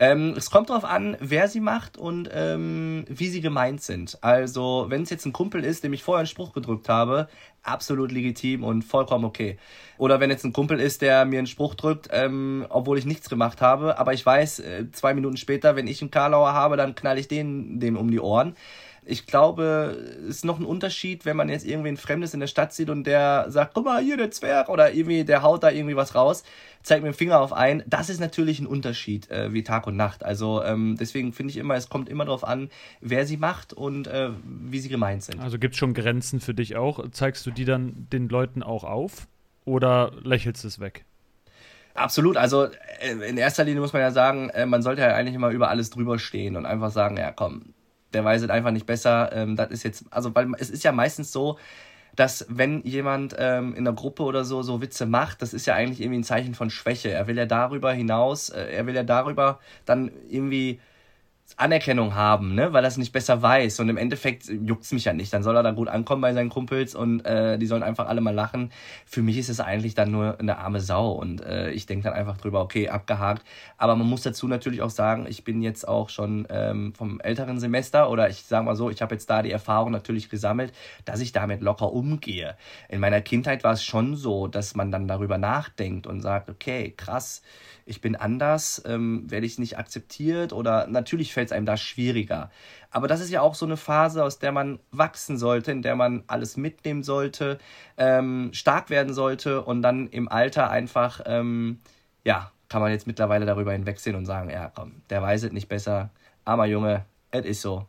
Ähm, 0.03 0.35
es 0.37 0.51
kommt 0.51 0.69
darauf 0.69 0.85
an, 0.85 1.17
wer 1.21 1.47
sie 1.47 1.61
macht 1.61 1.97
und 1.97 2.29
ähm, 2.35 3.05
wie 3.09 3.29
sie 3.29 3.41
gemeint 3.41 3.83
sind. 3.83 4.19
Also, 4.21 4.87
wenn 4.89 5.03
es 5.03 5.11
jetzt 5.11 5.27
ein 5.27 5.33
Kumpel 5.33 5.65
ist, 5.65 5.85
dem 5.85 5.93
ich 5.93 6.03
vorher 6.03 6.19
einen 6.19 6.27
Spruch 6.27 6.53
gedrückt 6.53 6.89
habe, 6.89 7.29
absolut 7.63 8.11
legitim 8.11 8.65
und 8.65 8.83
vollkommen 8.83 9.25
okay. 9.25 9.59
Oder 9.99 10.19
wenn 10.19 10.29
jetzt 10.29 10.45
ein 10.45 10.53
Kumpel 10.53 10.81
ist, 10.81 11.03
der 11.03 11.25
mir 11.25 11.39
einen 11.39 11.47
Spruch 11.47 11.77
drückt, 11.77 12.09
ähm, 12.11 12.67
obwohl 12.69 12.99
ich 12.99 13.07
nichts 13.07 13.31
gemacht 13.31 13.61
habe, 13.61 13.97
aber 13.97 14.13
ich 14.13 14.27
weiß, 14.27 14.59
äh, 14.59 14.91
zwei 14.91 15.15
Minuten 15.15 15.37
später, 15.37 15.77
wenn 15.77 15.87
ich 15.87 16.03
einen 16.03 16.11
Karlauer 16.11 16.53
habe, 16.53 16.77
dann 16.77 16.97
knall 16.97 17.17
ich 17.17 17.29
den 17.29 17.79
dem 17.79 17.97
um 17.97 18.11
die 18.11 18.19
Ohren. 18.19 18.57
Ich 19.05 19.27
glaube, 19.27 19.97
es 20.23 20.37
ist 20.37 20.45
noch 20.45 20.61
ein 20.61 20.65
Unterschied, 20.65 21.25
wenn 21.25 21.37
man 21.37 21.49
jetzt 21.49 21.67
irgendwie 21.67 21.89
ein 21.89 21.97
Fremdes 21.97 22.35
in 22.35 22.41
der 22.41 22.47
Stadt 22.47 22.73
sieht 22.73 22.89
und 22.89 23.05
der 23.05 23.47
sagt, 23.49 23.75
guck 23.75 23.85
mal, 23.85 24.03
hier 24.03 24.17
der 24.17 24.31
Zwerg 24.31 24.69
oder 24.69 24.93
irgendwie, 24.95 25.25
der 25.25 25.43
haut 25.43 25.65
da 25.65 25.71
irgendwie 25.71 25.97
was 25.97 26.15
raus, 26.15 26.45
zeigt 26.83 27.03
mit 27.03 27.13
dem 27.13 27.17
Finger 27.17 27.41
auf 27.41 27.53
einen. 27.53 27.83
Das 27.87 28.09
ist 28.09 28.21
natürlich 28.21 28.61
ein 28.61 28.67
Unterschied 28.67 29.31
äh, 29.31 29.53
wie 29.53 29.65
Tag 29.65 29.87
und 29.87 29.97
Nacht. 29.97 30.25
Also 30.25 30.63
ähm, 30.63 30.97
deswegen 30.99 31.33
finde 31.33 31.51
ich 31.51 31.57
immer, 31.57 31.75
es 31.75 31.89
kommt 31.89 32.09
immer 32.09 32.25
darauf 32.25 32.45
an, 32.45 32.71
wer 33.01 33.27
sie 33.27 33.37
macht 33.37 33.73
und 33.73 34.07
äh, 34.07 34.31
wie 34.45 34.79
sie 34.79 34.89
gemeint 34.89 35.25
sind. 35.25 35.41
Also 35.41 35.59
gibt 35.59 35.75
es 35.75 35.79
schon 35.79 35.95
Grenzen 35.95 36.41
für 36.41 36.55
dich 36.55 36.77
auch? 36.77 37.11
Zeigst 37.11 37.45
du 37.45 37.51
die 37.51 37.65
dann 37.65 38.07
den 38.13 38.29
Leuten 38.29 38.63
auch 38.63 38.85
auf 38.85 39.27
oder 39.65 40.13
lächelst 40.23 40.63
du 40.63 40.69
es 40.69 40.79
weg? 40.79 41.05
Absolut. 41.95 42.37
Also 42.37 42.69
äh, 43.01 43.29
in 43.29 43.37
erster 43.37 43.65
Linie 43.65 43.81
muss 43.81 43.93
man 43.93 44.03
ja 44.03 44.11
sagen, 44.11 44.49
äh, 44.51 44.67
man 44.67 44.83
sollte 44.83 45.03
ja 45.03 45.15
eigentlich 45.15 45.35
immer 45.35 45.51
über 45.51 45.69
alles 45.69 45.91
drüber 45.91 46.19
stehen 46.19 46.57
und 46.57 46.67
einfach 46.67 46.91
sagen, 46.91 47.17
ja 47.17 47.33
komm, 47.33 47.75
der 48.15 48.25
weiß 48.25 48.43
es 48.43 48.51
einfach 48.51 48.71
nicht 48.71 48.87
besser. 48.87 49.31
Ähm, 49.33 49.57
das 49.57 49.71
ist 49.71 49.83
jetzt, 49.83 50.05
also 50.11 50.35
weil 50.35 50.49
es 50.59 50.71
ist 50.71 50.85
ja 50.85 50.93
meistens 50.93 51.33
so, 51.33 51.59
dass 52.17 52.47
wenn 52.49 52.83
jemand 52.83 53.35
ähm, 53.39 53.75
in 53.75 53.85
der 53.85 53.95
Gruppe 53.95 54.23
oder 54.23 54.45
so 54.45 54.63
so 54.63 54.83
Witze 54.83 55.07
macht, 55.07 55.43
das 55.43 55.55
ist 55.55 55.67
ja 55.67 55.75
eigentlich 55.75 56.01
irgendwie 56.01 56.21
ein 56.21 56.25
Zeichen 56.25 56.55
von 56.55 56.71
Schwäche. 56.71 57.11
Er 57.11 57.27
will 57.27 57.37
ja 57.37 57.47
darüber 57.47 57.93
hinaus, 57.93 58.51
äh, 58.51 58.65
er 58.73 58.87
will 58.87 58.95
ja 58.95 59.03
darüber 59.03 59.61
dann 59.87 60.11
irgendwie 60.29 60.81
Anerkennung 61.57 62.15
haben, 62.15 62.55
ne, 62.55 62.73
weil 62.73 62.85
er 62.85 62.89
es 62.89 62.97
nicht 62.97 63.13
besser 63.13 63.43
weiß. 63.43 63.81
Und 63.81 63.89
im 63.89 63.97
Endeffekt 63.97 64.49
juckt's 64.49 64.93
mich 64.93 65.05
ja 65.05 65.13
nicht. 65.13 65.33
Dann 65.33 65.43
soll 65.43 65.57
er 65.57 65.63
da 65.63 65.71
gut 65.73 65.89
ankommen 65.89 66.23
bei 66.23 66.33
seinen 66.33 66.51
Kumpels 66.51 66.95
und 66.95 67.25
äh, 67.25 67.59
die 67.59 67.67
sollen 67.67 67.83
einfach 67.83 68.09
alle 68.09 68.21
mal 68.21 68.35
lachen. 68.35 68.71
Für 69.07 69.23
mich 69.23 69.39
ist 69.39 69.49
es 69.49 69.61
eigentlich 69.61 69.95
dann 69.95 70.11
nur 70.11 70.39
eine 70.39 70.59
arme 70.59 70.81
Sau 70.81 71.13
und 71.13 71.45
äh, 71.45 71.71
ich 71.71 71.87
denke 71.87 72.05
dann 72.05 72.15
einfach 72.15 72.37
drüber, 72.37 72.61
okay, 72.63 72.89
abgehakt. 72.89 73.43
Aber 73.77 73.97
man 73.97 74.09
muss 74.09 74.23
dazu 74.23 74.49
natürlich 74.49 74.83
auch 74.83 74.91
sagen, 74.91 75.27
ich 75.29 75.45
bin 75.45 75.63
jetzt 75.63 75.87
auch 75.87 76.09
schon 76.09 76.47
ähm, 76.51 76.95
vom 76.95 77.21
älteren 77.21 77.61
Semester 77.61 78.11
oder 78.11 78.29
ich 78.29 78.45
sage 78.45 78.65
mal 78.65 78.77
so, 78.77 78.91
ich 78.91 79.03
habe 79.03 79.15
jetzt 79.15 79.29
da 79.29 79.43
die 79.43 79.53
Erfahrung 79.53 79.93
natürlich 79.93 80.29
gesammelt, 80.29 80.73
dass 81.05 81.21
ich 81.21 81.33
damit 81.33 81.61
locker 81.61 81.93
umgehe. 81.93 82.57
In 82.89 83.01
meiner 83.01 83.21
Kindheit 83.21 83.65
war 83.65 83.73
es 83.73 83.85
schon 83.85 84.17
so, 84.17 84.47
dass 84.47 84.75
man 84.75 84.91
dann 84.91 85.09
darüber 85.09 85.39
nachdenkt 85.39 86.07
und 86.07 86.21
sagt, 86.21 86.49
okay, 86.49 86.93
krass 86.97 87.43
ich 87.85 88.01
bin 88.01 88.17
anders, 88.17 88.83
ähm, 88.87 89.31
werde 89.31 89.47
ich 89.47 89.59
nicht 89.59 89.79
akzeptiert 89.79 90.53
oder 90.53 90.87
natürlich 90.87 91.33
fällt 91.33 91.42
es 91.47 91.53
einem 91.53 91.67
da 91.67 91.77
schwieriger. 91.77 92.51
Aber 92.91 93.09
das 93.09 93.21
ist 93.21 93.31
ja 93.31 93.41
auch 93.41 93.55
so 93.55 93.65
eine 93.65 93.77
Phase, 93.77 94.23
aus 94.23 94.39
der 94.39 94.53
man 94.53 94.79
wachsen 94.91 95.39
sollte, 95.39 95.73
in 95.73 95.83
der 95.83 95.97
man 95.97 96.25
alles 96.27 96.57
mitnehmen 96.57 97.03
sollte, 97.03 97.59
ähm, 97.97 98.51
stark 98.53 98.91
werden 98.91 99.15
sollte 99.15 99.63
und 99.63 99.83
dann 99.83 100.09
im 100.09 100.29
Alter 100.29 100.71
einfach, 100.71 101.21
ähm, 101.27 101.81
ja, 102.25 102.53
kann 102.69 102.81
man 102.81 102.91
jetzt 102.91 103.07
mittlerweile 103.07 103.47
darüber 103.47 103.73
hinwegsehen 103.73 104.17
und 104.17 104.27
sagen, 104.27 104.51
ja, 104.51 104.71
komm, 104.75 105.03
der 105.11 105.23
weiß 105.23 105.43
es 105.45 105.53
nicht 105.53 105.69
besser, 105.69 106.11
armer 106.45 106.67
Junge, 106.67 107.05
es 107.31 107.45
ist 107.45 107.63
so, 107.63 107.87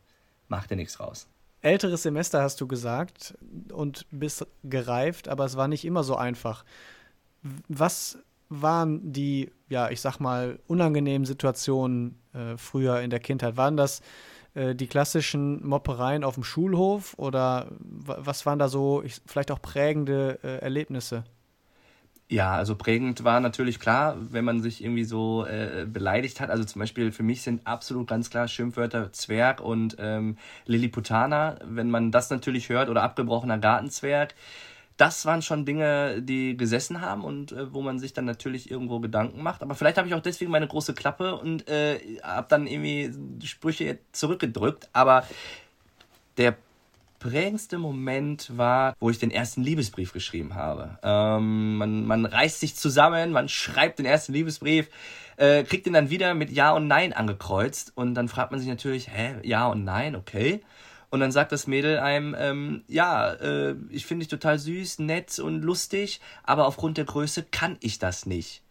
macht 0.48 0.72
dir 0.72 0.76
nichts 0.76 1.00
raus. 1.00 1.28
Älteres 1.62 2.04
Semester 2.04 2.42
hast 2.42 2.60
du 2.60 2.68
gesagt 2.68 3.36
und 3.72 4.06
bist 4.12 4.46
gereift, 4.64 5.30
aber 5.30 5.46
es 5.46 5.56
war 5.56 5.70
nicht 5.70 5.86
immer 5.86 6.04
so 6.04 6.18
einfach. 6.18 6.66
Was 7.70 8.18
waren 8.62 9.12
die, 9.12 9.52
ja, 9.70 9.90
ich 9.90 10.02
sag 10.02 10.20
mal, 10.20 10.60
unangenehmen 10.68 11.26
Situationen 11.26 12.20
äh, 12.34 12.58
früher 12.58 13.02
in 13.02 13.10
der 13.10 13.20
Kindheit? 13.20 13.58
Waren 13.58 13.78
das 13.78 14.02
äh, 14.54 14.76
die 14.76 14.88
klassischen 14.88 15.66
Moppereien 15.66 16.24
auf 16.24 16.36
dem 16.36 16.44
Schulhof 16.44 17.16
oder 17.18 17.68
was 17.80 18.46
waren 18.46 18.60
da 18.60 18.68
so 18.68 19.02
ich, 19.04 19.22
vielleicht 19.26 19.52
auch 19.52 19.62
prägende 19.62 20.40
äh, 20.44 20.60
Erlebnisse? 20.60 21.24
Ja, 22.30 22.56
also 22.56 22.76
prägend 22.76 23.24
war 23.24 23.40
natürlich 23.42 23.80
klar, 23.80 24.16
wenn 24.20 24.46
man 24.46 24.62
sich 24.62 24.84
irgendwie 24.84 25.04
so 25.04 25.46
äh, 25.46 25.86
beleidigt 25.88 26.40
hat. 26.40 26.50
Also 26.50 26.64
zum 26.64 26.80
Beispiel 26.80 27.12
für 27.12 27.22
mich 27.22 27.42
sind 27.42 27.68
absolut 27.68 28.08
ganz 28.08 28.30
klar 28.30 28.48
Schimpfwörter 28.48 29.12
Zwerg 29.12 29.62
und 29.62 29.98
ähm, 30.00 30.38
Lilliputaner. 30.66 31.60
Wenn 31.64 31.92
man 31.92 32.12
das 32.12 32.30
natürlich 32.30 32.70
hört 32.70 32.90
oder 32.90 33.04
abgebrochener 33.04 33.60
Gartenzwerg, 33.60 34.34
das 34.98 35.26
waren 35.26 35.42
schon 35.42 35.66
Dinge, 35.66 36.22
die 36.22 36.56
gesessen 36.56 37.02
haben 37.02 37.24
und 37.24 37.52
äh, 37.52 37.74
wo 37.74 37.82
man 37.82 38.00
sich 38.00 38.14
dann 38.14 38.26
natürlich 38.26 38.70
irgendwo 38.70 39.00
Gedanken 39.00 39.42
macht. 39.42 39.62
Aber 39.62 39.76
vielleicht 39.76 39.98
habe 39.98 40.08
ich 40.08 40.14
auch 40.14 40.22
deswegen 40.22 40.52
meine 40.52 40.68
große 40.68 40.94
Klappe 40.94 41.36
und 41.36 41.68
äh, 41.68 42.00
habe 42.22 42.48
dann 42.50 42.68
irgendwie 42.68 43.12
Sprüche 43.46 44.00
zurückgedrückt. 44.12 44.90
Aber 44.94 45.26
der 46.38 46.56
prägendste 47.24 47.78
Moment 47.78 48.56
war, 48.58 48.96
wo 49.00 49.10
ich 49.10 49.18
den 49.18 49.32
ersten 49.32 49.64
Liebesbrief 49.64 50.12
geschrieben 50.12 50.56
habe. 50.56 51.00
Ähm, 51.04 51.78
man, 51.78 52.06
man 52.06 52.26
reißt 52.26 52.60
sich 52.60 52.76
zusammen, 52.76 53.32
man 53.32 53.48
schreibt 53.48 54.00
den 54.00 54.06
ersten 54.06 54.34
Liebesbrief, 54.34 54.90
äh, 55.38 55.64
kriegt 55.64 55.88
ihn 55.88 55.94
dann 55.94 56.10
wieder 56.10 56.34
mit 56.34 56.52
Ja 56.52 56.72
und 56.72 56.88
Nein 56.88 57.14
angekreuzt 57.14 57.94
und 57.96 58.14
dann 58.16 58.28
fragt 58.28 58.52
man 58.52 58.60
sich 58.60 58.70
natürlich, 58.70 59.08
hä, 59.08 59.36
Ja 59.44 59.68
und 59.68 59.86
Nein, 59.86 60.18
okay. 60.18 60.62
Und 61.14 61.20
dann 61.20 61.32
sagt 61.32 61.52
das 61.52 61.68
Mädel 61.68 62.00
einem, 62.00 62.36
ähm, 62.40 62.84
ja, 62.88 63.34
äh, 63.34 63.76
ich 63.92 64.08
finde 64.08 64.24
dich 64.24 64.32
total 64.32 64.58
süß, 64.58 64.98
nett 64.98 65.38
und 65.38 65.62
lustig, 65.62 66.20
aber 66.42 66.66
aufgrund 66.66 66.98
der 66.98 67.06
Größe 67.06 67.44
kann 67.44 67.78
ich 67.82 68.00
das 68.00 68.26
nicht. 68.26 68.64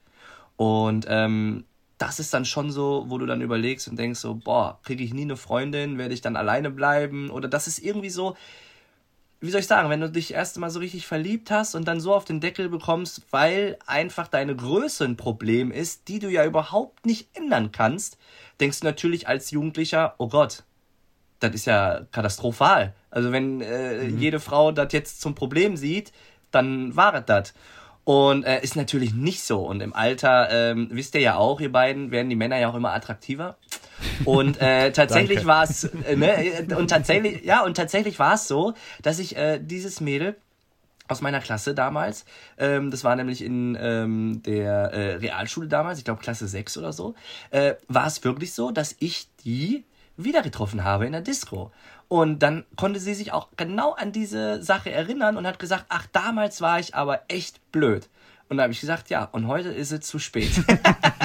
Und 0.57 1.07
ähm, 1.09 1.63
das 1.99 2.19
ist 2.19 2.35
dann 2.35 2.45
schon 2.45 2.73
so, 2.73 3.05
wo 3.07 3.19
du 3.19 3.27
dann 3.27 3.43
überlegst 3.43 3.87
und 3.87 3.97
denkst 3.97 4.19
so, 4.19 4.35
boah, 4.35 4.81
kriege 4.83 5.05
ich 5.05 5.15
nie 5.15 5.23
eine 5.23 5.37
Freundin, 5.37 5.99
werde 5.99 6.15
ich 6.15 6.21
dann 6.21 6.35
alleine 6.35 6.73
bleiben? 6.73 7.31
Oder 7.31 7.47
das 7.47 7.69
ist 7.69 7.79
irgendwie 7.79 8.11
so, 8.11 8.37
wie 9.41 9.51
soll 9.53 9.61
ich 9.61 9.69
sagen, 9.69 9.89
wenn 9.89 10.01
du 10.01 10.11
dich 10.11 10.35
erst 10.35 10.59
mal 10.59 10.71
so 10.71 10.81
richtig 10.81 11.07
verliebt 11.07 11.53
hast 11.53 11.77
und 11.77 11.87
dann 11.87 12.01
so 12.01 12.13
auf 12.13 12.25
den 12.25 12.41
Deckel 12.41 12.69
bekommst, 12.69 13.23
weil 13.31 13.79
einfach 13.87 14.27
deine 14.27 14.57
Größe 14.57 15.05
ein 15.05 15.17
Problem 15.17 15.71
ist, 15.71 16.09
die 16.09 16.19
du 16.19 16.29
ja 16.29 16.45
überhaupt 16.45 17.07
nicht 17.07 17.29
ändern 17.35 17.71
kannst, 17.71 18.19
denkst 18.59 18.81
du 18.81 18.87
natürlich 18.87 19.29
als 19.29 19.53
Jugendlicher, 19.53 20.17
oh 20.19 20.27
Gott, 20.27 20.65
das 21.43 21.55
ist 21.55 21.67
ja 21.67 22.03
katastrophal. 22.13 22.95
Also 23.11 23.33
wenn 23.33 23.61
äh, 23.61 24.05
mhm. 24.05 24.19
jede 24.19 24.41
Frau 24.41 24.73
das 24.73 24.93
jetzt 24.93 25.21
zum 25.21 25.35
Problem 25.35 25.77
sieht, 25.77 26.13
dann 26.51 26.95
war 26.97 27.21
das. 27.21 27.55
Und 28.05 28.45
äh, 28.45 28.61
ist 28.63 28.75
natürlich 28.75 29.15
nicht 29.15 29.43
so. 29.43 29.61
Und 29.61 29.81
im 29.81 29.95
Alter, 29.95 30.51
ähm, 30.51 30.89
wisst 30.91 31.15
ihr 31.15 31.21
ja 31.21 31.37
auch, 31.37 31.61
ihr 31.61 31.71
beiden, 31.71 32.11
werden 32.11 32.29
die 32.31 32.37
Männer 32.37 32.59
ja 32.59 32.69
auch 32.69 32.75
immer 32.75 32.93
attraktiver. 32.93 33.57
Und 34.25 34.61
äh, 34.61 34.91
tatsächlich 34.93 35.47
war 35.47 35.65
es, 35.65 35.85
äh, 35.85 36.17
ne, 36.17 36.67
und 36.77 36.89
tatsächlich, 36.89 37.45
ja, 37.45 37.63
und 37.63 37.77
tatsächlich 37.77 38.19
war 38.19 38.35
es 38.35 38.49
so, 38.49 38.75
dass 39.03 39.21
ich 39.21 39.37
äh, 39.37 39.61
dieses 39.61 40.01
Mädel 40.01 40.37
aus 41.09 41.21
meiner 41.21 41.41
Klasse 41.41 41.75
damals, 41.75 42.25
ähm, 42.59 42.91
das 42.91 43.05
war 43.05 43.15
nämlich 43.15 43.43
in 43.43 43.77
ähm, 43.81 44.43
der 44.45 44.93
äh, 44.93 45.15
Realschule 45.17 45.69
damals, 45.69 45.99
ich 45.99 46.05
glaube 46.05 46.23
Klasse 46.23 46.49
6 46.49 46.79
oder 46.79 46.93
so, 46.93 47.15
äh, 47.51 47.75
war 47.89 48.07
es 48.07 48.25
wirklich 48.25 48.53
so, 48.53 48.71
dass 48.71 48.97
ich 48.99 49.29
die 49.45 49.85
wieder 50.17 50.43
getroffen 50.43 50.85
habe 50.85 51.07
in 51.07 51.13
der 51.13 51.21
Disco. 51.21 51.71
Und 52.09 52.41
dann 52.41 52.65
konnte 52.77 53.01
sie 53.01 53.15
sich 53.15 53.33
auch 53.33 53.49
genau 53.57 53.93
an 53.93 54.13
diese 54.13 54.63
Sache 54.63 54.91
erinnern 54.91 55.37
und 55.37 55.47
hat 55.47 55.59
gesagt, 55.59 55.87
ach, 55.89 56.07
damals 56.13 56.61
war 56.61 56.79
ich 56.79 56.95
aber 56.95 57.23
echt 57.29 57.73
blöd. 57.73 58.09
Und 58.49 58.59
da 58.59 58.65
habe 58.65 58.73
ich 58.75 58.81
gesagt, 58.81 59.09
ja, 59.09 59.25
und 59.33 59.47
heute 59.47 59.71
ist 59.71 59.93
es 59.93 60.01
zu 60.01 60.19
spät. 60.19 60.53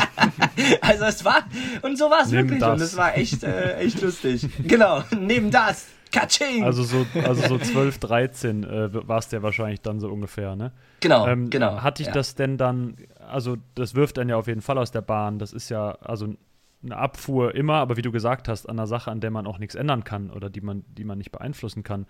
also 0.82 1.04
es 1.04 1.26
war, 1.26 1.44
und 1.82 1.98
so 1.98 2.10
war 2.10 2.22
es 2.22 2.32
wirklich. 2.32 2.60
Das. 2.60 2.72
Und 2.72 2.82
es 2.82 2.96
war 2.96 3.18
echt, 3.18 3.44
äh, 3.44 3.76
echt 3.80 4.02
lustig. 4.02 4.48
Genau, 4.66 5.04
neben 5.20 5.52
das. 5.52 5.88
Katsching! 6.10 6.64
Also 6.64 6.84
so, 6.84 7.06
also 7.22 7.48
so 7.48 7.58
12, 7.60 7.98
13 7.98 8.64
äh, 8.64 9.08
warst 9.10 9.32
du 9.32 9.36
ja 9.36 9.44
wahrscheinlich 9.44 9.82
dann 9.82 10.00
so 10.00 10.10
ungefähr, 10.10 10.56
ne? 10.56 10.72
Genau, 11.02 11.28
ähm, 11.28 11.50
genau. 11.50 11.82
Hat 11.82 12.00
dich 12.00 12.08
ja. 12.08 12.14
das 12.14 12.36
denn 12.36 12.58
dann, 12.58 12.96
also 13.30 13.58
das 13.76 13.94
wirft 13.94 14.18
dann 14.18 14.30
ja 14.30 14.38
auf 14.38 14.48
jeden 14.48 14.62
Fall 14.62 14.78
aus 14.78 14.92
der 14.92 15.02
Bahn. 15.02 15.38
Das 15.38 15.52
ist 15.52 15.68
ja, 15.68 15.92
also 16.02 16.34
eine 16.84 16.98
Abfuhr 16.98 17.56
immer, 17.56 17.76
aber 17.76 17.98
wie 17.98 18.02
du 18.02 18.12
gesagt 18.12 18.48
hast, 18.48 18.68
an 18.68 18.78
einer 18.78 18.88
Sache, 18.88 19.12
an 19.12 19.20
der 19.20 19.32
man 19.32 19.48
auch 19.48 19.58
nichts 19.58 19.76
ändern 19.76 20.04
kann 20.04 20.30
oder 20.30 20.50
die 20.50 20.62
man, 20.62 20.86
die 20.88 21.04
man 21.04 21.18
nicht 21.18 21.32
beeinflussen 21.32 21.84
kann. 21.84 22.06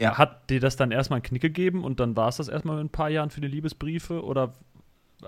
Ja. 0.00 0.18
Hat 0.18 0.50
dir 0.50 0.60
das 0.60 0.76
dann 0.76 0.90
erstmal 0.90 1.18
einen 1.18 1.24
Knick 1.24 1.42
gegeben 1.42 1.84
und 1.84 2.00
dann 2.00 2.16
war 2.16 2.28
es 2.28 2.36
das 2.36 2.48
erstmal 2.48 2.78
in 2.80 2.86
ein 2.86 2.90
paar 2.90 3.08
Jahren 3.08 3.30
für 3.30 3.40
die 3.40 3.48
Liebesbriefe 3.48 4.22
oder 4.22 4.52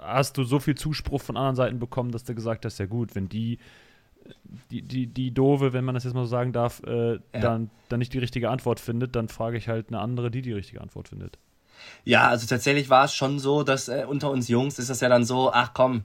hast 0.00 0.38
du 0.38 0.44
so 0.44 0.60
viel 0.60 0.74
Zuspruch 0.74 1.20
von 1.20 1.36
anderen 1.36 1.56
Seiten 1.56 1.78
bekommen, 1.78 2.10
dass 2.10 2.24
du 2.24 2.34
gesagt 2.34 2.64
hast, 2.64 2.78
ja 2.78 2.86
gut, 2.86 3.14
wenn 3.14 3.28
die 3.28 3.58
die, 4.70 4.82
die, 4.82 5.06
die 5.06 5.32
doofe, 5.32 5.72
wenn 5.72 5.84
man 5.84 5.94
das 5.94 6.04
jetzt 6.04 6.14
mal 6.14 6.24
so 6.24 6.30
sagen 6.30 6.52
darf, 6.52 6.82
äh, 6.86 7.12
ja. 7.12 7.20
dann, 7.32 7.70
dann 7.88 7.98
nicht 7.98 8.12
die 8.12 8.18
richtige 8.18 8.50
Antwort 8.50 8.80
findet, 8.80 9.16
dann 9.16 9.28
frage 9.28 9.56
ich 9.56 9.68
halt 9.68 9.88
eine 9.88 10.00
andere, 10.00 10.30
die 10.30 10.42
die 10.42 10.52
richtige 10.52 10.80
Antwort 10.80 11.08
findet. 11.08 11.38
Ja, 12.04 12.28
also 12.28 12.46
tatsächlich 12.46 12.90
war 12.90 13.04
es 13.04 13.14
schon 13.14 13.38
so, 13.38 13.62
dass 13.62 13.88
äh, 13.88 14.04
unter 14.06 14.30
uns 14.30 14.48
Jungs 14.48 14.78
ist 14.78 14.90
das 14.90 15.00
ja 15.00 15.08
dann 15.08 15.24
so, 15.24 15.50
ach 15.52 15.72
komm, 15.72 16.04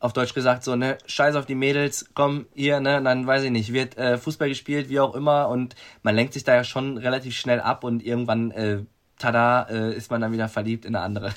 auf 0.00 0.12
Deutsch 0.12 0.34
gesagt 0.34 0.64
so, 0.64 0.76
ne, 0.76 0.98
scheiß 1.06 1.34
auf 1.34 1.46
die 1.46 1.54
Mädels, 1.54 2.06
komm, 2.14 2.46
hier, 2.54 2.80
ne, 2.80 3.02
dann 3.02 3.26
weiß 3.26 3.42
ich 3.44 3.50
nicht, 3.50 3.72
wird 3.72 3.96
äh, 3.96 4.18
Fußball 4.18 4.48
gespielt, 4.48 4.88
wie 4.88 5.00
auch 5.00 5.14
immer 5.14 5.48
und 5.48 5.74
man 6.02 6.14
lenkt 6.14 6.34
sich 6.34 6.44
da 6.44 6.54
ja 6.54 6.64
schon 6.64 6.98
relativ 6.98 7.36
schnell 7.36 7.60
ab 7.60 7.84
und 7.84 8.04
irgendwann, 8.04 8.50
äh, 8.52 8.78
tada, 9.18 9.62
äh, 9.64 9.94
ist 9.94 10.10
man 10.10 10.20
dann 10.20 10.32
wieder 10.32 10.48
verliebt 10.48 10.84
in 10.84 10.94
eine 10.94 11.04
andere. 11.04 11.34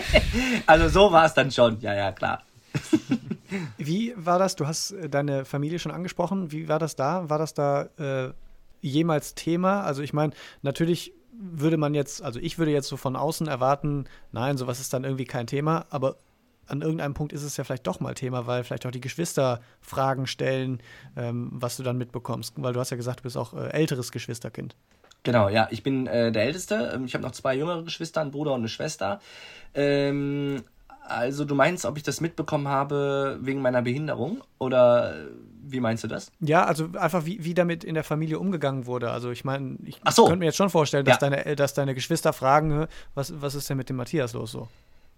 also 0.66 0.88
so 0.88 1.12
war 1.12 1.24
es 1.24 1.34
dann 1.34 1.50
schon, 1.50 1.80
ja, 1.80 1.94
ja, 1.94 2.12
klar. 2.12 2.42
Wie 3.78 4.14
war 4.16 4.38
das? 4.38 4.56
Du 4.56 4.66
hast 4.66 4.92
äh, 4.92 5.08
deine 5.08 5.44
Familie 5.44 5.78
schon 5.78 5.92
angesprochen. 5.92 6.52
Wie 6.52 6.68
war 6.68 6.78
das 6.78 6.96
da? 6.96 7.28
War 7.28 7.38
das 7.38 7.54
da 7.54 7.88
äh, 7.98 8.32
jemals 8.80 9.34
Thema? 9.34 9.82
Also 9.82 10.02
ich 10.02 10.12
meine, 10.12 10.32
natürlich 10.62 11.12
würde 11.32 11.76
man 11.76 11.94
jetzt, 11.94 12.22
also 12.22 12.40
ich 12.40 12.58
würde 12.58 12.72
jetzt 12.72 12.88
so 12.88 12.96
von 12.96 13.16
außen 13.16 13.46
erwarten, 13.46 14.06
nein, 14.32 14.56
sowas 14.56 14.80
ist 14.80 14.92
dann 14.92 15.04
irgendwie 15.04 15.24
kein 15.24 15.46
Thema, 15.46 15.86
aber 15.90 16.16
an 16.68 16.82
irgendeinem 16.82 17.14
Punkt 17.14 17.32
ist 17.32 17.42
es 17.42 17.56
ja 17.56 17.64
vielleicht 17.64 17.86
doch 17.86 18.00
mal 18.00 18.14
Thema, 18.14 18.46
weil 18.46 18.64
vielleicht 18.64 18.86
auch 18.86 18.90
die 18.90 19.00
Geschwister 19.00 19.60
Fragen 19.80 20.26
stellen, 20.26 20.80
ähm, 21.16 21.50
was 21.52 21.76
du 21.76 21.82
dann 21.82 21.98
mitbekommst. 21.98 22.54
Weil 22.56 22.72
du 22.72 22.80
hast 22.80 22.90
ja 22.90 22.96
gesagt, 22.96 23.20
du 23.20 23.22
bist 23.24 23.36
auch 23.36 23.54
äh, 23.54 23.68
älteres 23.70 24.12
Geschwisterkind. 24.12 24.76
Genau, 25.22 25.48
ja, 25.48 25.68
ich 25.70 25.82
bin 25.82 26.06
äh, 26.06 26.30
der 26.30 26.44
Älteste. 26.44 26.92
Ähm, 26.94 27.04
ich 27.04 27.14
habe 27.14 27.24
noch 27.24 27.32
zwei 27.32 27.54
jüngere 27.56 27.82
Geschwister, 27.82 28.20
einen 28.20 28.30
Bruder 28.30 28.52
und 28.52 28.60
eine 28.60 28.68
Schwester. 28.68 29.20
Ähm, 29.74 30.62
also 31.02 31.44
du 31.44 31.54
meinst, 31.54 31.86
ob 31.86 31.96
ich 31.96 32.02
das 32.02 32.20
mitbekommen 32.20 32.68
habe 32.68 33.38
wegen 33.40 33.62
meiner 33.62 33.82
Behinderung 33.82 34.42
oder 34.58 35.14
wie 35.70 35.80
meinst 35.80 36.04
du 36.04 36.08
das? 36.08 36.30
Ja, 36.40 36.64
also 36.64 36.88
einfach 36.98 37.26
wie, 37.26 37.44
wie 37.44 37.54
damit 37.54 37.84
in 37.84 37.94
der 37.94 38.04
Familie 38.04 38.38
umgegangen 38.38 38.86
wurde. 38.86 39.10
Also 39.10 39.30
ich 39.30 39.44
meine, 39.44 39.76
ich 39.84 40.00
so. 40.10 40.24
könnte 40.24 40.38
mir 40.38 40.46
jetzt 40.46 40.56
schon 40.56 40.70
vorstellen, 40.70 41.04
dass, 41.04 41.20
ja. 41.20 41.30
deine, 41.30 41.56
dass 41.56 41.74
deine 41.74 41.94
Geschwister 41.94 42.32
fragen, 42.32 42.86
was, 43.14 43.40
was 43.40 43.54
ist 43.54 43.68
denn 43.68 43.76
mit 43.76 43.88
dem 43.88 43.96
Matthias 43.96 44.32
los 44.32 44.52
so? 44.52 44.68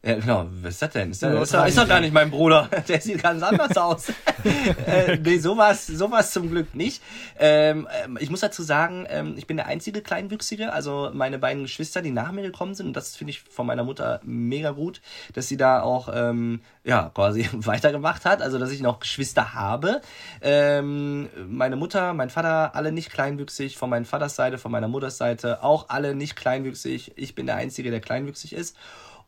Ja, 0.03 0.15
genau, 0.15 0.47
was 0.63 0.75
ist 0.75 0.83
das 0.83 0.91
denn? 0.93 1.11
Ist, 1.11 1.23
das, 1.23 1.43
ist, 1.43 1.53
doch, 1.53 1.67
ist 1.67 1.77
doch 1.77 1.87
gar 1.87 2.01
nicht 2.01 2.15
mein 2.15 2.31
Bruder. 2.31 2.71
Der 2.89 3.03
sieht 3.03 3.23
ganz 3.23 3.43
anders 3.43 3.77
aus. 3.77 4.09
äh, 4.87 5.19
nee, 5.19 5.37
sowas, 5.37 5.87
sowas 5.87 6.33
zum 6.33 6.49
Glück 6.49 6.75
nicht. 6.75 7.03
Ähm, 7.39 7.87
ähm, 8.03 8.17
ich 8.19 8.31
muss 8.31 8.41
dazu 8.41 8.63
sagen, 8.63 9.05
ähm, 9.11 9.35
ich 9.37 9.47
bin 9.47 9.59
der 9.59 9.67
einzige 9.67 10.01
Kleinwüchsige. 10.01 10.73
Also 10.73 11.11
meine 11.13 11.39
beiden 11.39 11.65
Geschwister, 11.65 12.01
die 12.01 12.13
nach 12.13 12.33
mir 12.33 12.41
gekommen 12.41 12.75
sind, 12.75 12.87
und 12.87 12.97
das 12.97 13.15
finde 13.15 13.33
ich 13.33 13.41
von 13.43 13.67
meiner 13.67 13.85
Mutter 13.85 14.21
mega 14.25 14.71
gut, 14.71 15.03
dass 15.35 15.49
sie 15.49 15.59
da 15.59 15.83
auch 15.83 16.09
ähm, 16.11 16.63
ja 16.83 17.11
quasi 17.15 17.47
weitergemacht 17.53 18.25
hat. 18.25 18.41
Also 18.41 18.59
dass 18.59 18.71
ich 18.71 18.81
noch 18.81 19.01
Geschwister 19.01 19.53
habe. 19.53 20.01
Ähm, 20.41 21.29
meine 21.47 21.77
Mutter, 21.77 22.15
mein 22.15 22.31
Vater, 22.31 22.75
alle 22.75 22.91
nicht 22.91 23.11
kleinwüchsig. 23.11 23.77
Von 23.77 23.91
meiner 23.91 24.07
Vaters 24.07 24.35
Seite, 24.35 24.57
von 24.57 24.73
meiner 24.73 24.89
Mutters 24.89 25.19
Seite 25.19 25.63
auch 25.63 25.91
alle 25.91 26.15
nicht 26.15 26.37
kleinwüchsig. 26.37 27.13
Ich 27.17 27.35
bin 27.35 27.45
der 27.45 27.57
Einzige, 27.57 27.91
der 27.91 28.01
kleinwüchsig 28.01 28.55
ist. 28.55 28.77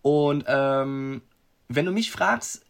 Und 0.03 0.45
ähm, 0.47 1.23
wenn 1.69 1.87
du 1.87 1.93
mich 1.93 2.11
fragst, 2.11 2.65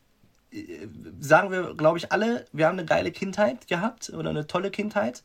äh, 0.52 0.86
sagen 1.20 1.50
wir, 1.50 1.74
glaube 1.74 1.98
ich, 1.98 2.12
alle, 2.12 2.44
wir 2.52 2.66
haben 2.66 2.78
eine 2.78 2.86
geile 2.86 3.10
Kindheit 3.10 3.66
gehabt 3.66 4.10
oder 4.10 4.30
eine 4.30 4.46
tolle 4.46 4.70
Kindheit. 4.70 5.22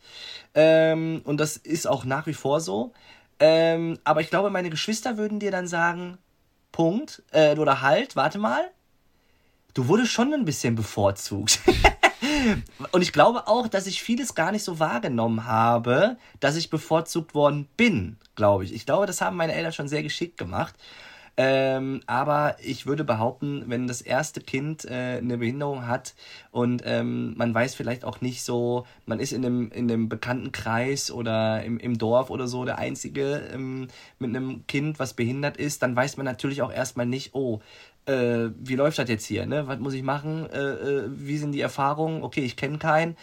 Ähm, 0.56 1.22
und 1.26 1.40
das 1.40 1.58
ist 1.58 1.88
auch 1.88 2.06
nach 2.06 2.26
wie 2.28 2.34
vor 2.34 2.62
so. 2.62 2.94
Ähm, 3.40 4.00
aber 4.04 4.22
ich 4.22 4.30
glaube, 4.30 4.50
meine 4.50 4.70
Geschwister 4.70 5.18
würden 5.18 5.40
dir 5.40 5.52
dann 5.52 5.68
sagen, 5.68 6.18
Punkt, 6.72 7.24
äh, 7.32 7.56
oder 7.56 7.82
halt, 7.82 8.16
warte 8.16 8.40
mal, 8.40 8.62
du 9.74 9.88
wurdest 9.88 10.12
schon 10.12 10.34
ein 10.34 10.46
bisschen 10.46 10.76
bevorzugt. 10.76 11.60
und 12.92 13.02
ich 13.02 13.14
glaube 13.14 13.48
auch, 13.48 13.68
dass 13.68 13.86
ich 13.86 14.02
vieles 14.02 14.34
gar 14.34 14.52
nicht 14.52 14.64
so 14.64 14.80
wahrgenommen 14.80 15.46
habe, 15.46 16.18
dass 16.40 16.56
ich 16.56 16.70
bevorzugt 16.70 17.36
worden 17.36 17.68
bin, 17.78 18.18
glaube 18.36 18.64
ich. 18.64 18.74
Ich 18.74 18.86
glaube, 18.86 19.06
das 19.06 19.22
haben 19.22 19.38
meine 19.38 19.54
Eltern 19.54 19.74
schon 19.74 19.88
sehr 19.88 20.04
geschickt 20.04 20.38
gemacht. 20.38 20.76
Ähm, 21.40 22.02
aber 22.08 22.56
ich 22.64 22.88
würde 22.88 23.04
behaupten, 23.04 23.66
wenn 23.68 23.86
das 23.86 24.02
erste 24.02 24.42
Kind 24.42 24.86
äh, 24.86 25.18
eine 25.18 25.38
Behinderung 25.38 25.86
hat 25.86 26.16
und 26.50 26.82
ähm, 26.84 27.36
man 27.38 27.54
weiß 27.54 27.76
vielleicht 27.76 28.06
auch 28.06 28.22
nicht 28.22 28.44
so, 28.44 28.88
man 29.06 29.20
ist 29.20 29.34
in 29.34 29.46
einem, 29.46 29.70
in 29.72 29.90
einem 29.90 30.10
bekannten 30.10 30.52
Kreis 30.52 31.12
oder 31.12 31.64
im, 31.64 31.78
im 31.78 32.00
Dorf 32.00 32.32
oder 32.32 32.48
so 32.48 32.66
der 32.66 32.80
Einzige 32.80 33.44
ähm, 33.54 33.88
mit 34.18 34.36
einem 34.36 34.66
Kind, 34.66 34.98
was 34.98 35.14
behindert 35.14 35.58
ist, 35.58 35.84
dann 35.84 35.96
weiß 35.96 36.18
man 36.18 36.26
natürlich 36.26 36.64
auch 36.64 36.74
erstmal 36.74 37.06
nicht, 37.06 37.36
oh, 37.36 37.60
äh, 38.08 38.50
wie 38.58 38.76
läuft 38.76 38.98
das 38.98 39.08
jetzt 39.08 39.26
hier, 39.26 39.46
ne? 39.46 39.68
Was 39.68 39.80
muss 39.80 39.94
ich 39.94 40.02
machen? 40.02 40.50
Äh, 40.50 40.58
äh 40.60 41.04
wie 41.10 41.38
sind 41.38 41.52
die 41.52 41.62
Erfahrungen? 41.62 42.24
Okay, 42.24 42.42
ich 42.42 42.56
kenne 42.56 42.80
keinen. 42.80 43.16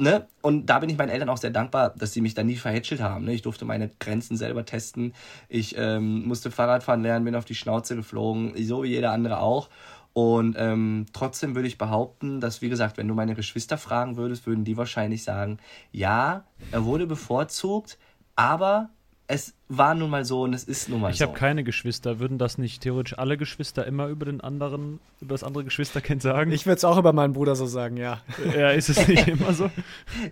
Ne? 0.00 0.26
Und 0.40 0.64
da 0.66 0.78
bin 0.78 0.88
ich 0.88 0.96
meinen 0.96 1.10
Eltern 1.10 1.28
auch 1.28 1.36
sehr 1.36 1.50
dankbar, 1.50 1.90
dass 1.90 2.14
sie 2.14 2.22
mich 2.22 2.32
da 2.32 2.42
nie 2.42 2.56
verhätschelt 2.56 3.02
haben. 3.02 3.26
Ne? 3.26 3.34
Ich 3.34 3.42
durfte 3.42 3.66
meine 3.66 3.90
Grenzen 3.98 4.34
selber 4.34 4.64
testen. 4.64 5.12
Ich 5.50 5.76
ähm, 5.76 6.26
musste 6.26 6.50
Fahrradfahren 6.50 7.02
lernen, 7.02 7.26
bin 7.26 7.34
auf 7.34 7.44
die 7.44 7.54
Schnauze 7.54 7.96
geflogen, 7.96 8.54
so 8.64 8.82
wie 8.82 8.88
jeder 8.88 9.12
andere 9.12 9.40
auch. 9.40 9.68
Und 10.14 10.56
ähm, 10.58 11.04
trotzdem 11.12 11.54
würde 11.54 11.68
ich 11.68 11.76
behaupten, 11.76 12.40
dass, 12.40 12.62
wie 12.62 12.70
gesagt, 12.70 12.96
wenn 12.96 13.08
du 13.08 13.14
meine 13.14 13.34
Geschwister 13.34 13.76
fragen 13.76 14.16
würdest, 14.16 14.46
würden 14.46 14.64
die 14.64 14.78
wahrscheinlich 14.78 15.22
sagen, 15.22 15.58
ja, 15.92 16.44
er 16.72 16.86
wurde 16.86 17.06
bevorzugt, 17.06 17.98
aber 18.36 18.88
es 19.30 19.54
war 19.68 19.94
nun 19.94 20.10
mal 20.10 20.24
so 20.24 20.42
und 20.42 20.54
es 20.54 20.64
ist 20.64 20.88
nun 20.88 21.00
mal 21.00 21.10
ich 21.10 21.18
so. 21.18 21.24
Ich 21.24 21.28
habe 21.28 21.38
keine 21.38 21.62
Geschwister. 21.62 22.18
Würden 22.18 22.36
das 22.36 22.58
nicht 22.58 22.82
theoretisch 22.82 23.16
alle 23.16 23.36
Geschwister 23.36 23.86
immer 23.86 24.08
über 24.08 24.26
den 24.26 24.40
anderen, 24.40 24.98
über 25.20 25.34
das 25.34 25.44
andere 25.44 25.62
Geschwisterkind 25.62 26.20
sagen? 26.20 26.50
Ich 26.50 26.66
würde 26.66 26.78
es 26.78 26.84
auch 26.84 26.98
über 26.98 27.12
meinen 27.12 27.32
Bruder 27.32 27.54
so 27.54 27.66
sagen, 27.66 27.96
ja. 27.96 28.20
Ja, 28.56 28.70
ist 28.70 28.88
es 28.88 29.06
nicht 29.06 29.28
immer 29.28 29.52
so? 29.52 29.70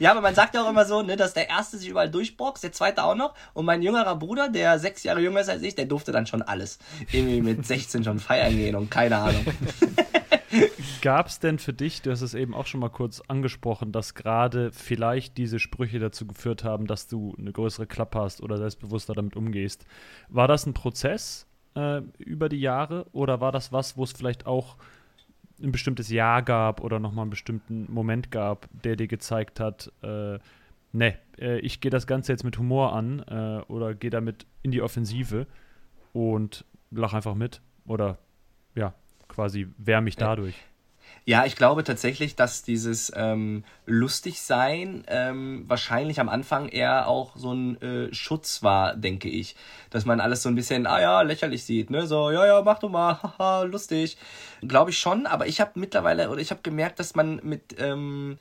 Ja, 0.00 0.10
aber 0.10 0.20
man 0.20 0.34
sagt 0.34 0.56
ja 0.56 0.64
auch 0.64 0.68
immer 0.68 0.84
so, 0.84 1.02
ne, 1.02 1.16
dass 1.16 1.32
der 1.32 1.48
Erste 1.48 1.78
sich 1.78 1.88
überall 1.88 2.10
durchboxt, 2.10 2.64
der 2.64 2.72
Zweite 2.72 3.04
auch 3.04 3.14
noch. 3.14 3.34
Und 3.54 3.66
mein 3.66 3.82
jüngerer 3.82 4.16
Bruder, 4.16 4.48
der 4.48 4.80
sechs 4.80 5.04
Jahre 5.04 5.20
jünger 5.20 5.40
ist 5.40 5.48
als 5.48 5.62
ich, 5.62 5.76
der 5.76 5.86
durfte 5.86 6.10
dann 6.10 6.26
schon 6.26 6.42
alles. 6.42 6.80
Irgendwie 7.12 7.40
mit 7.40 7.64
16 7.64 8.02
schon 8.02 8.18
feiern 8.18 8.56
gehen 8.56 8.74
und 8.74 8.90
keine 8.90 9.18
Ahnung. 9.18 9.46
Gab 11.02 11.26
es 11.26 11.40
denn 11.40 11.58
für 11.58 11.72
dich, 11.72 12.02
du 12.02 12.10
hast 12.10 12.22
es 12.22 12.34
eben 12.34 12.54
auch 12.54 12.66
schon 12.66 12.80
mal 12.80 12.88
kurz 12.88 13.22
angesprochen, 13.28 13.92
dass 13.92 14.14
gerade 14.14 14.72
vielleicht 14.72 15.36
diese 15.36 15.58
Sprüche 15.58 15.98
dazu 15.98 16.26
geführt 16.26 16.64
haben, 16.64 16.86
dass 16.86 17.06
du 17.06 17.34
eine 17.38 17.52
größere 17.52 17.86
Klappe 17.86 18.18
hast 18.20 18.42
oder 18.42 18.56
selbstbewusster 18.58 19.14
damit 19.14 19.36
umgehst? 19.36 19.86
War 20.28 20.48
das 20.48 20.66
ein 20.66 20.74
Prozess 20.74 21.46
äh, 21.74 22.02
über 22.18 22.48
die 22.48 22.60
Jahre 22.60 23.06
oder 23.12 23.40
war 23.40 23.52
das 23.52 23.72
was, 23.72 23.96
wo 23.96 24.04
es 24.04 24.12
vielleicht 24.12 24.46
auch 24.46 24.76
ein 25.62 25.72
bestimmtes 25.72 26.08
Jahr 26.08 26.42
gab 26.42 26.80
oder 26.80 27.00
nochmal 27.00 27.22
einen 27.22 27.30
bestimmten 27.30 27.92
Moment 27.92 28.30
gab, 28.30 28.68
der 28.84 28.96
dir 28.96 29.08
gezeigt 29.08 29.60
hat, 29.60 29.92
äh, 30.02 30.38
ne, 30.92 31.18
äh, 31.38 31.58
ich 31.60 31.80
gehe 31.80 31.90
das 31.90 32.06
Ganze 32.06 32.32
jetzt 32.32 32.44
mit 32.44 32.58
Humor 32.58 32.92
an 32.92 33.20
äh, 33.20 33.62
oder 33.70 33.94
gehe 33.94 34.10
damit 34.10 34.46
in 34.62 34.70
die 34.70 34.82
Offensive 34.82 35.46
und 36.12 36.64
lach 36.90 37.12
einfach 37.12 37.34
mit 37.34 37.60
oder 37.86 38.18
ja, 38.74 38.94
quasi 39.38 39.68
wehr 39.78 40.00
mich 40.00 40.16
dadurch. 40.16 40.56
Ja, 41.24 41.44
ich 41.44 41.54
glaube 41.54 41.84
tatsächlich, 41.84 42.34
dass 42.34 42.64
dieses 42.64 43.12
ähm, 43.14 43.62
Lustigsein 43.86 45.04
ähm, 45.06 45.64
wahrscheinlich 45.68 46.18
am 46.18 46.28
Anfang 46.28 46.68
eher 46.68 47.06
auch 47.06 47.36
so 47.36 47.52
ein 47.52 47.80
äh, 47.80 48.12
Schutz 48.12 48.64
war, 48.64 48.96
denke 48.96 49.28
ich. 49.28 49.54
Dass 49.90 50.04
man 50.04 50.18
alles 50.20 50.42
so 50.42 50.48
ein 50.48 50.56
bisschen, 50.56 50.88
ah 50.88 51.00
ja, 51.00 51.22
lächerlich 51.22 51.62
sieht, 51.62 51.88
ne? 51.90 52.08
So, 52.08 52.32
ja, 52.32 52.46
ja, 52.46 52.62
mach 52.62 52.80
doch 52.80 52.88
mal, 52.88 53.22
haha, 53.38 53.62
lustig. 53.62 54.16
Glaube 54.66 54.90
ich 54.90 54.98
schon, 54.98 55.26
aber 55.26 55.46
ich 55.46 55.60
habe 55.60 55.72
mittlerweile, 55.76 56.30
oder 56.30 56.40
ich 56.40 56.50
habe 56.50 56.62
gemerkt, 56.62 56.98
dass 56.98 57.14
man 57.14 57.40
mit, 57.44 57.76
ähm, 57.78 58.38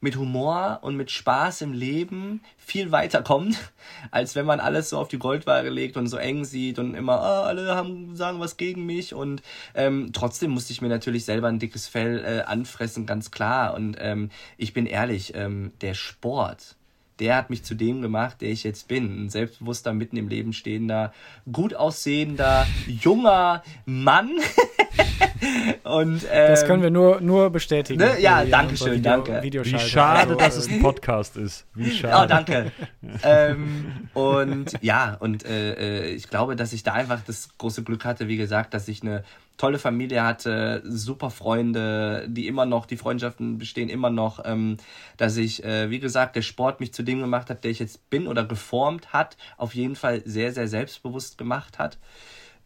mit 0.00 0.16
Humor 0.16 0.78
und 0.82 0.96
mit 0.96 1.10
Spaß 1.10 1.60
im 1.60 1.72
Leben 1.72 2.40
viel 2.56 2.90
weiter 2.90 3.22
kommt, 3.22 3.58
als 4.10 4.34
wenn 4.34 4.46
man 4.46 4.60
alles 4.60 4.90
so 4.90 4.98
auf 4.98 5.08
die 5.08 5.18
Goldwaage 5.18 5.68
legt 5.68 5.96
und 5.96 6.06
so 6.06 6.16
eng 6.16 6.44
sieht 6.44 6.78
und 6.78 6.94
immer, 6.94 7.20
ah, 7.20 7.42
alle 7.44 7.74
haben 7.74 8.16
sagen 8.16 8.40
was 8.40 8.56
gegen 8.56 8.86
mich 8.86 9.14
und 9.14 9.42
ähm, 9.74 10.10
trotzdem 10.12 10.50
musste 10.50 10.72
ich 10.72 10.80
mir 10.80 10.88
natürlich 10.88 11.24
selber 11.24 11.48
ein 11.48 11.58
dickes 11.58 11.86
Fell 11.86 12.24
äh, 12.24 12.42
anfressen, 12.42 13.06
ganz 13.06 13.30
klar. 13.30 13.74
Und 13.74 13.96
ähm, 14.00 14.30
ich 14.56 14.72
bin 14.72 14.86
ehrlich, 14.86 15.34
ähm, 15.34 15.72
der 15.80 15.94
Sport, 15.94 16.76
der 17.18 17.36
hat 17.36 17.50
mich 17.50 17.62
zu 17.62 17.74
dem 17.74 18.00
gemacht, 18.00 18.40
der 18.40 18.50
ich 18.50 18.64
jetzt 18.64 18.88
bin. 18.88 19.24
Ein 19.24 19.30
selbstbewusster, 19.30 19.92
mitten 19.92 20.16
im 20.16 20.28
Leben 20.28 20.52
stehender, 20.54 21.12
gut 21.52 21.74
aussehender, 21.74 22.66
junger 22.86 23.62
Mann. 23.84 24.30
Und, 25.84 26.24
ähm, 26.30 26.48
das 26.48 26.66
können 26.66 26.82
wir 26.82 26.90
nur, 26.90 27.20
nur 27.20 27.50
bestätigen. 27.50 28.00
Ne? 28.00 28.20
Ja, 28.20 28.44
danke 28.44 28.76
schön, 28.76 28.96
Video, 28.96 29.22
danke. 29.22 29.40
Wie 29.42 29.78
schade, 29.78 30.36
dass 30.36 30.56
es 30.56 30.68
ein 30.68 30.80
Podcast 30.80 31.36
ist. 31.36 31.66
Wie 31.74 31.90
schade. 31.96 32.24
Oh, 32.24 32.28
danke. 32.28 32.72
ähm, 33.22 34.08
und 34.14 34.72
ja, 34.82 35.16
und 35.18 35.44
äh, 35.44 36.04
äh, 36.04 36.10
ich 36.10 36.28
glaube, 36.28 36.56
dass 36.56 36.72
ich 36.72 36.82
da 36.82 36.92
einfach 36.92 37.20
das 37.26 37.50
große 37.58 37.82
Glück 37.82 38.04
hatte, 38.04 38.28
wie 38.28 38.36
gesagt, 38.36 38.74
dass 38.74 38.88
ich 38.88 39.02
eine 39.02 39.24
tolle 39.56 39.78
Familie 39.78 40.22
hatte, 40.22 40.82
super 40.86 41.30
Freunde, 41.30 42.26
die 42.28 42.46
immer 42.46 42.64
noch, 42.64 42.86
die 42.86 42.96
Freundschaften 42.96 43.58
bestehen 43.58 43.90
immer 43.90 44.08
noch, 44.08 44.42
ähm, 44.44 44.78
dass 45.18 45.36
ich, 45.36 45.62
äh, 45.64 45.90
wie 45.90 46.00
gesagt, 46.00 46.34
der 46.36 46.42
Sport 46.42 46.80
mich 46.80 46.94
zu 46.94 47.02
dem 47.02 47.20
gemacht 47.20 47.50
hat, 47.50 47.62
der 47.64 47.70
ich 47.70 47.78
jetzt 47.78 48.08
bin 48.08 48.26
oder 48.26 48.44
geformt 48.44 49.12
hat, 49.12 49.36
auf 49.58 49.74
jeden 49.74 49.96
Fall 49.96 50.22
sehr, 50.24 50.52
sehr 50.52 50.66
selbstbewusst 50.66 51.36
gemacht 51.36 51.78
hat. 51.78 51.98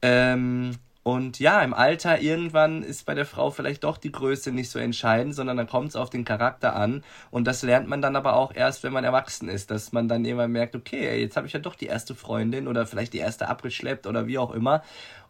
Ähm, 0.02 0.76
Und 1.04 1.38
ja, 1.38 1.60
im 1.60 1.74
Alter 1.74 2.22
irgendwann 2.22 2.82
ist 2.82 3.04
bei 3.04 3.12
der 3.12 3.26
Frau 3.26 3.50
vielleicht 3.50 3.84
doch 3.84 3.98
die 3.98 4.10
Größe 4.10 4.52
nicht 4.52 4.70
so 4.70 4.78
entscheidend, 4.78 5.34
sondern 5.34 5.58
dann 5.58 5.66
kommt 5.66 5.90
es 5.90 5.96
auf 5.96 6.08
den 6.08 6.24
Charakter 6.24 6.74
an. 6.74 7.04
Und 7.30 7.46
das 7.46 7.62
lernt 7.62 7.86
man 7.88 8.00
dann 8.00 8.16
aber 8.16 8.36
auch 8.36 8.54
erst, 8.54 8.82
wenn 8.82 8.92
man 8.94 9.04
erwachsen 9.04 9.50
ist, 9.50 9.70
dass 9.70 9.92
man 9.92 10.08
dann 10.08 10.24
irgendwann 10.24 10.52
merkt, 10.52 10.74
okay, 10.74 11.20
jetzt 11.20 11.36
habe 11.36 11.46
ich 11.46 11.52
ja 11.52 11.60
doch 11.60 11.74
die 11.74 11.86
erste 11.86 12.14
Freundin 12.14 12.66
oder 12.66 12.86
vielleicht 12.86 13.12
die 13.12 13.18
erste 13.18 13.48
abgeschleppt 13.48 14.06
oder 14.06 14.26
wie 14.26 14.38
auch 14.38 14.50
immer. 14.50 14.82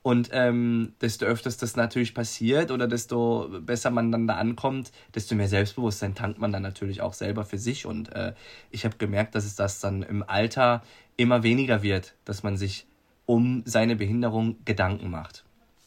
Und 0.03 0.29
ähm, 0.31 0.93
desto 1.01 1.27
öfters 1.27 1.57
das 1.57 1.75
natürlich 1.75 2.15
passiert 2.15 2.71
oder 2.71 2.87
desto 2.87 3.49
besser 3.61 3.91
man 3.91 4.13
dann 4.13 4.29
da 4.29 4.37
ankommt, 4.37 4.93
desto 5.13 5.35
mehr 5.35 5.49
Selbstbewusstsein 5.49 6.15
tankt 6.15 6.39
man 6.39 6.53
dann 6.53 6.63
natürlich 6.63 7.01
auch 7.01 7.15
selber 7.15 7.45
für 7.45 7.59
sich. 7.59 7.85
Und 7.85 8.15
äh, 8.15 8.35
ich 8.71 8.85
habe 8.85 8.97
gemerkt, 8.97 9.35
dass 9.35 9.45
es 9.45 9.57
das 9.57 9.81
dann 9.81 10.05
im 10.05 10.23
Alter 10.23 10.85
immer 11.17 11.43
weniger 11.43 11.83
wird, 11.83 12.15
dass 12.25 12.45
man 12.45 12.57
sich 12.57 12.87
um 13.27 13.65
seine 13.65 13.97
Behinderung 13.97 14.59
Gedanken 14.65 15.11
macht 15.11 15.45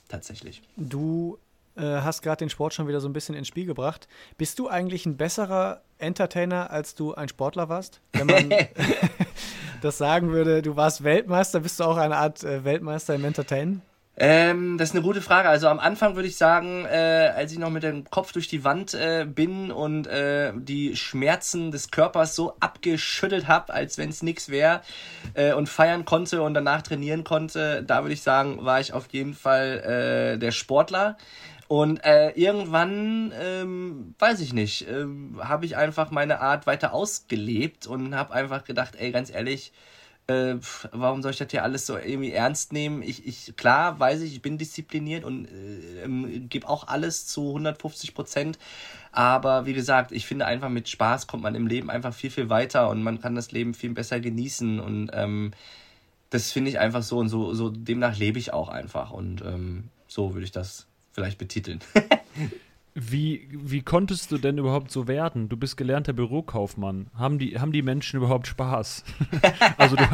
tatsächlich. 0.08 0.62
Du 0.76 1.38
äh, 1.76 2.02
hast 2.02 2.22
gerade 2.22 2.40
den 2.40 2.50
Sport 2.50 2.74
schon 2.74 2.88
wieder 2.88 3.00
so 3.00 3.08
ein 3.08 3.14
bisschen 3.14 3.36
ins 3.36 3.48
Spiel 3.48 3.66
gebracht. 3.66 4.08
Bist 4.38 4.60
du 4.60 4.68
eigentlich 4.68 5.06
ein 5.06 5.18
besserer 5.18 5.82
Entertainer, 5.98 6.72
als 6.72 6.96
du 6.96 7.14
ein 7.14 7.30
Sportler 7.30 7.70
warst? 7.70 8.02
Wenn 8.14 8.28
man 8.28 8.50
das 9.82 9.98
sagen 9.98 10.32
würde, 10.32 10.62
du 10.62 10.76
warst 10.76 11.04
Weltmeister, 11.04 11.60
bist 11.60 11.80
du 11.80 11.84
auch 11.84 11.98
eine 11.98 12.18
Art 12.18 12.44
äh, 12.44 12.64
Weltmeister 12.64 13.16
im 13.16 13.26
Entertainen? 13.26 13.82
Ähm, 14.20 14.80
das 14.80 14.90
ist 14.90 14.96
eine 14.96 15.04
gute 15.04 15.22
Frage. 15.22 15.48
Also 15.48 15.68
am 15.68 15.80
Anfang 15.80 16.16
würde 16.16 16.28
ich 16.28 16.38
sagen, 16.38 16.86
äh, 16.86 17.32
als 17.36 17.52
ich 17.52 17.60
noch 17.60 17.70
mit 17.70 17.84
dem 17.84 18.04
Kopf 18.10 18.32
durch 18.34 18.48
die 18.48 18.64
Wand 18.64 18.96
äh, 18.96 19.28
bin 19.30 19.72
und 19.72 20.08
äh, 20.08 20.54
die 20.56 20.96
Schmerzen 20.96 21.70
des 21.70 21.92
Körpers 21.92 22.36
so 22.36 22.56
abgeschüttelt 22.60 23.48
habe, 23.48 23.72
als 23.72 24.00
wenn 24.00 24.10
es 24.10 24.24
nichts 24.24 24.50
wäre 24.50 24.82
äh, 25.36 25.54
und 25.54 25.70
feiern 25.70 26.04
konnte 26.04 26.42
und 26.42 26.56
danach 26.56 26.82
trainieren 26.82 27.24
konnte, 27.24 27.84
da 27.84 28.02
würde 28.02 28.14
ich 28.14 28.24
sagen, 28.24 28.66
war 28.66 28.80
ich 28.80 28.92
auf 28.92 29.06
jeden 29.12 29.36
Fall 29.36 30.34
äh, 30.36 30.40
der 30.40 30.52
Sportler. 30.52 31.18
Und 31.68 32.04
äh, 32.04 32.32
irgendwann, 32.32 33.32
ähm, 33.40 34.16
weiß 34.18 34.40
ich 34.40 34.52
nicht, 34.52 34.88
äh, 34.88 35.06
habe 35.40 35.66
ich 35.66 35.78
einfach 35.78 36.10
meine 36.10 36.40
Art 36.40 36.66
weiter 36.66 36.94
ausgelebt 36.94 37.86
und 37.86 38.16
habe 38.16 38.34
einfach 38.34 38.64
gedacht, 38.64 38.96
ey, 38.98 39.12
ganz 39.12 39.30
ehrlich, 39.30 39.74
äh, 40.28 40.56
warum 40.92 41.22
soll 41.22 41.32
ich 41.32 41.38
das 41.38 41.52
hier 41.52 41.64
alles 41.64 41.86
so 41.86 41.98
irgendwie 41.98 42.32
ernst 42.32 42.74
nehmen? 42.74 43.02
Ich, 43.02 43.26
ich 43.26 43.56
klar 43.56 44.00
weiß 44.00 44.22
ich, 44.22 44.34
ich 44.34 44.42
bin 44.42 44.58
diszipliniert 44.58 45.24
und 45.24 45.46
äh, 45.46 46.04
ähm, 46.04 46.50
gebe 46.50 46.68
auch 46.68 46.88
alles 46.88 47.28
zu 47.28 47.48
150 47.48 48.14
Prozent. 48.14 48.60
Aber 49.12 49.66
wie 49.66 49.74
gesagt, 49.74 50.12
ich 50.12 50.26
finde 50.26 50.46
einfach 50.46 50.70
mit 50.70 50.90
Spaß 50.90 51.28
kommt 51.28 51.44
man 51.44 51.56
im 51.56 51.68
Leben 51.68 51.90
einfach 51.90 52.14
viel, 52.14 52.30
viel 52.30 52.50
weiter 52.50 52.90
und 52.90 53.04
man 53.04 53.22
kann 53.22 53.36
das 53.36 53.52
Leben 53.52 53.74
viel 53.74 53.94
besser 53.94 54.20
genießen 54.20 54.80
und 54.80 55.12
ähm, 55.14 55.52
das 56.30 56.52
finde 56.52 56.72
ich 56.72 56.80
einfach 56.80 57.04
so 57.04 57.18
und 57.20 57.30
so, 57.30 57.54
so 57.54 57.70
demnach 57.70 58.18
lebe 58.18 58.38
ich 58.38 58.52
auch 58.52 58.70
einfach 58.70 59.12
und 59.12 59.42
ähm, 59.42 59.86
so 60.08 60.34
würde 60.34 60.44
ich 60.44 60.52
das 60.52 60.88
vielleicht 61.14 61.38
betiteln. 61.38 61.80
Wie, 63.00 63.48
wie 63.52 63.84
konntest 63.84 64.32
du 64.32 64.40
denn 64.40 64.58
überhaupt 64.58 64.90
so 64.90 65.08
werden? 65.08 65.50
Du 65.50 65.56
bist 65.56 65.78
gelernter 65.78 66.14
Bürokaufmann. 66.14 67.12
Haben 67.14 67.38
die, 67.38 67.60
haben 67.60 67.72
die 67.72 67.84
Menschen 67.84 68.18
überhaupt 68.18 68.48
Spaß? 68.48 69.04
also 69.78 69.96
du, 69.96 70.06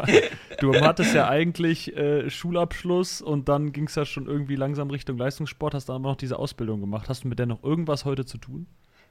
du 0.60 0.82
hattest 0.82 1.16
ja 1.16 1.30
eigentlich 1.30 1.96
äh, 1.96 2.30
Schulabschluss 2.30 3.22
und 3.22 3.48
dann 3.48 3.72
ging 3.72 3.86
es 3.86 3.96
ja 3.96 4.04
schon 4.04 4.28
irgendwie 4.28 4.58
langsam 4.58 4.90
Richtung 4.90 5.18
Leistungssport, 5.18 5.76
hast 5.76 5.88
dann 5.88 5.96
aber 5.96 6.10
noch 6.10 6.18
diese 6.18 6.38
Ausbildung 6.38 6.82
gemacht. 6.82 7.08
Hast 7.08 7.24
du 7.24 7.30
mit 7.30 7.40
der 7.40 7.46
noch 7.46 7.64
irgendwas 7.64 8.04
heute 8.04 8.26
zu 8.26 8.38
tun? 8.38 8.68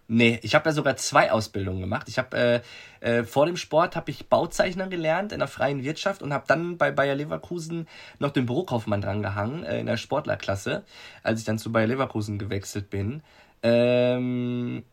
Nee, 0.06 0.38
ich 0.42 0.54
habe 0.54 0.68
ja 0.68 0.74
sogar 0.74 0.96
zwei 0.96 1.32
Ausbildungen 1.32 1.80
gemacht. 1.80 2.10
Ich 2.10 2.18
habe 2.18 2.62
äh, 3.00 3.20
äh, 3.20 3.24
vor 3.24 3.46
dem 3.46 3.56
Sport 3.56 3.96
habe 3.96 4.10
ich 4.10 4.28
Bauzeichner 4.28 4.88
gelernt 4.88 5.32
in 5.32 5.38
der 5.38 5.48
freien 5.48 5.82
Wirtschaft 5.82 6.20
und 6.20 6.34
habe 6.34 6.44
dann 6.46 6.76
bei 6.76 6.90
Bayer 6.90 7.14
Leverkusen 7.14 7.88
noch 8.18 8.32
den 8.32 8.44
Bürokaufmann 8.44 9.00
drangehangen 9.00 9.64
äh, 9.64 9.80
in 9.80 9.86
der 9.86 9.96
Sportlerklasse, 9.96 10.82
als 11.22 11.40
ich 11.40 11.46
dann 11.46 11.58
zu 11.58 11.72
Bayer 11.72 11.86
Leverkusen 11.86 12.38
gewechselt 12.38 12.90
bin. 12.90 13.22
Ähm, 13.62 14.84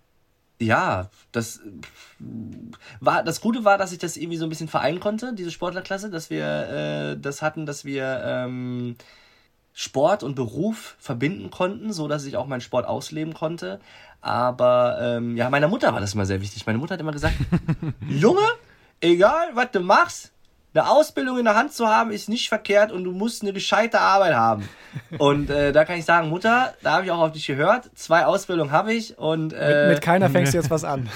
ja, 0.61 1.09
das 1.31 1.61
war 2.99 3.23
das 3.23 3.41
Gute 3.41 3.63
war, 3.63 3.77
dass 3.77 3.91
ich 3.91 3.99
das 3.99 4.17
irgendwie 4.17 4.37
so 4.37 4.45
ein 4.45 4.49
bisschen 4.49 4.67
vereinen 4.67 4.99
konnte, 4.99 5.33
diese 5.33 5.51
Sportlerklasse, 5.51 6.09
dass 6.09 6.29
wir 6.29 6.45
äh, 7.15 7.19
das 7.19 7.41
hatten, 7.41 7.65
dass 7.65 7.85
wir 7.85 8.21
ähm, 8.25 8.95
Sport 9.73 10.23
und 10.23 10.35
Beruf 10.35 10.95
verbinden 10.99 11.49
konnten, 11.49 11.93
so 11.93 12.07
dass 12.07 12.25
ich 12.25 12.35
auch 12.35 12.47
meinen 12.47 12.61
Sport 12.61 12.85
ausleben 12.85 13.33
konnte. 13.33 13.79
Aber 14.21 14.99
ähm, 15.01 15.37
ja, 15.37 15.49
meiner 15.49 15.69
Mutter 15.69 15.93
war 15.93 16.01
das 16.01 16.13
immer 16.13 16.25
sehr 16.25 16.41
wichtig. 16.41 16.65
Meine 16.65 16.77
Mutter 16.77 16.95
hat 16.95 17.01
immer 17.01 17.13
gesagt, 17.13 17.35
Junge, 18.09 18.45
egal 18.99 19.51
was 19.53 19.71
du 19.71 19.79
machst, 19.79 20.33
eine 20.73 20.89
Ausbildung 20.89 21.39
in 21.39 21.45
der 21.45 21.55
Hand 21.55 21.73
zu 21.73 21.87
haben, 21.87 22.11
ist 22.11 22.29
nicht 22.29 22.47
verkehrt 22.47 22.91
und 22.91 23.03
du 23.03 23.11
musst 23.11 23.41
eine 23.41 23.53
gescheite 23.53 23.99
Arbeit 23.99 24.35
haben. 24.35 24.69
Und 25.19 25.51
äh, 25.51 25.71
da 25.71 25.85
kann 25.85 25.99
ich 25.99 26.05
sagen, 26.05 26.29
Mutter, 26.29 26.73
da 26.81 26.93
habe 26.93 27.05
ich 27.05 27.11
auch 27.11 27.19
auf 27.19 27.31
dich 27.31 27.45
gehört. 27.45 27.91
Zwei 27.93 28.25
Ausbildungen 28.25 28.71
habe 28.71 28.91
ich 28.91 29.19
und 29.19 29.53
äh, 29.53 29.87
mit, 29.87 29.95
mit, 29.95 30.01
keiner 30.01 30.29
fängst 30.31 30.53
du 30.53 30.57
jetzt 30.57 30.71
was 30.71 30.83
an. 30.83 31.07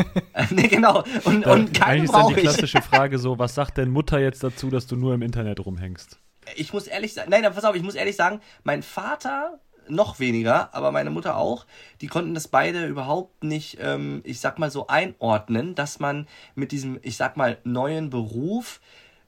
nee, 0.50 0.66
genau. 0.66 1.04
Und, 1.22 1.46
da, 1.46 1.52
und 1.52 1.72
keinen 1.72 2.04
ist 2.04 2.12
dann 2.12 2.26
die 2.28 2.34
klassische 2.34 2.82
Frage 2.82 3.18
so, 3.18 3.38
was 3.38 3.54
sagt 3.54 3.78
denn 3.78 3.90
Mutter 3.90 4.18
jetzt 4.18 4.42
dazu, 4.42 4.68
dass 4.68 4.88
du 4.88 4.96
nur 4.96 5.14
im 5.14 5.22
Internet 5.22 5.64
rumhängst? 5.64 6.18
Ich 6.56 6.72
muss 6.72 6.88
ehrlich 6.88 7.14
sagen, 7.14 7.30
nein, 7.30 7.42
pass 7.42 7.64
auf, 7.64 7.76
ich 7.76 7.82
muss 7.82 7.94
ehrlich 7.94 8.16
sagen, 8.16 8.40
mein 8.64 8.82
Vater 8.82 9.60
noch 9.90 10.20
weniger, 10.20 10.74
aber 10.74 10.92
meine 10.92 11.10
Mutter 11.10 11.36
auch, 11.36 11.66
die 12.00 12.06
konnten 12.06 12.34
das 12.34 12.48
beide 12.48 12.86
überhaupt 12.86 13.44
nicht, 13.44 13.78
ähm, 13.80 14.20
ich 14.24 14.40
sag 14.40 14.58
mal 14.58 14.70
so 14.70 14.86
einordnen, 14.86 15.74
dass 15.74 16.00
man 16.00 16.26
mit 16.54 16.72
diesem, 16.72 16.98
ich 17.02 17.16
sag 17.16 17.36
mal, 17.36 17.58
neuen 17.64 18.10
Beruf 18.10 18.80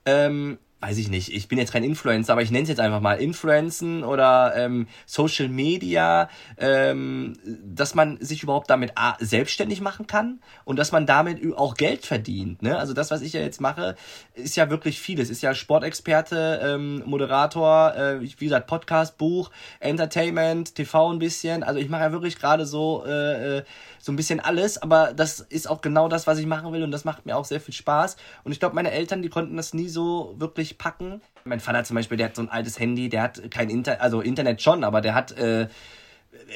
ähm, 0.05 0.57
weiß 0.83 0.97
ich 0.97 1.07
nicht, 1.07 1.33
ich 1.33 1.47
bin 1.47 1.57
jetzt 1.57 1.71
kein 1.71 1.85
Influencer, 1.85 2.33
aber 2.33 2.41
ich 2.41 2.51
nenne 2.51 2.63
es 2.63 2.69
jetzt 2.69 2.81
einfach 2.81 2.99
mal 2.99 3.13
Influencen 3.13 4.03
oder 4.03 4.53
ähm, 4.57 4.87
Social 5.05 5.47
Media, 5.47 6.27
ähm, 6.57 7.37
dass 7.63 7.95
man 7.95 8.19
sich 8.19 8.43
überhaupt 8.43 8.69
damit 8.69 8.91
A, 8.95 9.15
selbstständig 9.21 9.79
machen 9.79 10.07
kann 10.07 10.41
und 10.65 10.77
dass 10.77 10.91
man 10.91 11.05
damit 11.05 11.39
auch 11.55 11.75
Geld 11.75 12.05
verdient. 12.05 12.61
Ne? 12.61 12.77
Also 12.77 12.91
das, 12.91 13.11
was 13.11 13.21
ich 13.21 13.31
ja 13.31 13.39
jetzt 13.39 13.61
mache, 13.61 13.95
ist 14.33 14.57
ja 14.57 14.69
wirklich 14.69 14.99
vieles. 14.99 15.29
Ist 15.29 15.41
ja 15.41 15.55
Sportexperte, 15.55 16.59
ähm, 16.61 17.01
Moderator, 17.05 17.95
äh, 17.95 18.21
wie 18.21 18.45
gesagt, 18.45 18.67
Podcast, 18.67 19.17
Buch, 19.17 19.51
Entertainment, 19.79 20.75
TV 20.75 21.11
ein 21.11 21.19
bisschen. 21.19 21.63
Also 21.63 21.79
ich 21.79 21.87
mache 21.87 22.01
ja 22.01 22.11
wirklich 22.11 22.37
gerade 22.37 22.65
so 22.65 23.05
äh, 23.07 23.59
äh 23.59 23.63
so 24.03 24.11
ein 24.11 24.17
bisschen 24.17 24.41
alles, 24.41 24.81
aber 24.81 25.13
das 25.13 25.39
ist 25.39 25.69
auch 25.69 25.79
genau 25.79 26.09
das, 26.09 26.27
was 26.27 26.37
ich 26.37 26.45
machen 26.45 26.73
will 26.73 26.83
und 26.83 26.91
das 26.91 27.05
macht 27.05 27.25
mir 27.25 27.37
auch 27.37 27.45
sehr 27.45 27.61
viel 27.61 27.73
Spaß. 27.73 28.17
Und 28.43 28.51
ich 28.51 28.59
glaube, 28.59 28.75
meine 28.75 28.91
Eltern, 28.91 29.21
die 29.21 29.29
konnten 29.29 29.55
das 29.55 29.73
nie 29.73 29.87
so 29.87 30.35
wirklich 30.37 30.72
packen. 30.77 31.21
Mein 31.45 31.59
Vater 31.59 31.83
zum 31.83 31.95
Beispiel, 31.95 32.17
der 32.17 32.27
hat 32.27 32.35
so 32.35 32.41
ein 32.41 32.49
altes 32.49 32.79
Handy, 32.79 33.09
der 33.09 33.21
hat 33.21 33.51
kein 33.51 33.69
Internet, 33.69 34.01
also 34.01 34.21
Internet 34.21 34.61
schon, 34.61 34.83
aber 34.83 35.01
der 35.01 35.15
hat, 35.15 35.31
äh, 35.33 35.67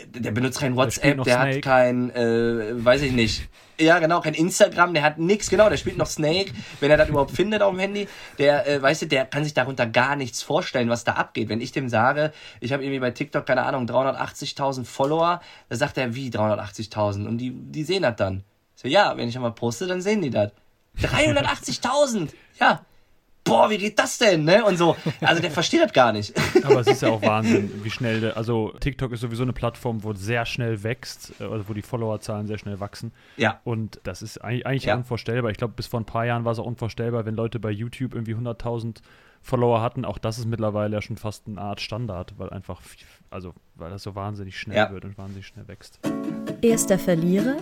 der 0.07 0.31
benutzt 0.31 0.59
kein 0.59 0.75
WhatsApp, 0.75 1.23
der, 1.23 1.23
der 1.23 1.39
hat 1.39 1.61
kein, 1.61 2.09
äh, 2.11 2.83
weiß 2.83 3.01
ich 3.01 3.11
nicht. 3.11 3.47
Ja, 3.79 3.99
genau, 3.99 4.21
kein 4.21 4.33
Instagram, 4.33 4.93
der 4.93 5.03
hat 5.03 5.19
nichts, 5.19 5.49
genau, 5.49 5.69
der 5.69 5.77
spielt 5.77 5.97
noch 5.97 6.07
Snake, 6.07 6.51
wenn 6.79 6.89
er 6.89 6.97
das 6.97 7.09
überhaupt 7.09 7.31
findet 7.31 7.61
auf 7.61 7.71
dem 7.71 7.79
Handy. 7.79 8.07
Der, 8.39 8.67
äh, 8.67 8.81
weißt 8.81 9.03
du, 9.03 9.05
der 9.07 9.25
kann 9.25 9.43
sich 9.43 9.53
darunter 9.53 9.85
gar 9.85 10.15
nichts 10.15 10.41
vorstellen, 10.41 10.89
was 10.89 11.03
da 11.03 11.13
abgeht. 11.13 11.47
Wenn 11.49 11.61
ich 11.61 11.73
dem 11.73 11.87
sage, 11.87 12.33
ich 12.59 12.73
habe 12.73 12.83
irgendwie 12.83 12.99
bei 12.99 13.11
TikTok, 13.11 13.45
keine 13.45 13.63
Ahnung, 13.63 13.85
380.000 13.85 14.83
Follower, 14.85 15.41
da 15.69 15.75
sagt 15.75 15.97
er, 15.99 16.15
wie 16.15 16.29
380.000? 16.29 17.27
Und 17.27 17.37
die, 17.37 17.51
die 17.51 17.83
sehen 17.83 18.01
das 18.01 18.15
dann. 18.15 18.43
So, 18.75 18.87
ja, 18.87 19.15
wenn 19.15 19.29
ich 19.29 19.35
einmal 19.35 19.53
poste, 19.53 19.85
dann 19.85 20.01
sehen 20.01 20.21
die 20.21 20.31
das. 20.31 20.51
380.000! 21.01 22.29
Ja, 22.59 22.83
boah, 23.47 23.69
wie 23.69 23.77
geht 23.77 23.97
das 23.97 24.17
denn? 24.17 24.43
Ne? 24.43 24.63
Und 24.63 24.77
so. 24.77 24.95
Also 25.21 25.41
der 25.41 25.51
versteht 25.51 25.81
das 25.81 25.93
gar 25.93 26.11
nicht. 26.11 26.33
Aber 26.63 26.79
es 26.81 26.87
ist 26.87 27.01
ja 27.01 27.09
auch 27.09 27.21
Wahnsinn, 27.21 27.71
wie 27.83 27.89
schnell, 27.89 28.21
der, 28.21 28.37
also 28.37 28.73
TikTok 28.79 29.11
ist 29.11 29.21
sowieso 29.21 29.43
eine 29.43 29.53
Plattform, 29.53 30.03
wo 30.03 30.13
sehr 30.13 30.45
schnell 30.45 30.83
wächst, 30.83 31.33
also 31.39 31.67
wo 31.67 31.73
die 31.73 31.81
Followerzahlen 31.81 32.47
sehr 32.47 32.57
schnell 32.57 32.79
wachsen. 32.79 33.11
Ja. 33.37 33.59
Und 33.63 33.99
das 34.03 34.21
ist 34.21 34.37
eigentlich, 34.43 34.65
eigentlich 34.65 34.85
ja. 34.85 34.95
unvorstellbar. 34.95 35.51
Ich 35.51 35.57
glaube, 35.57 35.73
bis 35.75 35.87
vor 35.87 35.99
ein 35.99 36.05
paar 36.05 36.25
Jahren 36.25 36.45
war 36.45 36.51
es 36.51 36.59
auch 36.59 36.65
unvorstellbar, 36.65 37.25
wenn 37.25 37.35
Leute 37.35 37.59
bei 37.59 37.71
YouTube 37.71 38.13
irgendwie 38.13 38.35
100.000 38.35 38.97
Follower 39.41 39.81
hatten. 39.81 40.05
Auch 40.05 40.17
das 40.17 40.37
ist 40.39 40.45
mittlerweile 40.45 40.95
ja 40.95 41.01
schon 41.01 41.17
fast 41.17 41.47
eine 41.47 41.61
Art 41.61 41.81
Standard, 41.81 42.33
weil 42.37 42.49
einfach, 42.49 42.81
also 43.29 43.53
weil 43.75 43.89
das 43.89 44.03
so 44.03 44.15
wahnsinnig 44.15 44.59
schnell 44.59 44.77
ja. 44.77 44.91
wird 44.91 45.05
und 45.05 45.17
wahnsinnig 45.17 45.47
schnell 45.47 45.67
wächst. 45.67 45.99
Erster 46.61 46.99
Verlierer 46.99 47.57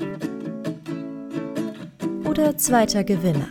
oder 2.26 2.58
zweiter 2.58 3.04
Gewinner? 3.04 3.48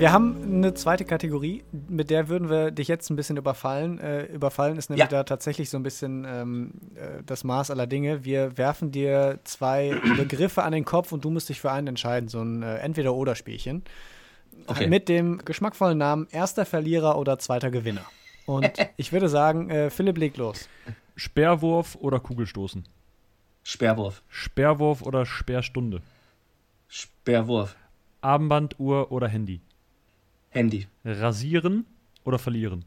Wir 0.00 0.12
haben 0.12 0.42
eine 0.42 0.74
zweite 0.74 1.04
Kategorie, 1.04 1.64
mit 1.88 2.10
der 2.10 2.28
würden 2.28 2.48
wir 2.48 2.70
dich 2.70 2.88
jetzt 2.88 3.10
ein 3.10 3.16
bisschen 3.16 3.36
überfallen. 3.36 3.98
Äh, 3.98 4.24
überfallen 4.26 4.78
ist 4.78 4.90
nämlich 4.90 5.04
ja. 5.04 5.08
da 5.08 5.24
tatsächlich 5.24 5.70
so 5.70 5.76
ein 5.76 5.82
bisschen 5.82 6.24
ähm, 6.28 6.72
äh, 6.94 7.22
das 7.24 7.44
Maß 7.44 7.70
aller 7.70 7.86
Dinge. 7.86 8.24
Wir 8.24 8.56
werfen 8.56 8.92
dir 8.92 9.40
zwei 9.44 10.00
Begriffe 10.16 10.62
an 10.62 10.72
den 10.72 10.84
Kopf 10.84 11.12
und 11.12 11.24
du 11.24 11.30
musst 11.30 11.48
dich 11.48 11.60
für 11.60 11.72
einen 11.72 11.88
entscheiden. 11.88 12.28
So 12.28 12.40
ein 12.40 12.62
äh, 12.62 12.76
Entweder-Oder-Spielchen. 12.76 13.82
Okay. 14.66 14.86
Mit 14.86 15.08
dem 15.08 15.38
geschmackvollen 15.44 15.98
Namen 15.98 16.28
Erster 16.30 16.64
Verlierer 16.64 17.18
oder 17.18 17.38
Zweiter 17.38 17.70
Gewinner. 17.70 18.04
Und 18.46 18.70
ich 18.96 19.12
würde 19.12 19.28
sagen, 19.28 19.70
äh, 19.70 19.90
Philipp, 19.90 20.18
leg 20.18 20.36
los. 20.36 20.68
Sperrwurf 21.16 21.96
oder 21.96 22.20
Kugelstoßen? 22.20 22.84
Sperrwurf. 23.64 24.22
Sperrwurf 24.28 25.02
oder 25.02 25.26
Sperrstunde? 25.26 26.02
Sperrwurf. 26.86 27.76
Armbanduhr 28.20 29.12
oder 29.12 29.28
Handy? 29.28 29.60
Handy. 30.50 30.86
Rasieren 31.04 31.86
oder 32.24 32.38
verlieren? 32.38 32.84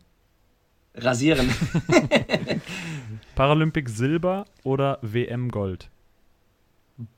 Rasieren. 0.96 1.50
Paralympic 3.36 3.90
Silber 3.90 4.46
oder 4.64 5.00
WM 5.02 5.50
Gold? 5.50 5.90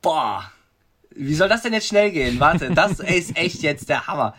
Boah. 0.00 0.52
Wie 1.10 1.34
soll 1.34 1.48
das 1.48 1.62
denn 1.62 1.72
jetzt 1.72 1.88
schnell 1.88 2.10
gehen? 2.10 2.40
Warte, 2.40 2.70
das 2.70 3.00
ist 3.00 3.36
echt 3.36 3.62
jetzt 3.62 3.88
der 3.88 4.06
Hammer. 4.06 4.34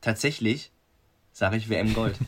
Tatsächlich 0.00 0.70
sage 1.32 1.56
ich 1.56 1.68
WM 1.68 1.94
Gold. 1.94 2.18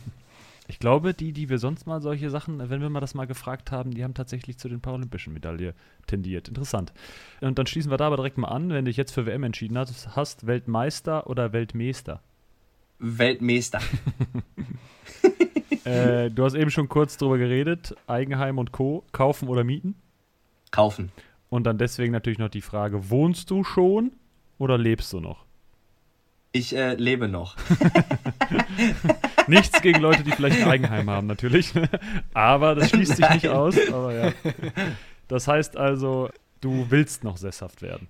Ich 0.68 0.78
glaube, 0.78 1.14
die, 1.14 1.32
die 1.32 1.48
wir 1.48 1.58
sonst 1.58 1.86
mal 1.86 2.00
solche 2.00 2.28
Sachen, 2.30 2.58
wenn 2.70 2.80
wir 2.80 2.90
mal 2.90 3.00
das 3.00 3.14
mal 3.14 3.26
gefragt 3.26 3.70
haben, 3.70 3.92
die 3.92 4.02
haben 4.02 4.14
tatsächlich 4.14 4.58
zu 4.58 4.68
den 4.68 4.80
paralympischen 4.80 5.32
Medaillen 5.32 5.74
tendiert. 6.06 6.48
Interessant. 6.48 6.92
Und 7.40 7.58
dann 7.58 7.66
schließen 7.66 7.90
wir 7.90 7.96
da 7.96 8.08
aber 8.08 8.16
direkt 8.16 8.38
mal 8.38 8.48
an, 8.48 8.70
wenn 8.70 8.84
du 8.84 8.90
dich 8.90 8.96
jetzt 8.96 9.12
für 9.12 9.26
WM 9.26 9.44
entschieden 9.44 9.78
hast, 9.78 10.16
hast 10.16 10.46
Weltmeister 10.46 11.28
oder 11.28 11.52
Weltmeister? 11.52 12.20
Weltmeister. 12.98 13.80
äh, 15.84 16.30
du 16.30 16.44
hast 16.44 16.54
eben 16.54 16.70
schon 16.70 16.88
kurz 16.88 17.16
drüber 17.16 17.38
geredet, 17.38 17.94
Eigenheim 18.06 18.58
und 18.58 18.72
Co. 18.72 19.04
Kaufen 19.12 19.48
oder 19.48 19.62
mieten? 19.62 19.94
Kaufen. 20.72 21.12
Und 21.48 21.64
dann 21.64 21.78
deswegen 21.78 22.12
natürlich 22.12 22.38
noch 22.38 22.48
die 22.48 22.60
Frage, 22.60 23.08
wohnst 23.10 23.50
du 23.50 23.62
schon 23.62 24.12
oder 24.58 24.78
lebst 24.78 25.12
du 25.12 25.20
noch? 25.20 25.45
Ich 26.56 26.74
äh, 26.74 26.94
lebe 26.94 27.28
noch. 27.28 27.54
Nichts 29.46 29.82
gegen 29.82 30.00
Leute, 30.00 30.24
die 30.24 30.30
vielleicht 30.30 30.62
ein 30.62 30.68
Eigenheim 30.68 31.10
haben, 31.10 31.26
natürlich. 31.26 31.74
aber 32.32 32.74
das 32.74 32.88
schließt 32.88 33.16
sich 33.16 33.28
nicht 33.28 33.48
aus. 33.48 33.76
Aber 33.92 34.14
ja. 34.14 34.32
Das 35.28 35.48
heißt 35.48 35.76
also, 35.76 36.30
du 36.62 36.86
willst 36.88 37.24
noch 37.24 37.36
sesshaft 37.36 37.82
werden. 37.82 38.08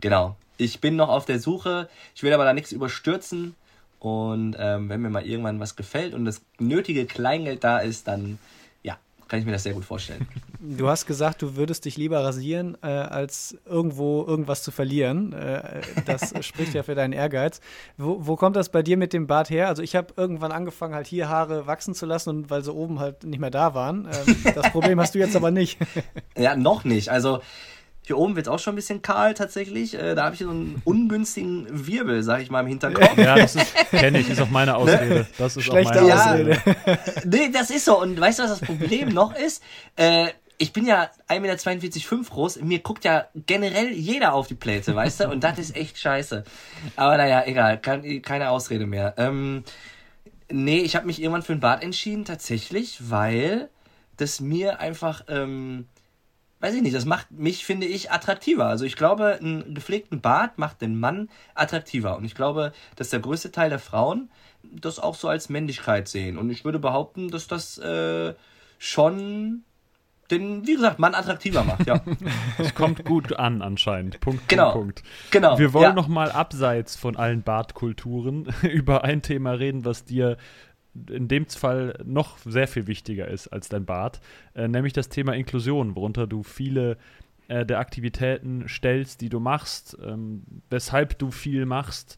Genau. 0.00 0.36
Ich 0.56 0.80
bin 0.80 0.96
noch 0.96 1.10
auf 1.10 1.26
der 1.26 1.38
Suche. 1.38 1.90
Ich 2.14 2.22
will 2.22 2.32
aber 2.32 2.46
da 2.46 2.54
nichts 2.54 2.72
überstürzen. 2.72 3.54
Und 3.98 4.56
ähm, 4.58 4.88
wenn 4.88 5.02
mir 5.02 5.10
mal 5.10 5.26
irgendwann 5.26 5.60
was 5.60 5.76
gefällt 5.76 6.14
und 6.14 6.24
das 6.24 6.40
nötige 6.58 7.04
Kleingeld 7.04 7.62
da 7.62 7.78
ist, 7.78 8.08
dann 8.08 8.38
kann 9.34 9.40
ich 9.40 9.46
mir 9.46 9.52
das 9.52 9.64
sehr 9.64 9.74
gut 9.74 9.84
vorstellen. 9.84 10.26
Du 10.66 10.88
hast 10.88 11.04
gesagt, 11.04 11.42
du 11.42 11.56
würdest 11.56 11.84
dich 11.84 11.98
lieber 11.98 12.24
rasieren, 12.24 12.78
äh, 12.82 12.86
als 12.86 13.54
irgendwo 13.66 14.24
irgendwas 14.24 14.62
zu 14.62 14.70
verlieren. 14.70 15.34
Äh, 15.34 15.82
das 16.06 16.32
spricht 16.40 16.72
ja 16.72 16.82
für 16.82 16.94
deinen 16.94 17.12
Ehrgeiz. 17.12 17.60
Wo, 17.98 18.26
wo, 18.26 18.36
kommt 18.36 18.56
das 18.56 18.70
bei 18.70 18.82
dir 18.82 18.96
mit 18.96 19.12
dem 19.12 19.26
Bart 19.26 19.50
her? 19.50 19.68
Also 19.68 19.82
ich 19.82 19.94
habe 19.94 20.14
irgendwann 20.16 20.52
angefangen, 20.52 20.94
halt 20.94 21.06
hier 21.06 21.28
Haare 21.28 21.66
wachsen 21.66 21.92
zu 21.94 22.06
lassen, 22.06 22.30
und 22.30 22.50
weil 22.50 22.64
sie 22.64 22.72
oben 22.72 22.98
halt 22.98 23.24
nicht 23.24 23.40
mehr 23.40 23.50
da 23.50 23.74
waren. 23.74 24.08
Ähm, 24.26 24.54
das 24.54 24.70
Problem 24.72 24.98
hast 24.98 25.14
du 25.14 25.18
jetzt 25.18 25.36
aber 25.36 25.50
nicht. 25.50 25.78
ja, 26.38 26.56
noch 26.56 26.84
nicht. 26.84 27.10
Also 27.10 27.42
hier 28.06 28.18
oben 28.18 28.36
wird 28.36 28.46
es 28.46 28.52
auch 28.52 28.58
schon 28.58 28.74
ein 28.74 28.76
bisschen 28.76 29.00
kahl 29.00 29.32
tatsächlich. 29.32 29.94
Äh, 29.94 30.14
da 30.14 30.24
habe 30.24 30.34
ich 30.34 30.42
so 30.42 30.50
einen 30.50 30.82
ungünstigen 30.84 31.66
Wirbel, 31.86 32.22
sag 32.22 32.42
ich 32.42 32.50
mal, 32.50 32.60
im 32.60 32.66
Hinterkopf. 32.66 33.16
Ja, 33.16 33.36
das 33.36 33.56
kenne 33.90 34.20
ich, 34.20 34.28
ist 34.28 34.42
auch 34.42 34.50
meine 34.50 34.76
Ausrede. 34.76 35.26
Das 35.38 35.56
ist 35.56 35.64
Schlechte 35.64 36.02
auch 36.02 36.06
meine 36.06 36.14
Ausrede. 36.14 36.62
Ja, 36.86 36.98
nee, 37.24 37.50
das 37.50 37.70
ist 37.70 37.86
so. 37.86 38.00
Und 38.00 38.20
weißt 38.20 38.38
du, 38.38 38.42
was 38.42 38.58
das 38.58 38.60
Problem 38.60 39.08
noch 39.08 39.34
ist? 39.34 39.62
Äh, 39.96 40.28
ich 40.58 40.72
bin 40.72 40.86
ja 40.86 41.10
1,42 41.28 41.36
Meter 41.40 42.30
groß, 42.30 42.60
mir 42.60 42.78
guckt 42.80 43.04
ja 43.04 43.26
generell 43.46 43.90
jeder 43.90 44.34
auf 44.34 44.46
die 44.46 44.54
Plätze, 44.54 44.94
weißt 44.94 45.20
du? 45.20 45.28
Und 45.30 45.42
das 45.42 45.58
ist 45.58 45.74
echt 45.74 45.98
scheiße. 45.98 46.44
Aber 46.96 47.16
naja, 47.16 47.42
egal, 47.46 47.80
kann, 47.80 48.02
keine 48.22 48.50
Ausrede 48.50 48.86
mehr. 48.86 49.14
Ähm, 49.16 49.64
nee, 50.50 50.78
ich 50.78 50.94
habe 50.94 51.06
mich 51.06 51.20
irgendwann 51.20 51.42
für 51.42 51.54
ein 51.54 51.60
Bad 51.60 51.82
entschieden, 51.82 52.24
tatsächlich, 52.24 52.98
weil 53.10 53.68
das 54.16 54.40
mir 54.40 54.78
einfach 54.78 55.24
ähm, 55.28 55.86
weiß 56.60 56.74
ich 56.74 56.82
nicht, 56.82 56.94
das 56.94 57.04
macht 57.04 57.30
mich, 57.30 57.64
finde 57.64 57.86
ich, 57.86 58.10
attraktiver. 58.10 58.66
Also 58.66 58.84
ich 58.84 58.96
glaube, 58.96 59.38
einen 59.38 59.74
gepflegten 59.74 60.20
Bart 60.20 60.58
macht 60.58 60.80
den 60.80 60.98
Mann 60.98 61.28
attraktiver. 61.54 62.16
Und 62.16 62.24
ich 62.24 62.34
glaube, 62.34 62.72
dass 62.96 63.10
der 63.10 63.20
größte 63.20 63.52
Teil 63.52 63.70
der 63.70 63.78
Frauen 63.78 64.30
das 64.62 64.98
auch 64.98 65.14
so 65.14 65.28
als 65.28 65.48
Männlichkeit 65.48 66.08
sehen. 66.08 66.38
Und 66.38 66.50
ich 66.50 66.64
würde 66.64 66.78
behaupten, 66.78 67.28
dass 67.30 67.46
das 67.46 67.78
äh, 67.78 68.34
schon 68.78 69.64
den, 70.30 70.66
wie 70.66 70.74
gesagt, 70.74 70.98
Mann 70.98 71.14
attraktiver 71.14 71.64
macht, 71.64 71.86
ja. 71.86 72.00
Es 72.58 72.74
kommt 72.74 73.04
gut 73.04 73.34
an 73.38 73.60
anscheinend. 73.62 74.20
Punkt, 74.20 74.48
genau. 74.48 74.72
Punkt, 74.72 75.02
Punkt. 75.02 75.30
Genau. 75.30 75.58
Wir 75.58 75.72
wollen 75.72 75.84
ja. 75.84 75.92
noch 75.92 76.08
mal 76.08 76.32
abseits 76.32 76.96
von 76.96 77.16
allen 77.16 77.42
Bartkulturen 77.42 78.48
über 78.62 79.04
ein 79.04 79.22
Thema 79.22 79.52
reden, 79.52 79.84
was 79.84 80.04
dir 80.04 80.36
in 81.10 81.28
dem 81.28 81.46
Fall 81.46 81.98
noch 82.04 82.38
sehr 82.38 82.68
viel 82.68 82.86
wichtiger 82.86 83.28
ist 83.28 83.48
als 83.48 83.68
dein 83.68 83.84
Bart, 83.84 84.20
äh, 84.54 84.68
nämlich 84.68 84.92
das 84.92 85.08
Thema 85.08 85.34
Inklusion, 85.34 85.96
worunter 85.96 86.26
du 86.26 86.42
viele 86.42 86.96
äh, 87.48 87.66
der 87.66 87.78
Aktivitäten 87.78 88.68
stellst, 88.68 89.20
die 89.20 89.28
du 89.28 89.40
machst, 89.40 89.96
ähm, 90.02 90.42
weshalb 90.70 91.18
du 91.18 91.30
viel 91.30 91.66
machst. 91.66 92.16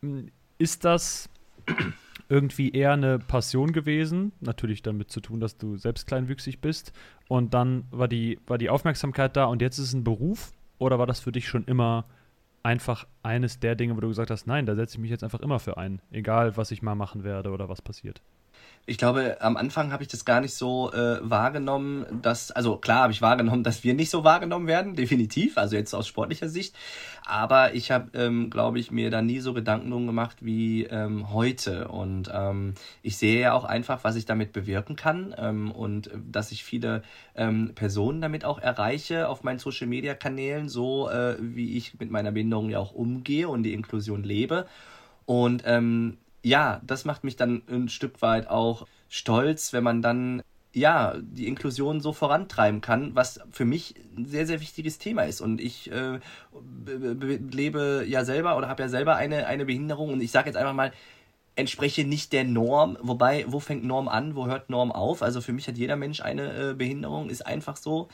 Hm, 0.00 0.30
ist 0.58 0.84
das 0.84 1.28
irgendwie 2.28 2.70
eher 2.72 2.92
eine 2.92 3.18
Passion 3.18 3.72
gewesen, 3.72 4.32
natürlich 4.40 4.82
damit 4.82 5.10
zu 5.10 5.20
tun, 5.20 5.40
dass 5.40 5.58
du 5.58 5.76
selbst 5.76 6.06
kleinwüchsig 6.06 6.60
bist. 6.60 6.92
Und 7.28 7.54
dann 7.54 7.84
war 7.90 8.08
die, 8.08 8.38
war 8.46 8.58
die 8.58 8.70
Aufmerksamkeit 8.70 9.36
da 9.36 9.44
und 9.44 9.62
jetzt 9.62 9.78
ist 9.78 9.88
es 9.88 9.94
ein 9.94 10.04
Beruf? 10.04 10.52
Oder 10.78 10.98
war 10.98 11.06
das 11.06 11.20
für 11.20 11.32
dich 11.32 11.48
schon 11.48 11.64
immer 11.64 12.06
einfach 12.66 13.06
eines 13.22 13.60
der 13.60 13.76
Dinge, 13.76 13.96
wo 13.96 14.00
du 14.00 14.08
gesagt 14.08 14.30
hast, 14.30 14.48
nein, 14.48 14.66
da 14.66 14.74
setze 14.74 14.96
ich 14.96 15.00
mich 15.00 15.10
jetzt 15.10 15.22
einfach 15.22 15.38
immer 15.38 15.60
für 15.60 15.76
ein, 15.76 16.02
egal 16.10 16.56
was 16.56 16.72
ich 16.72 16.82
mal 16.82 16.96
machen 16.96 17.22
werde 17.22 17.50
oder 17.50 17.68
was 17.68 17.80
passiert 17.80 18.22
ich 18.88 18.98
glaube, 18.98 19.38
am 19.40 19.56
Anfang 19.56 19.92
habe 19.92 20.04
ich 20.04 20.08
das 20.08 20.24
gar 20.24 20.40
nicht 20.40 20.54
so 20.54 20.92
äh, 20.92 21.18
wahrgenommen, 21.20 22.06
dass, 22.22 22.52
also 22.52 22.76
klar 22.76 23.02
habe 23.02 23.12
ich 23.12 23.20
wahrgenommen, 23.20 23.64
dass 23.64 23.82
wir 23.82 23.94
nicht 23.94 24.10
so 24.10 24.22
wahrgenommen 24.22 24.68
werden, 24.68 24.94
definitiv, 24.96 25.58
also 25.58 25.74
jetzt 25.74 25.92
aus 25.92 26.06
sportlicher 26.06 26.48
Sicht. 26.48 26.74
Aber 27.24 27.74
ich 27.74 27.90
habe, 27.90 28.16
ähm, 28.16 28.48
glaube 28.48 28.78
ich, 28.78 28.92
mir 28.92 29.10
da 29.10 29.22
nie 29.22 29.40
so 29.40 29.52
Gedanken 29.54 29.90
drum 29.90 30.06
gemacht 30.06 30.36
wie 30.40 30.84
ähm, 30.84 31.32
heute. 31.32 31.88
Und 31.88 32.30
ähm, 32.32 32.74
ich 33.02 33.16
sehe 33.16 33.40
ja 33.40 33.52
auch 33.54 33.64
einfach, 33.64 34.04
was 34.04 34.14
ich 34.14 34.24
damit 34.24 34.52
bewirken 34.52 34.94
kann 34.94 35.34
ähm, 35.36 35.72
und 35.72 36.08
dass 36.30 36.52
ich 36.52 36.62
viele 36.62 37.02
ähm, 37.34 37.72
Personen 37.74 38.20
damit 38.20 38.44
auch 38.44 38.60
erreiche 38.60 39.28
auf 39.28 39.42
meinen 39.42 39.58
Social-Media-Kanälen, 39.58 40.68
so 40.68 41.10
äh, 41.10 41.36
wie 41.40 41.76
ich 41.76 41.98
mit 41.98 42.12
meiner 42.12 42.30
Behinderung 42.30 42.70
ja 42.70 42.78
auch 42.78 42.92
umgehe 42.92 43.48
und 43.48 43.64
die 43.64 43.72
Inklusion 43.72 44.22
lebe. 44.22 44.66
Und 45.24 45.64
ähm, 45.66 46.18
ja, 46.46 46.80
das 46.86 47.04
macht 47.04 47.24
mich 47.24 47.34
dann 47.34 47.62
ein 47.68 47.88
Stück 47.88 48.22
weit 48.22 48.48
auch 48.48 48.86
stolz, 49.08 49.72
wenn 49.72 49.82
man 49.82 50.00
dann 50.00 50.42
ja, 50.72 51.14
die 51.20 51.48
Inklusion 51.48 52.00
so 52.00 52.12
vorantreiben 52.12 52.80
kann, 52.80 53.16
was 53.16 53.40
für 53.50 53.64
mich 53.64 53.96
ein 54.16 54.26
sehr, 54.26 54.46
sehr 54.46 54.60
wichtiges 54.60 54.98
Thema 54.98 55.22
ist. 55.22 55.40
Und 55.40 55.60
ich 55.60 55.90
äh, 55.90 56.20
lebe 57.50 58.04
ja 58.06 58.24
selber 58.24 58.56
oder 58.56 58.68
habe 58.68 58.82
ja 58.82 58.88
selber 58.88 59.16
eine, 59.16 59.46
eine 59.46 59.64
Behinderung 59.64 60.12
und 60.12 60.20
ich 60.20 60.30
sage 60.30 60.48
jetzt 60.48 60.56
einfach 60.56 60.74
mal, 60.74 60.92
entspreche 61.56 62.04
nicht 62.04 62.32
der 62.32 62.44
Norm, 62.44 62.96
wobei, 63.00 63.46
wo 63.48 63.58
fängt 63.58 63.84
Norm 63.84 64.06
an, 64.06 64.36
wo 64.36 64.46
hört 64.46 64.70
Norm 64.70 64.92
auf? 64.92 65.22
Also 65.22 65.40
für 65.40 65.52
mich 65.52 65.66
hat 65.66 65.78
jeder 65.78 65.96
Mensch 65.96 66.20
eine 66.20 66.70
äh, 66.70 66.74
Behinderung, 66.74 67.28
ist 67.28 67.44
einfach 67.44 67.76
so. 67.76 68.08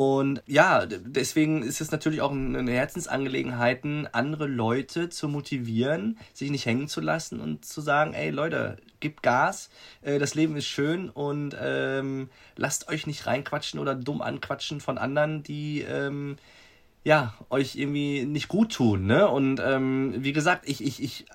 Und 0.00 0.42
ja, 0.46 0.86
deswegen 0.86 1.62
ist 1.62 1.82
es 1.82 1.90
natürlich 1.90 2.22
auch 2.22 2.30
eine 2.30 2.72
Herzensangelegenheit, 2.72 3.84
andere 4.12 4.46
Leute 4.46 5.10
zu 5.10 5.28
motivieren, 5.28 6.16
sich 6.32 6.50
nicht 6.50 6.64
hängen 6.64 6.88
zu 6.88 7.02
lassen 7.02 7.38
und 7.38 7.66
zu 7.66 7.82
sagen, 7.82 8.14
ey 8.14 8.30
Leute, 8.30 8.78
gebt 9.00 9.22
Gas, 9.22 9.68
äh, 10.00 10.18
das 10.18 10.34
Leben 10.34 10.56
ist 10.56 10.68
schön 10.68 11.10
und 11.10 11.54
ähm, 11.60 12.30
lasst 12.56 12.88
euch 12.88 13.06
nicht 13.06 13.26
reinquatschen 13.26 13.78
oder 13.78 13.94
dumm 13.94 14.22
anquatschen 14.22 14.80
von 14.80 14.96
anderen, 14.96 15.42
die 15.42 15.82
ähm, 15.82 16.36
ja 17.04 17.34
euch 17.50 17.76
irgendwie 17.76 18.24
nicht 18.24 18.48
gut 18.48 18.72
tun. 18.72 19.04
Ne? 19.04 19.28
Und 19.28 19.60
ähm, 19.62 20.14
wie 20.16 20.32
gesagt, 20.32 20.66
ich, 20.66 20.82
ich, 20.82 21.02
ich 21.02 21.26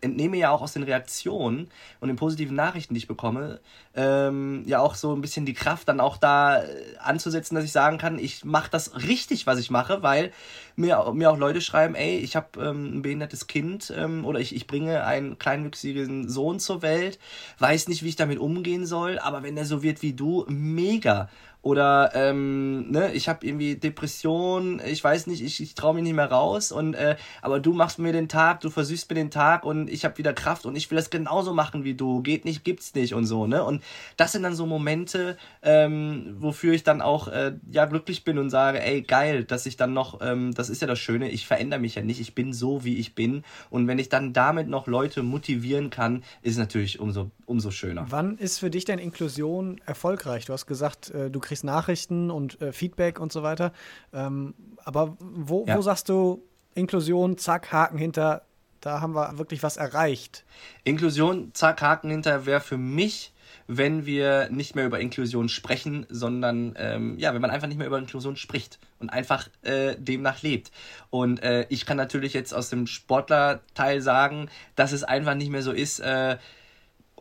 entnehme 0.00 0.36
ja 0.36 0.50
auch 0.50 0.62
aus 0.62 0.72
den 0.72 0.82
Reaktionen 0.82 1.68
und 2.00 2.08
den 2.08 2.16
positiven 2.16 2.56
Nachrichten, 2.56 2.94
die 2.94 2.98
ich 2.98 3.08
bekomme, 3.08 3.60
ähm, 3.94 4.62
ja 4.66 4.80
auch 4.80 4.94
so 4.94 5.14
ein 5.14 5.20
bisschen 5.20 5.44
die 5.44 5.54
Kraft, 5.54 5.88
dann 5.88 6.00
auch 6.00 6.16
da 6.16 6.62
äh, 6.62 6.66
anzusetzen, 6.98 7.54
dass 7.54 7.64
ich 7.64 7.72
sagen 7.72 7.98
kann, 7.98 8.18
ich 8.18 8.44
mache 8.44 8.70
das 8.70 8.94
richtig, 9.06 9.46
was 9.46 9.58
ich 9.58 9.70
mache, 9.70 10.02
weil 10.02 10.32
mir, 10.76 11.12
mir 11.12 11.30
auch 11.30 11.36
Leute 11.36 11.60
schreiben, 11.60 11.94
ey, 11.94 12.16
ich 12.18 12.36
habe 12.36 12.60
ähm, 12.60 12.98
ein 12.98 13.02
behindertes 13.02 13.46
Kind 13.46 13.92
ähm, 13.96 14.24
oder 14.24 14.40
ich, 14.40 14.54
ich 14.54 14.66
bringe 14.66 15.04
einen 15.04 15.38
kleinwüchsigen 15.38 16.28
Sohn 16.28 16.58
zur 16.60 16.82
Welt, 16.82 17.18
weiß 17.58 17.88
nicht, 17.88 18.02
wie 18.02 18.08
ich 18.08 18.16
damit 18.16 18.38
umgehen 18.38 18.86
soll, 18.86 19.18
aber 19.18 19.42
wenn 19.42 19.56
er 19.56 19.66
so 19.66 19.82
wird 19.82 20.02
wie 20.02 20.14
du, 20.14 20.44
mega. 20.48 21.28
Oder 21.62 22.10
ähm, 22.14 22.90
ne, 22.90 23.12
ich 23.14 23.28
habe 23.28 23.46
irgendwie 23.46 23.76
Depression, 23.76 24.82
ich 24.84 25.02
weiß 25.02 25.28
nicht, 25.28 25.42
ich, 25.42 25.62
ich 25.62 25.76
traue 25.76 25.94
mich 25.94 26.02
nicht 26.02 26.14
mehr 26.14 26.30
raus 26.30 26.72
und 26.72 26.94
äh, 26.94 27.14
aber 27.40 27.60
du 27.60 27.72
machst 27.72 28.00
mir 28.00 28.12
den 28.12 28.28
Tag, 28.28 28.60
du 28.60 28.68
versüßt 28.68 29.08
mir 29.10 29.14
den 29.14 29.30
Tag 29.30 29.64
und 29.64 29.88
ich 29.88 30.04
habe 30.04 30.18
wieder 30.18 30.32
Kraft 30.32 30.66
und 30.66 30.74
ich 30.74 30.90
will 30.90 30.96
das 30.96 31.10
genauso 31.10 31.54
machen 31.54 31.84
wie 31.84 31.94
du. 31.94 32.20
Geht 32.22 32.44
nicht, 32.44 32.64
gibt's 32.64 32.94
nicht 32.94 33.14
und 33.14 33.26
so, 33.26 33.46
ne? 33.46 33.62
Und 33.62 33.80
das 34.16 34.32
sind 34.32 34.42
dann 34.42 34.56
so 34.56 34.66
Momente, 34.66 35.36
ähm, 35.62 36.34
wofür 36.40 36.72
ich 36.74 36.82
dann 36.82 37.00
auch 37.00 37.28
äh, 37.28 37.52
ja 37.70 37.84
glücklich 37.84 38.24
bin 38.24 38.38
und 38.38 38.50
sage, 38.50 38.82
ey, 38.82 39.02
geil, 39.02 39.44
dass 39.44 39.64
ich 39.64 39.76
dann 39.76 39.92
noch, 39.92 40.20
ähm, 40.20 40.52
das 40.54 40.68
ist 40.68 40.82
ja 40.82 40.88
das 40.88 40.98
Schöne, 40.98 41.30
ich 41.30 41.46
verändere 41.46 41.78
mich 41.78 41.94
ja 41.94 42.02
nicht, 42.02 42.20
ich 42.20 42.34
bin 42.34 42.52
so, 42.52 42.84
wie 42.84 42.98
ich 42.98 43.14
bin. 43.14 43.44
Und 43.70 43.86
wenn 43.86 44.00
ich 44.00 44.08
dann 44.08 44.32
damit 44.32 44.66
noch 44.66 44.88
Leute 44.88 45.22
motivieren 45.22 45.90
kann, 45.90 46.24
ist 46.42 46.58
natürlich 46.58 46.98
umso, 46.98 47.30
umso 47.46 47.70
schöner. 47.70 48.06
Wann 48.08 48.36
ist 48.36 48.58
für 48.58 48.70
dich 48.70 48.84
denn 48.84 48.98
Inklusion 48.98 49.80
erfolgreich? 49.86 50.46
Du 50.46 50.52
hast 50.52 50.66
gesagt, 50.66 51.10
äh, 51.10 51.30
du 51.30 51.38
kriegst 51.38 51.51
Nachrichten 51.62 52.30
und 52.30 52.60
äh, 52.60 52.72
Feedback 52.72 53.20
und 53.20 53.32
so 53.32 53.42
weiter. 53.42 53.72
Ähm, 54.12 54.54
aber 54.84 55.16
wo, 55.20 55.64
ja. 55.66 55.76
wo 55.76 55.82
sagst 55.82 56.08
du, 56.08 56.42
Inklusion, 56.74 57.36
zack, 57.36 57.72
Haken 57.72 57.98
hinter, 57.98 58.42
da 58.80 59.00
haben 59.00 59.14
wir 59.14 59.38
wirklich 59.38 59.62
was 59.62 59.76
erreicht. 59.76 60.44
Inklusion, 60.84 61.50
zack, 61.52 61.82
Haken 61.82 62.10
hinter, 62.10 62.46
wäre 62.46 62.60
für 62.60 62.78
mich 62.78 63.32
wenn 63.66 64.06
wir 64.06 64.48
nicht 64.50 64.74
mehr 64.74 64.86
über 64.86 65.00
Inklusion 65.00 65.48
sprechen, 65.48 66.06
sondern 66.08 66.74
ähm, 66.76 67.18
ja, 67.18 67.32
wenn 67.34 67.40
man 67.40 67.50
einfach 67.50 67.68
nicht 67.68 67.78
mehr 67.78 67.86
über 67.86 67.98
Inklusion 67.98 68.36
spricht 68.36 68.78
und 68.98 69.10
einfach 69.10 69.48
äh, 69.62 69.94
demnach 69.98 70.42
lebt. 70.42 70.70
Und 71.10 71.42
äh, 71.42 71.66
ich 71.68 71.86
kann 71.86 71.96
natürlich 71.96 72.32
jetzt 72.32 72.52
aus 72.52 72.70
dem 72.70 72.86
Sportlerteil 72.86 74.00
sagen, 74.00 74.48
dass 74.74 74.92
es 74.92 75.04
einfach 75.04 75.34
nicht 75.34 75.50
mehr 75.50 75.62
so 75.62 75.72
ist. 75.72 76.00
Äh, 76.00 76.38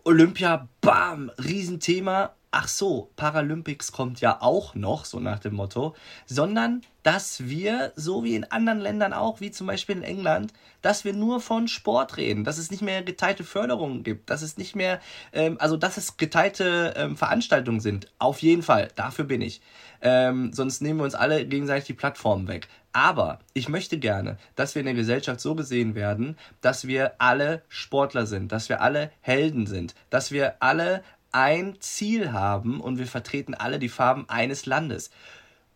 Olympia, 0.04 0.68
bam, 0.82 1.32
Riesenthema 1.38 2.34
ach 2.52 2.68
so, 2.68 3.10
Paralympics 3.16 3.94
kommt 3.94 4.20
ja 4.20 4.42
auch 4.42 4.76
noch, 4.76 5.06
so 5.06 5.20
nach 5.20 5.40
dem 5.40 5.56
Motto, 5.56 5.96
sondern 6.26 6.82
dass 7.02 7.48
wir, 7.48 7.94
so 7.96 8.24
wie 8.24 8.36
in 8.36 8.44
anderen 8.44 8.80
Ländern 8.80 9.14
auch, 9.14 9.40
wie 9.40 9.52
zum 9.52 9.68
Beispiel 9.68 9.96
in 9.96 10.04
England, 10.04 10.54
dass 10.82 11.06
wir 11.06 11.14
nur 11.14 11.40
von 11.40 11.68
Sport 11.68 12.18
reden, 12.18 12.44
dass 12.44 12.58
es 12.58 12.70
nicht 12.70 12.82
mehr 12.82 13.04
geteilte 13.04 13.44
Förderungen 13.44 14.04
gibt, 14.04 14.30
dass 14.30 14.42
es 14.42 14.58
nicht 14.58 14.76
mehr, 14.76 15.00
ähm, 15.32 15.58
also 15.60 15.78
dass 15.78 15.98
es 15.98 16.18
geteilte 16.18 16.94
ähm, 16.98 17.16
Veranstaltungen 17.16 17.80
sind. 17.80 18.08
Auf 18.20 18.42
jeden 18.42 18.64
Fall, 18.64 18.90
dafür 18.96 19.26
bin 19.26 19.42
ich. 19.42 19.62
Ähm, 20.02 20.52
sonst 20.54 20.82
nehmen 20.82 21.00
wir 21.00 21.06
uns 21.06 21.16
alle 21.16 21.46
gegenseitig 21.46 21.86
die 21.86 21.94
Plattformen 21.94 22.48
weg. 22.48 22.68
Aber 22.94 23.40
ich 23.54 23.70
möchte 23.70 23.98
gerne, 23.98 24.38
dass 24.56 24.76
wir 24.76 24.82
in 24.82 24.88
der 24.88 24.96
Gesellschaft 24.96 25.40
so 25.40 25.56
gesehen 25.56 25.96
werden, 25.96 26.38
dass 26.60 26.88
wir 26.88 27.14
alle 27.20 27.62
Sportler 27.70 28.26
sind, 28.26 28.52
dass 28.52 28.68
wir 28.68 28.82
alle 28.82 29.12
Helden 29.22 29.66
sind, 29.66 29.96
dass 30.10 30.32
wir 30.32 30.56
alle 30.62 31.04
ein 31.32 31.76
Ziel 31.80 32.32
haben 32.32 32.82
und 32.82 32.98
wir 32.98 33.08
vertreten 33.08 33.54
alle 33.54 33.80
die 33.80 33.90
Farben 33.90 34.28
eines 34.30 34.66
Landes. 34.66 35.12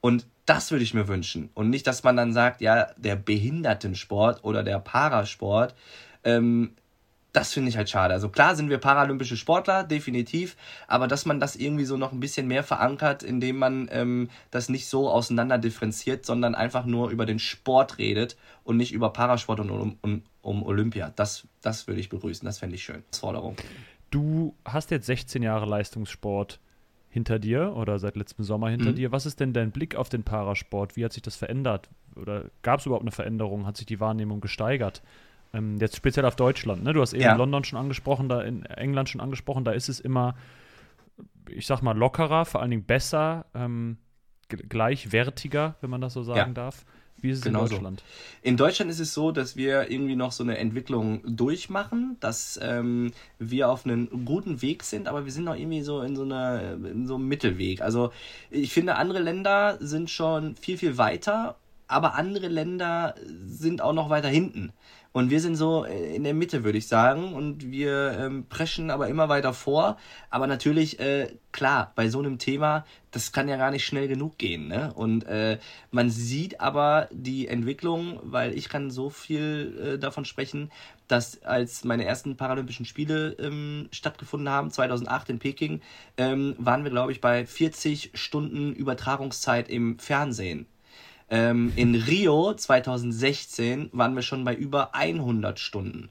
Und 0.01 0.27
das 0.45 0.71
würde 0.71 0.83
ich 0.83 0.93
mir 0.93 1.07
wünschen. 1.07 1.49
Und 1.53 1.69
nicht, 1.69 1.87
dass 1.87 2.03
man 2.03 2.15
dann 2.15 2.33
sagt, 2.33 2.61
ja, 2.61 2.87
der 2.97 3.15
Behindertensport 3.15 4.43
oder 4.43 4.63
der 4.63 4.79
Parasport, 4.79 5.73
ähm, 6.23 6.75
das 7.35 7.51
finde 7.51 7.69
ich 7.69 7.75
halt 7.75 7.89
schade. 7.89 8.13
Also 8.13 8.29
klar 8.29 8.55
sind 8.55 8.69
wir 8.69 8.77
paralympische 8.77 9.35
Sportler, 9.35 9.83
definitiv, 9.83 10.55
aber 10.87 11.07
dass 11.07 11.25
man 11.25 11.39
das 11.39 11.55
irgendwie 11.55 11.83
so 11.83 11.97
noch 11.97 12.13
ein 12.13 12.19
bisschen 12.19 12.47
mehr 12.47 12.63
verankert, 12.63 13.23
indem 13.23 13.57
man 13.57 13.89
ähm, 13.91 14.29
das 14.51 14.69
nicht 14.69 14.87
so 14.87 15.09
auseinander 15.09 15.57
differenziert, 15.57 16.25
sondern 16.25 16.55
einfach 16.55 16.85
nur 16.85 17.09
über 17.09 17.25
den 17.25 17.39
Sport 17.39 17.97
redet 17.97 18.37
und 18.63 18.77
nicht 18.77 18.93
über 18.93 19.11
Parasport 19.11 19.59
und 19.59 19.69
um, 19.69 19.97
um, 20.01 20.23
um 20.41 20.63
Olympia. 20.63 21.11
Das, 21.15 21.45
das 21.61 21.87
würde 21.87 21.99
ich 21.99 22.09
begrüßen, 22.09 22.45
das 22.45 22.59
fände 22.59 22.75
ich 22.75 22.83
schön. 22.83 23.03
Forderung. 23.11 23.57
Du 24.15 24.55
hast 24.63 24.91
jetzt 24.91 25.07
16 25.07 25.43
Jahre 25.43 25.65
Leistungssport 25.65 26.61
hinter 27.09 27.37
dir 27.37 27.75
oder 27.75 27.99
seit 27.99 28.15
letztem 28.15 28.45
Sommer 28.45 28.69
hinter 28.69 28.91
mhm. 28.91 28.95
dir. 28.95 29.11
Was 29.11 29.25
ist 29.25 29.41
denn 29.41 29.51
dein 29.51 29.71
Blick 29.71 29.97
auf 29.97 30.07
den 30.07 30.23
Parasport? 30.23 30.95
Wie 30.95 31.03
hat 31.03 31.11
sich 31.11 31.21
das 31.21 31.35
verändert? 31.35 31.89
Oder 32.15 32.45
gab 32.61 32.79
es 32.79 32.85
überhaupt 32.85 33.03
eine 33.03 33.11
Veränderung? 33.11 33.65
Hat 33.65 33.75
sich 33.75 33.85
die 33.85 33.99
Wahrnehmung 33.99 34.39
gesteigert? 34.39 35.03
Ähm, 35.53 35.79
jetzt 35.81 35.97
speziell 35.97 36.25
auf 36.25 36.37
Deutschland. 36.37 36.81
Ne? 36.81 36.93
Du 36.93 37.01
hast 37.01 37.11
eben 37.11 37.23
ja. 37.23 37.35
London 37.35 37.65
schon 37.65 37.77
angesprochen, 37.77 38.29
da 38.29 38.41
in 38.41 38.65
England 38.67 39.09
schon 39.09 39.19
angesprochen. 39.19 39.65
Da 39.65 39.73
ist 39.73 39.89
es 39.89 39.99
immer, 39.99 40.35
ich 41.49 41.67
sag 41.67 41.81
mal, 41.81 41.97
lockerer, 41.97 42.45
vor 42.45 42.61
allen 42.61 42.71
Dingen 42.71 42.85
besser, 42.85 43.47
ähm, 43.53 43.97
gleichwertiger, 44.47 45.75
wenn 45.81 45.89
man 45.89 45.99
das 45.99 46.13
so 46.13 46.23
sagen 46.23 46.51
ja. 46.51 46.53
darf. 46.53 46.85
Wie 47.25 47.31
ist 47.31 47.39
es 47.39 47.43
genau 47.43 47.63
in 47.63 47.69
Deutschland? 47.69 47.99
So. 47.99 48.05
In 48.43 48.57
Deutschland 48.57 48.91
ist 48.91 48.99
es 48.99 49.13
so, 49.13 49.31
dass 49.31 49.55
wir 49.55 49.89
irgendwie 49.89 50.15
noch 50.15 50.31
so 50.31 50.43
eine 50.43 50.57
Entwicklung 50.57 51.21
durchmachen, 51.25 52.17
dass 52.19 52.59
ähm, 52.61 53.11
wir 53.39 53.69
auf 53.69 53.85
einem 53.85 54.25
guten 54.25 54.61
Weg 54.61 54.83
sind, 54.83 55.07
aber 55.07 55.25
wir 55.25 55.31
sind 55.31 55.45
noch 55.45 55.55
irgendwie 55.55 55.81
so 55.81 56.01
in 56.01 56.15
so, 56.15 56.23
einer, 56.23 56.73
in 56.73 57.07
so 57.07 57.15
einem 57.15 57.27
Mittelweg. 57.27 57.81
Also 57.81 58.11
ich 58.51 58.71
finde, 58.71 58.95
andere 58.95 59.19
Länder 59.19 59.77
sind 59.79 60.09
schon 60.09 60.55
viel, 60.55 60.77
viel 60.77 60.97
weiter, 60.97 61.55
aber 61.87 62.15
andere 62.15 62.47
Länder 62.47 63.15
sind 63.45 63.81
auch 63.81 63.93
noch 63.93 64.09
weiter 64.09 64.29
hinten. 64.29 64.71
Und 65.15 65.29
wir 65.29 65.39
sind 65.39 65.55
so 65.55 65.85
äh, 65.85 66.13
in 66.13 66.25
der 66.25 66.33
Mitte, 66.33 66.65
würde 66.65 66.77
ich 66.77 66.89
sagen. 66.89 67.31
Und 67.35 67.71
wir 67.71 68.17
ähm, 68.19 68.47
preschen 68.49 68.91
aber 68.91 69.07
immer 69.07 69.29
weiter 69.29 69.53
vor. 69.53 69.95
Aber 70.29 70.45
natürlich, 70.45 70.99
äh, 70.99 71.29
klar, 71.53 71.93
bei 71.95 72.09
so 72.09 72.19
einem 72.19 72.37
Thema, 72.37 72.85
das 73.11 73.31
kann 73.31 73.47
ja 73.47 73.55
gar 73.55 73.71
nicht 73.71 73.85
schnell 73.85 74.09
genug 74.09 74.37
gehen. 74.37 74.67
Ne? 74.67 74.91
Und 74.93 75.23
äh, 75.23 75.57
man 75.89 76.09
sieht 76.09 76.59
aber 76.59 77.07
die 77.13 77.47
Entwicklung, 77.47 78.19
weil 78.23 78.57
ich 78.57 78.67
kann 78.67 78.91
so 78.91 79.09
viel 79.09 79.93
äh, 79.93 79.97
davon 79.97 80.25
sprechen, 80.25 80.69
dass 81.07 81.41
als 81.43 81.85
meine 81.85 82.03
ersten 82.03 82.35
Paralympischen 82.35 82.85
Spiele 82.85 83.37
ähm, 83.39 83.87
stattgefunden 83.93 84.49
haben, 84.49 84.69
2008 84.69 85.29
in 85.29 85.39
Peking, 85.39 85.81
ähm, 86.17 86.55
waren 86.57 86.83
wir, 86.83 86.91
glaube 86.91 87.13
ich, 87.13 87.21
bei 87.21 87.45
40 87.45 88.11
Stunden 88.15 88.73
Übertragungszeit 88.73 89.69
im 89.69 89.97
Fernsehen. 89.97 90.65
Ähm, 91.29 91.73
in 91.75 91.95
Rio 91.95 92.53
2016 92.53 93.89
waren 93.93 94.15
wir 94.15 94.21
schon 94.21 94.43
bei 94.43 94.53
über 94.53 94.93
100 94.93 95.59
Stunden. 95.59 96.09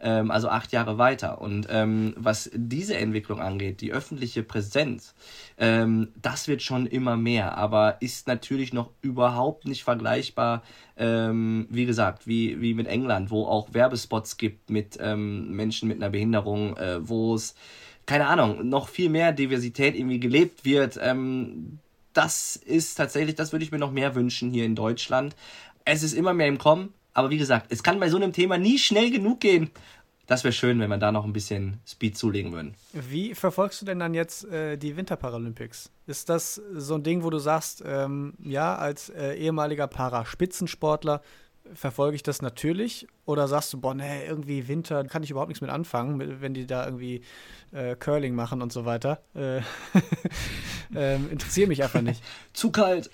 Ähm, 0.00 0.30
also 0.30 0.48
acht 0.48 0.72
Jahre 0.72 0.98
weiter. 0.98 1.40
Und 1.40 1.68
ähm, 1.70 2.14
was 2.16 2.50
diese 2.54 2.96
Entwicklung 2.96 3.40
angeht, 3.40 3.80
die 3.80 3.92
öffentliche 3.92 4.42
Präsenz, 4.42 5.14
ähm, 5.58 6.08
das 6.20 6.48
wird 6.48 6.62
schon 6.62 6.86
immer 6.86 7.16
mehr, 7.16 7.56
aber 7.56 7.98
ist 8.00 8.26
natürlich 8.26 8.72
noch 8.72 8.90
überhaupt 9.00 9.66
nicht 9.66 9.84
vergleichbar, 9.84 10.62
ähm, 10.96 11.66
wie 11.70 11.86
gesagt, 11.86 12.26
wie, 12.26 12.60
wie 12.60 12.74
mit 12.74 12.88
England, 12.88 13.30
wo 13.30 13.46
auch 13.46 13.74
Werbespots 13.74 14.36
gibt 14.36 14.70
mit 14.70 14.98
ähm, 15.00 15.52
Menschen 15.52 15.88
mit 15.88 15.98
einer 15.98 16.10
Behinderung, 16.10 16.76
äh, 16.76 17.08
wo 17.08 17.34
es 17.34 17.54
keine 18.04 18.26
Ahnung, 18.26 18.68
noch 18.68 18.88
viel 18.88 19.08
mehr 19.08 19.30
Diversität 19.30 19.94
irgendwie 19.94 20.18
gelebt 20.18 20.64
wird. 20.64 20.98
Ähm, 21.00 21.78
das 22.12 22.56
ist 22.56 22.94
tatsächlich, 22.96 23.34
das 23.34 23.52
würde 23.52 23.64
ich 23.64 23.72
mir 23.72 23.78
noch 23.78 23.92
mehr 23.92 24.14
wünschen 24.14 24.50
hier 24.50 24.64
in 24.64 24.74
Deutschland. 24.74 25.34
Es 25.84 26.02
ist 26.02 26.12
immer 26.12 26.34
mehr 26.34 26.48
im 26.48 26.58
Kommen, 26.58 26.92
aber 27.12 27.30
wie 27.30 27.38
gesagt, 27.38 27.66
es 27.70 27.82
kann 27.82 28.00
bei 28.00 28.08
so 28.08 28.16
einem 28.16 28.32
Thema 28.32 28.58
nie 28.58 28.78
schnell 28.78 29.10
genug 29.10 29.40
gehen. 29.40 29.70
Das 30.26 30.44
wäre 30.44 30.52
schön, 30.52 30.78
wenn 30.78 30.88
wir 30.88 30.98
da 30.98 31.10
noch 31.10 31.24
ein 31.24 31.32
bisschen 31.32 31.80
Speed 31.86 32.16
zulegen 32.16 32.52
würden. 32.52 32.74
Wie 32.92 33.34
verfolgst 33.34 33.82
du 33.82 33.86
denn 33.86 33.98
dann 33.98 34.14
jetzt 34.14 34.44
äh, 34.44 34.76
die 34.78 34.96
Winterparalympics? 34.96 35.90
Ist 36.06 36.28
das 36.28 36.54
so 36.74 36.94
ein 36.94 37.02
Ding, 37.02 37.24
wo 37.24 37.30
du 37.30 37.38
sagst, 37.38 37.82
ähm, 37.84 38.34
ja, 38.42 38.76
als 38.76 39.10
äh, 39.10 39.34
ehemaliger 39.34 39.88
Paraspitzensportler 39.88 41.20
verfolge 41.74 42.16
ich 42.16 42.22
das 42.22 42.42
natürlich? 42.42 43.06
Oder 43.24 43.48
sagst 43.48 43.72
du, 43.72 43.80
boah, 43.80 43.94
nee, 43.94 44.26
irgendwie 44.26 44.68
Winter 44.68 45.04
kann 45.04 45.22
ich 45.22 45.30
überhaupt 45.30 45.48
nichts 45.48 45.60
mit 45.60 45.70
anfangen, 45.70 46.40
wenn 46.40 46.54
die 46.54 46.66
da 46.66 46.84
irgendwie 46.84 47.22
äh, 47.72 47.96
Curling 47.96 48.34
machen 48.34 48.62
und 48.62 48.72
so 48.72 48.84
weiter? 48.84 49.22
Äh, 49.34 49.58
äh, 50.94 51.16
interessiert 51.16 51.68
mich 51.68 51.82
einfach 51.82 52.02
nicht. 52.02 52.22
Zu 52.52 52.70
kalt. 52.70 53.10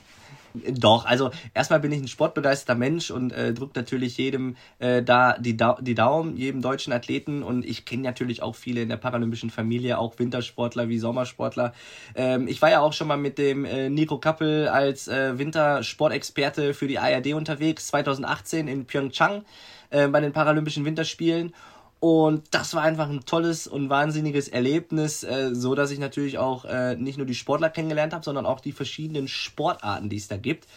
Doch, 0.55 1.05
also 1.05 1.31
erstmal 1.55 1.81
bin 1.81 1.93
ich 1.93 2.01
ein 2.01 2.09
sportbegeisterter 2.09 2.79
Mensch 2.79 3.11
und 3.11 3.33
äh, 3.33 3.53
drückt 3.53 3.77
natürlich 3.77 4.17
jedem 4.17 4.57
äh, 4.79 5.03
da 5.03 5.37
die, 5.39 5.57
da 5.57 5.77
die 5.81 5.95
Daumen, 5.95 6.37
jedem 6.37 6.63
deutschen 6.63 6.93
Athleten 6.93 7.43
und 7.43 7.65
ich 7.65 7.85
kenne 7.85 8.03
natürlich 8.03 8.43
auch 8.43 8.55
viele 8.55 8.83
in 8.83 8.89
der 8.89 8.97
paralympischen 8.97 9.51
Familie, 9.51 9.99
auch 9.99 10.19
Wintersportler 10.19 10.89
wie 10.89 10.99
Sommersportler. 10.99 11.75
Ähm, 12.15 12.49
ich 12.49 12.63
war 12.63 12.71
ja 12.71 12.81
auch 12.81 12.93
schon 12.93 13.09
mal 13.09 13.17
mit 13.17 13.39
dem 13.39 13.65
äh, 13.65 13.91
Nico 13.91 14.19
Kappel 14.19 14.69
als 14.69 15.09
äh, 15.09 15.39
Wintersportexperte 15.39 16.75
für 16.75 16.89
die 16.89 16.99
ARD 16.99 17.35
unterwegs, 17.35 17.89
2018 17.89 18.69
in 18.69 18.87
Pyeongchang 18.87 19.45
äh, 19.91 20.09
bei 20.09 20.21
den 20.21 20.33
Paralympischen 20.33 20.85
Winterspielen 20.85 21.53
und 22.01 22.45
das 22.53 22.75
war 22.75 22.83
einfach 22.83 23.09
ein 23.09 23.25
tolles 23.25 23.67
und 23.67 23.91
wahnsinniges 23.91 24.49
Erlebnis, 24.49 25.25
äh, 25.25 25.51
so 25.53 25.75
dass 25.75 25.91
ich 25.91 25.99
natürlich 25.99 26.39
auch 26.39 26.65
äh, 26.65 26.95
nicht 26.97 27.19
nur 27.19 27.27
die 27.27 27.35
Sportler 27.35 27.71
kennengelernt 27.71 28.13
habe, 28.13 28.25
sondern 28.25 28.47
auch 28.47 28.61
die 28.61 28.73
verschiedenen 28.73 29.27
Sportarten, 29.27 30.09
die 30.09 30.17
es 30.17 30.29
da 30.29 30.37
gibt. 30.37 30.69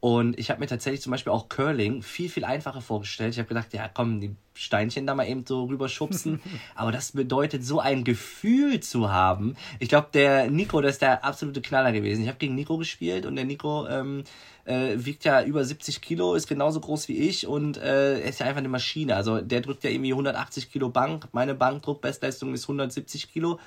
Und 0.00 0.38
ich 0.38 0.50
habe 0.50 0.60
mir 0.60 0.66
tatsächlich 0.66 1.00
zum 1.00 1.10
Beispiel 1.10 1.32
auch 1.32 1.48
Curling 1.48 2.02
viel, 2.02 2.28
viel 2.28 2.44
einfacher 2.44 2.82
vorgestellt. 2.82 3.32
Ich 3.32 3.38
habe 3.38 3.48
gedacht, 3.48 3.72
ja 3.72 3.88
komm, 3.88 4.20
die 4.20 4.36
Steinchen 4.54 5.06
da 5.06 5.14
mal 5.14 5.26
eben 5.26 5.44
so 5.46 5.64
rüberschubsen. 5.64 6.40
Aber 6.74 6.92
das 6.92 7.12
bedeutet 7.12 7.64
so 7.64 7.80
ein 7.80 8.04
Gefühl 8.04 8.80
zu 8.80 9.10
haben. 9.10 9.56
Ich 9.78 9.88
glaube, 9.88 10.08
der 10.12 10.50
Nico, 10.50 10.80
der 10.80 10.90
ist 10.90 11.02
der 11.02 11.24
absolute 11.24 11.62
Knaller 11.62 11.92
gewesen. 11.92 12.22
Ich 12.22 12.28
habe 12.28 12.38
gegen 12.38 12.54
Nico 12.54 12.76
gespielt 12.76 13.24
und 13.24 13.36
der 13.36 13.46
Nico 13.46 13.86
ähm, 13.88 14.24
äh, 14.66 14.96
wiegt 14.96 15.24
ja 15.24 15.42
über 15.42 15.64
70 15.64 16.02
Kilo, 16.02 16.34
ist 16.34 16.46
genauso 16.46 16.80
groß 16.80 17.08
wie 17.08 17.16
ich 17.16 17.46
und 17.46 17.78
äh, 17.78 18.28
ist 18.28 18.40
ja 18.40 18.46
einfach 18.46 18.58
eine 18.58 18.68
Maschine. 18.68 19.16
Also 19.16 19.40
der 19.40 19.62
drückt 19.62 19.82
ja 19.82 19.90
irgendwie 19.90 20.12
180 20.12 20.70
Kilo 20.70 20.90
Bank. 20.90 21.28
Meine 21.32 21.54
Bankdruckbestleistung 21.54 22.52
ist 22.52 22.64
170 22.64 23.32
Kilo. 23.32 23.58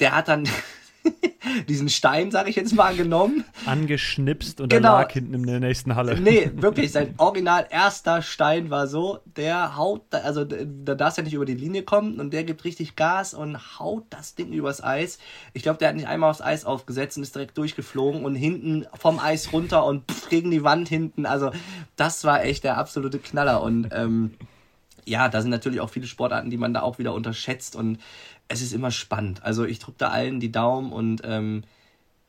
Der 0.00 0.16
hat 0.16 0.28
dann 0.28 0.48
diesen 1.68 1.88
Stein, 1.88 2.30
sage 2.30 2.50
ich 2.50 2.56
jetzt 2.56 2.74
mal, 2.74 2.94
genommen. 2.96 3.44
Angeschnipst 3.66 4.60
und 4.60 4.68
genau. 4.68 4.94
er 4.94 5.02
lag 5.02 5.12
hinten 5.12 5.34
in 5.34 5.46
der 5.46 5.60
nächsten 5.60 5.94
Halle. 5.94 6.20
Nee, 6.20 6.50
wirklich, 6.56 6.92
sein 6.92 7.14
original 7.18 7.66
erster 7.70 8.22
Stein 8.22 8.70
war 8.70 8.86
so, 8.86 9.20
der 9.24 9.76
haut, 9.76 10.02
also 10.12 10.44
da 10.44 10.94
darfst 10.94 11.18
du 11.18 11.22
ja 11.22 11.24
nicht 11.24 11.34
über 11.34 11.44
die 11.44 11.54
Linie 11.54 11.82
kommen 11.82 12.20
und 12.20 12.32
der 12.32 12.44
gibt 12.44 12.64
richtig 12.64 12.96
Gas 12.96 13.34
und 13.34 13.78
haut 13.78 14.04
das 14.10 14.34
Ding 14.34 14.52
übers 14.52 14.82
Eis. 14.82 15.18
Ich 15.52 15.62
glaube, 15.62 15.78
der 15.78 15.88
hat 15.88 15.96
nicht 15.96 16.08
einmal 16.08 16.30
aufs 16.30 16.42
Eis 16.42 16.64
aufgesetzt 16.64 17.16
und 17.16 17.22
ist 17.22 17.34
direkt 17.34 17.56
durchgeflogen 17.58 18.24
und 18.24 18.34
hinten 18.34 18.86
vom 18.94 19.18
Eis 19.18 19.52
runter 19.52 19.84
und 19.84 20.10
pff, 20.10 20.28
gegen 20.28 20.50
die 20.50 20.62
Wand 20.62 20.88
hinten. 20.88 21.26
Also 21.26 21.50
das 21.96 22.24
war 22.24 22.44
echt 22.44 22.64
der 22.64 22.78
absolute 22.78 23.18
Knaller 23.18 23.62
und 23.62 23.88
ähm, 23.92 24.32
ja, 25.06 25.28
da 25.28 25.40
sind 25.40 25.50
natürlich 25.50 25.80
auch 25.80 25.88
viele 25.88 26.06
Sportarten, 26.06 26.50
die 26.50 26.56
man 26.56 26.74
da 26.74 26.82
auch 26.82 26.98
wieder 26.98 27.14
unterschätzt 27.14 27.76
und 27.76 27.98
es 28.48 28.62
ist 28.62 28.72
immer 28.72 28.90
spannend. 28.90 29.42
Also 29.42 29.64
ich 29.64 29.78
drücke 29.78 29.98
da 29.98 30.08
allen 30.08 30.40
die 30.40 30.52
Daumen 30.52 30.92
und 30.92 31.22
ähm, 31.24 31.62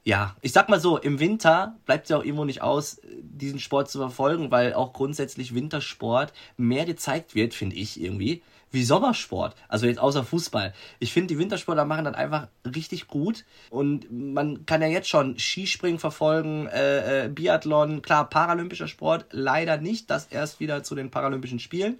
ja, 0.03 0.37
ich 0.41 0.53
sag 0.53 0.69
mal 0.69 0.79
so, 0.79 0.97
im 0.97 1.19
Winter 1.19 1.75
bleibt 1.85 2.05
es 2.05 2.09
ja 2.09 2.17
auch 2.17 2.23
irgendwo 2.23 2.45
nicht 2.45 2.61
aus, 2.61 3.01
diesen 3.21 3.59
Sport 3.59 3.89
zu 3.89 3.99
verfolgen, 3.99 4.51
weil 4.51 4.73
auch 4.73 4.93
grundsätzlich 4.93 5.53
Wintersport 5.53 6.31
mehr 6.55 6.85
gezeigt 6.85 7.35
wird, 7.35 7.53
finde 7.53 7.75
ich 7.75 8.01
irgendwie, 8.01 8.41
wie 8.71 8.85
Sommersport. 8.85 9.55
Also 9.67 9.85
jetzt 9.85 9.99
außer 9.99 10.23
Fußball. 10.23 10.73
Ich 10.99 11.11
finde, 11.11 11.33
die 11.33 11.37
Wintersportler 11.37 11.83
machen 11.83 12.05
das 12.05 12.15
einfach 12.15 12.47
richtig 12.65 13.07
gut. 13.07 13.43
Und 13.69 14.07
man 14.09 14.65
kann 14.65 14.81
ja 14.81 14.87
jetzt 14.87 15.09
schon 15.09 15.37
Skispringen 15.37 15.99
verfolgen, 15.99 16.67
äh, 16.67 17.25
äh, 17.25 17.27
Biathlon, 17.27 18.01
klar, 18.01 18.29
paralympischer 18.29 18.87
Sport, 18.87 19.25
leider 19.31 19.75
nicht, 19.75 20.09
das 20.09 20.27
erst 20.27 20.61
wieder 20.61 20.83
zu 20.83 20.95
den 20.95 21.11
Paralympischen 21.11 21.59
Spielen. 21.59 21.99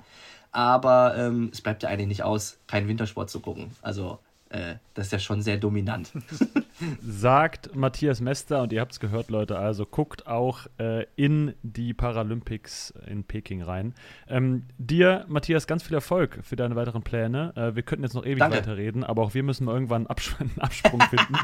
Aber 0.58 1.16
ähm, 1.16 1.52
es 1.54 1.62
bleibt 1.62 1.84
ja 1.84 1.90
eigentlich 1.90 2.08
nicht 2.08 2.24
aus, 2.24 2.58
keinen 2.66 2.88
Wintersport 2.88 3.30
zu 3.30 3.42
gucken. 3.42 3.70
Also 3.84 4.18
äh, 4.50 4.78
das 4.96 5.06
ist 5.06 5.12
ja 5.12 5.20
schon 5.20 5.44
sehr 5.44 5.58
dominant. 5.58 6.12
Sagt 7.08 7.76
Matthias 7.76 8.22
Mester, 8.22 8.64
und 8.64 8.74
ihr 8.74 8.82
habt 8.82 8.94
es 8.94 9.00
gehört, 9.00 9.30
Leute, 9.30 9.60
also 9.60 9.86
guckt 9.86 10.26
auch 10.26 10.66
äh, 10.80 11.06
in 11.16 11.54
die 11.62 11.94
Paralympics 11.94 12.92
in 13.06 13.24
Peking 13.24 13.62
rein. 13.62 13.94
Ähm, 14.28 14.64
dir, 14.80 15.26
Matthias, 15.28 15.68
ganz 15.68 15.84
viel 15.84 15.94
Erfolg 15.94 16.40
für 16.42 16.56
deine 16.56 16.76
weiteren 16.76 17.04
Pläne. 17.04 17.54
Äh, 17.56 17.76
wir 17.76 17.84
könnten 17.84 18.04
jetzt 18.06 18.16
noch 18.16 18.26
ewig 18.26 18.40
Danke. 18.40 18.58
weiterreden, 18.58 19.04
aber 19.04 19.22
auch 19.22 19.36
wir 19.36 19.44
müssen 19.44 19.66
mal 19.66 19.74
irgendwann 19.74 20.08
einen, 20.08 20.08
Abs 20.08 20.36
einen 20.40 20.58
Absprung 20.58 21.02
finden. 21.02 21.36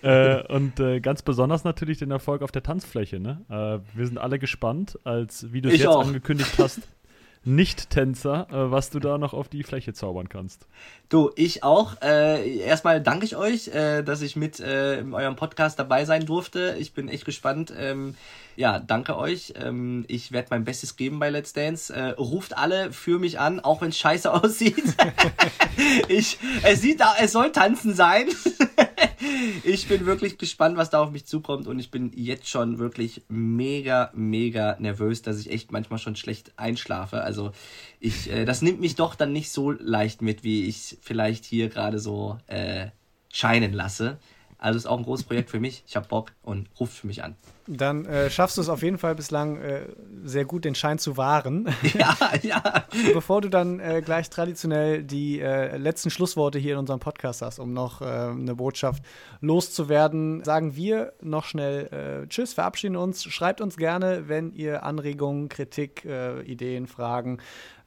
äh, 0.02 0.42
und 0.50 0.80
äh, 0.80 1.00
ganz 1.00 1.20
besonders 1.20 1.64
natürlich 1.64 1.98
den 1.98 2.10
Erfolg 2.10 2.40
auf 2.40 2.50
der 2.50 2.62
Tanzfläche. 2.62 3.20
Ne? 3.20 3.42
Äh, 3.50 3.94
wir 3.94 4.06
sind 4.06 4.16
alle 4.16 4.38
gespannt, 4.38 4.98
als 5.04 5.52
wie 5.52 5.60
du 5.60 5.68
es 5.68 5.80
jetzt 5.80 5.88
auch. 5.88 6.06
angekündigt 6.06 6.54
hast. 6.56 6.80
Nicht-Tänzer, 7.44 8.46
äh, 8.50 8.70
was 8.70 8.90
du 8.90 9.00
da 9.00 9.18
noch 9.18 9.34
auf 9.34 9.48
die 9.48 9.62
Fläche 9.62 9.92
zaubern 9.92 10.28
kannst. 10.28 10.66
Du, 11.08 11.30
ich 11.36 11.62
auch. 11.62 12.00
Äh, 12.02 12.58
erstmal 12.58 13.02
danke 13.02 13.26
ich 13.26 13.36
euch, 13.36 13.68
äh, 13.68 14.02
dass 14.02 14.22
ich 14.22 14.36
mit 14.36 14.60
äh, 14.60 15.00
in 15.00 15.14
eurem 15.14 15.36
Podcast 15.36 15.78
dabei 15.78 16.04
sein 16.04 16.26
durfte. 16.26 16.76
Ich 16.78 16.94
bin 16.94 17.08
echt 17.08 17.24
gespannt. 17.24 17.72
Ähm, 17.76 18.14
ja, 18.56 18.78
danke 18.78 19.16
euch. 19.16 19.54
Ähm, 19.56 20.04
ich 20.08 20.32
werde 20.32 20.48
mein 20.50 20.64
Bestes 20.64 20.96
geben 20.96 21.18
bei 21.18 21.30
Let's 21.30 21.52
Dance. 21.52 21.92
Äh, 21.92 22.10
ruft 22.10 22.56
alle 22.56 22.92
für 22.92 23.18
mich 23.18 23.38
an, 23.38 23.60
auch 23.60 23.80
wenn 23.80 23.90
es 23.90 23.98
scheiße 23.98 24.32
aussieht. 24.44 24.94
ich, 26.08 26.38
es 26.62 26.80
sieht, 26.80 27.00
es 27.20 27.32
soll 27.32 27.52
tanzen 27.52 27.94
sein. 27.94 28.26
ich 29.64 29.88
bin 29.88 30.06
wirklich 30.06 30.38
gespannt, 30.38 30.76
was 30.76 30.90
da 30.90 31.00
auf 31.00 31.10
mich 31.10 31.26
zukommt 31.26 31.66
und 31.66 31.78
ich 31.78 31.90
bin 31.90 32.12
jetzt 32.14 32.48
schon 32.48 32.78
wirklich 32.78 33.22
mega, 33.28 34.10
mega 34.14 34.76
nervös, 34.78 35.22
dass 35.22 35.38
ich 35.38 35.50
echt 35.50 35.72
manchmal 35.72 35.98
schon 35.98 36.16
schlecht 36.16 36.52
einschlafe. 36.56 37.22
Also 37.22 37.52
ich, 38.00 38.30
äh, 38.30 38.44
das 38.44 38.62
nimmt 38.62 38.80
mich 38.80 38.94
doch 38.94 39.14
dann 39.14 39.32
nicht 39.32 39.50
so 39.50 39.70
leicht 39.70 40.22
mit, 40.22 40.44
wie 40.44 40.64
ich 40.66 40.98
vielleicht 41.00 41.44
hier 41.44 41.68
gerade 41.68 41.98
so 41.98 42.38
äh, 42.46 42.88
scheinen 43.32 43.72
lasse. 43.72 44.18
Also 44.64 44.78
ist 44.78 44.86
auch 44.86 44.96
ein 44.96 45.04
großes 45.04 45.26
Projekt 45.26 45.50
für 45.50 45.60
mich. 45.60 45.84
Ich 45.86 45.94
habe 45.94 46.08
Bock 46.08 46.32
und 46.42 46.70
ruft 46.80 46.94
für 46.94 47.06
mich 47.06 47.22
an. 47.22 47.36
Dann 47.66 48.06
äh, 48.06 48.30
schaffst 48.30 48.56
du 48.56 48.62
es 48.62 48.70
auf 48.70 48.82
jeden 48.82 48.96
Fall 48.96 49.14
bislang 49.14 49.58
äh, 49.58 49.82
sehr 50.24 50.46
gut, 50.46 50.64
den 50.64 50.74
Schein 50.74 50.98
zu 50.98 51.18
wahren. 51.18 51.68
Ja, 51.94 52.16
ja. 52.42 52.62
Bevor 53.12 53.42
du 53.42 53.50
dann 53.50 53.78
äh, 53.78 54.00
gleich 54.02 54.30
traditionell 54.30 55.02
die 55.02 55.38
äh, 55.38 55.76
letzten 55.76 56.08
Schlussworte 56.08 56.58
hier 56.58 56.72
in 56.72 56.78
unserem 56.78 56.98
Podcast 56.98 57.42
hast, 57.42 57.58
um 57.58 57.74
noch 57.74 58.00
äh, 58.00 58.04
eine 58.04 58.54
Botschaft 58.54 59.04
loszuwerden, 59.42 60.42
sagen 60.44 60.76
wir 60.76 61.12
noch 61.20 61.44
schnell 61.44 62.22
äh, 62.24 62.26
Tschüss, 62.28 62.54
verabschieden 62.54 62.96
uns. 62.96 63.22
Schreibt 63.24 63.60
uns 63.60 63.76
gerne, 63.76 64.28
wenn 64.28 64.50
ihr 64.54 64.82
Anregungen, 64.82 65.50
Kritik, 65.50 66.06
Ideen, 66.46 66.86
Fragen, 66.86 67.38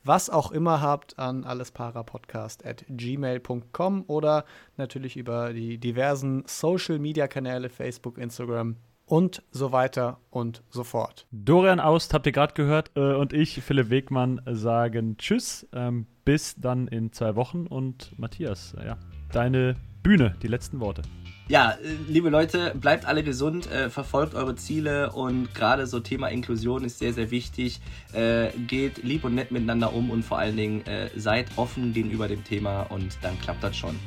was 0.07 0.29
auch 0.29 0.51
immer 0.51 0.81
habt, 0.81 1.17
an 1.19 1.43
allesparapodcast.gmail.com 1.43 4.05
oder 4.07 4.45
natürlich 4.77 5.17
über 5.17 5.51
die 5.53 5.77
diversen 5.77 6.45
Social-Media-Kanäle, 6.47 7.69
Facebook, 7.69 8.17
Instagram 8.17 8.77
und 9.05 9.43
so 9.51 9.71
weiter 9.71 10.19
und 10.29 10.63
so 10.69 10.83
fort. 10.83 11.27
Dorian 11.31 11.79
Aust 11.79 12.13
habt 12.13 12.25
ihr 12.25 12.33
gerade 12.33 12.53
gehört 12.53 12.91
äh, 12.95 13.13
und 13.13 13.31
ich, 13.33 13.61
Philipp 13.63 13.89
Wegmann, 13.89 14.41
sagen 14.45 15.17
Tschüss. 15.17 15.67
Ähm, 15.73 16.07
bis 16.25 16.55
dann 16.55 16.87
in 16.87 17.13
zwei 17.13 17.35
Wochen 17.35 17.67
und 17.67 18.17
Matthias, 18.19 18.75
ja, 18.85 18.97
deine 19.31 19.77
Bühne, 20.03 20.35
die 20.41 20.47
letzten 20.47 20.81
Worte. 20.81 21.03
Ja, 21.49 21.71
äh, 21.71 21.95
liebe 22.09 22.29
Leute, 22.29 22.73
bleibt 22.75 23.05
alle 23.05 23.23
gesund, 23.23 23.71
äh, 23.71 23.89
verfolgt 23.89 24.35
eure 24.35 24.55
Ziele 24.55 25.13
und 25.13 25.55
gerade 25.55 25.87
so 25.87 26.01
Thema 26.01 26.27
Inklusion 26.27 26.83
ist 26.83 26.99
sehr, 26.99 27.13
sehr 27.13 27.31
wichtig. 27.31 27.79
Äh, 28.11 28.49
geht 28.67 29.03
lieb 29.03 29.23
und 29.23 29.35
nett 29.35 29.51
miteinander 29.51 29.93
um 29.93 30.09
und 30.09 30.23
vor 30.23 30.39
allen 30.39 30.57
Dingen 30.57 30.85
äh, 30.85 31.09
seid 31.15 31.47
offen 31.55 31.93
gegenüber 31.93 32.27
dem 32.27 32.43
Thema 32.43 32.81
und 32.83 33.17
dann 33.21 33.39
klappt 33.39 33.63
das 33.63 33.77
schon. 33.77 33.97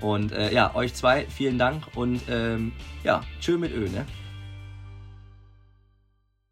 Und 0.00 0.32
äh, 0.32 0.52
ja, 0.54 0.74
euch 0.74 0.94
zwei, 0.94 1.26
vielen 1.26 1.58
Dank 1.58 1.84
und 1.94 2.20
ähm, 2.30 2.72
ja, 3.04 3.22
tschö 3.40 3.58
mit 3.58 3.74
Ö, 3.74 3.88
ne? 3.90 4.06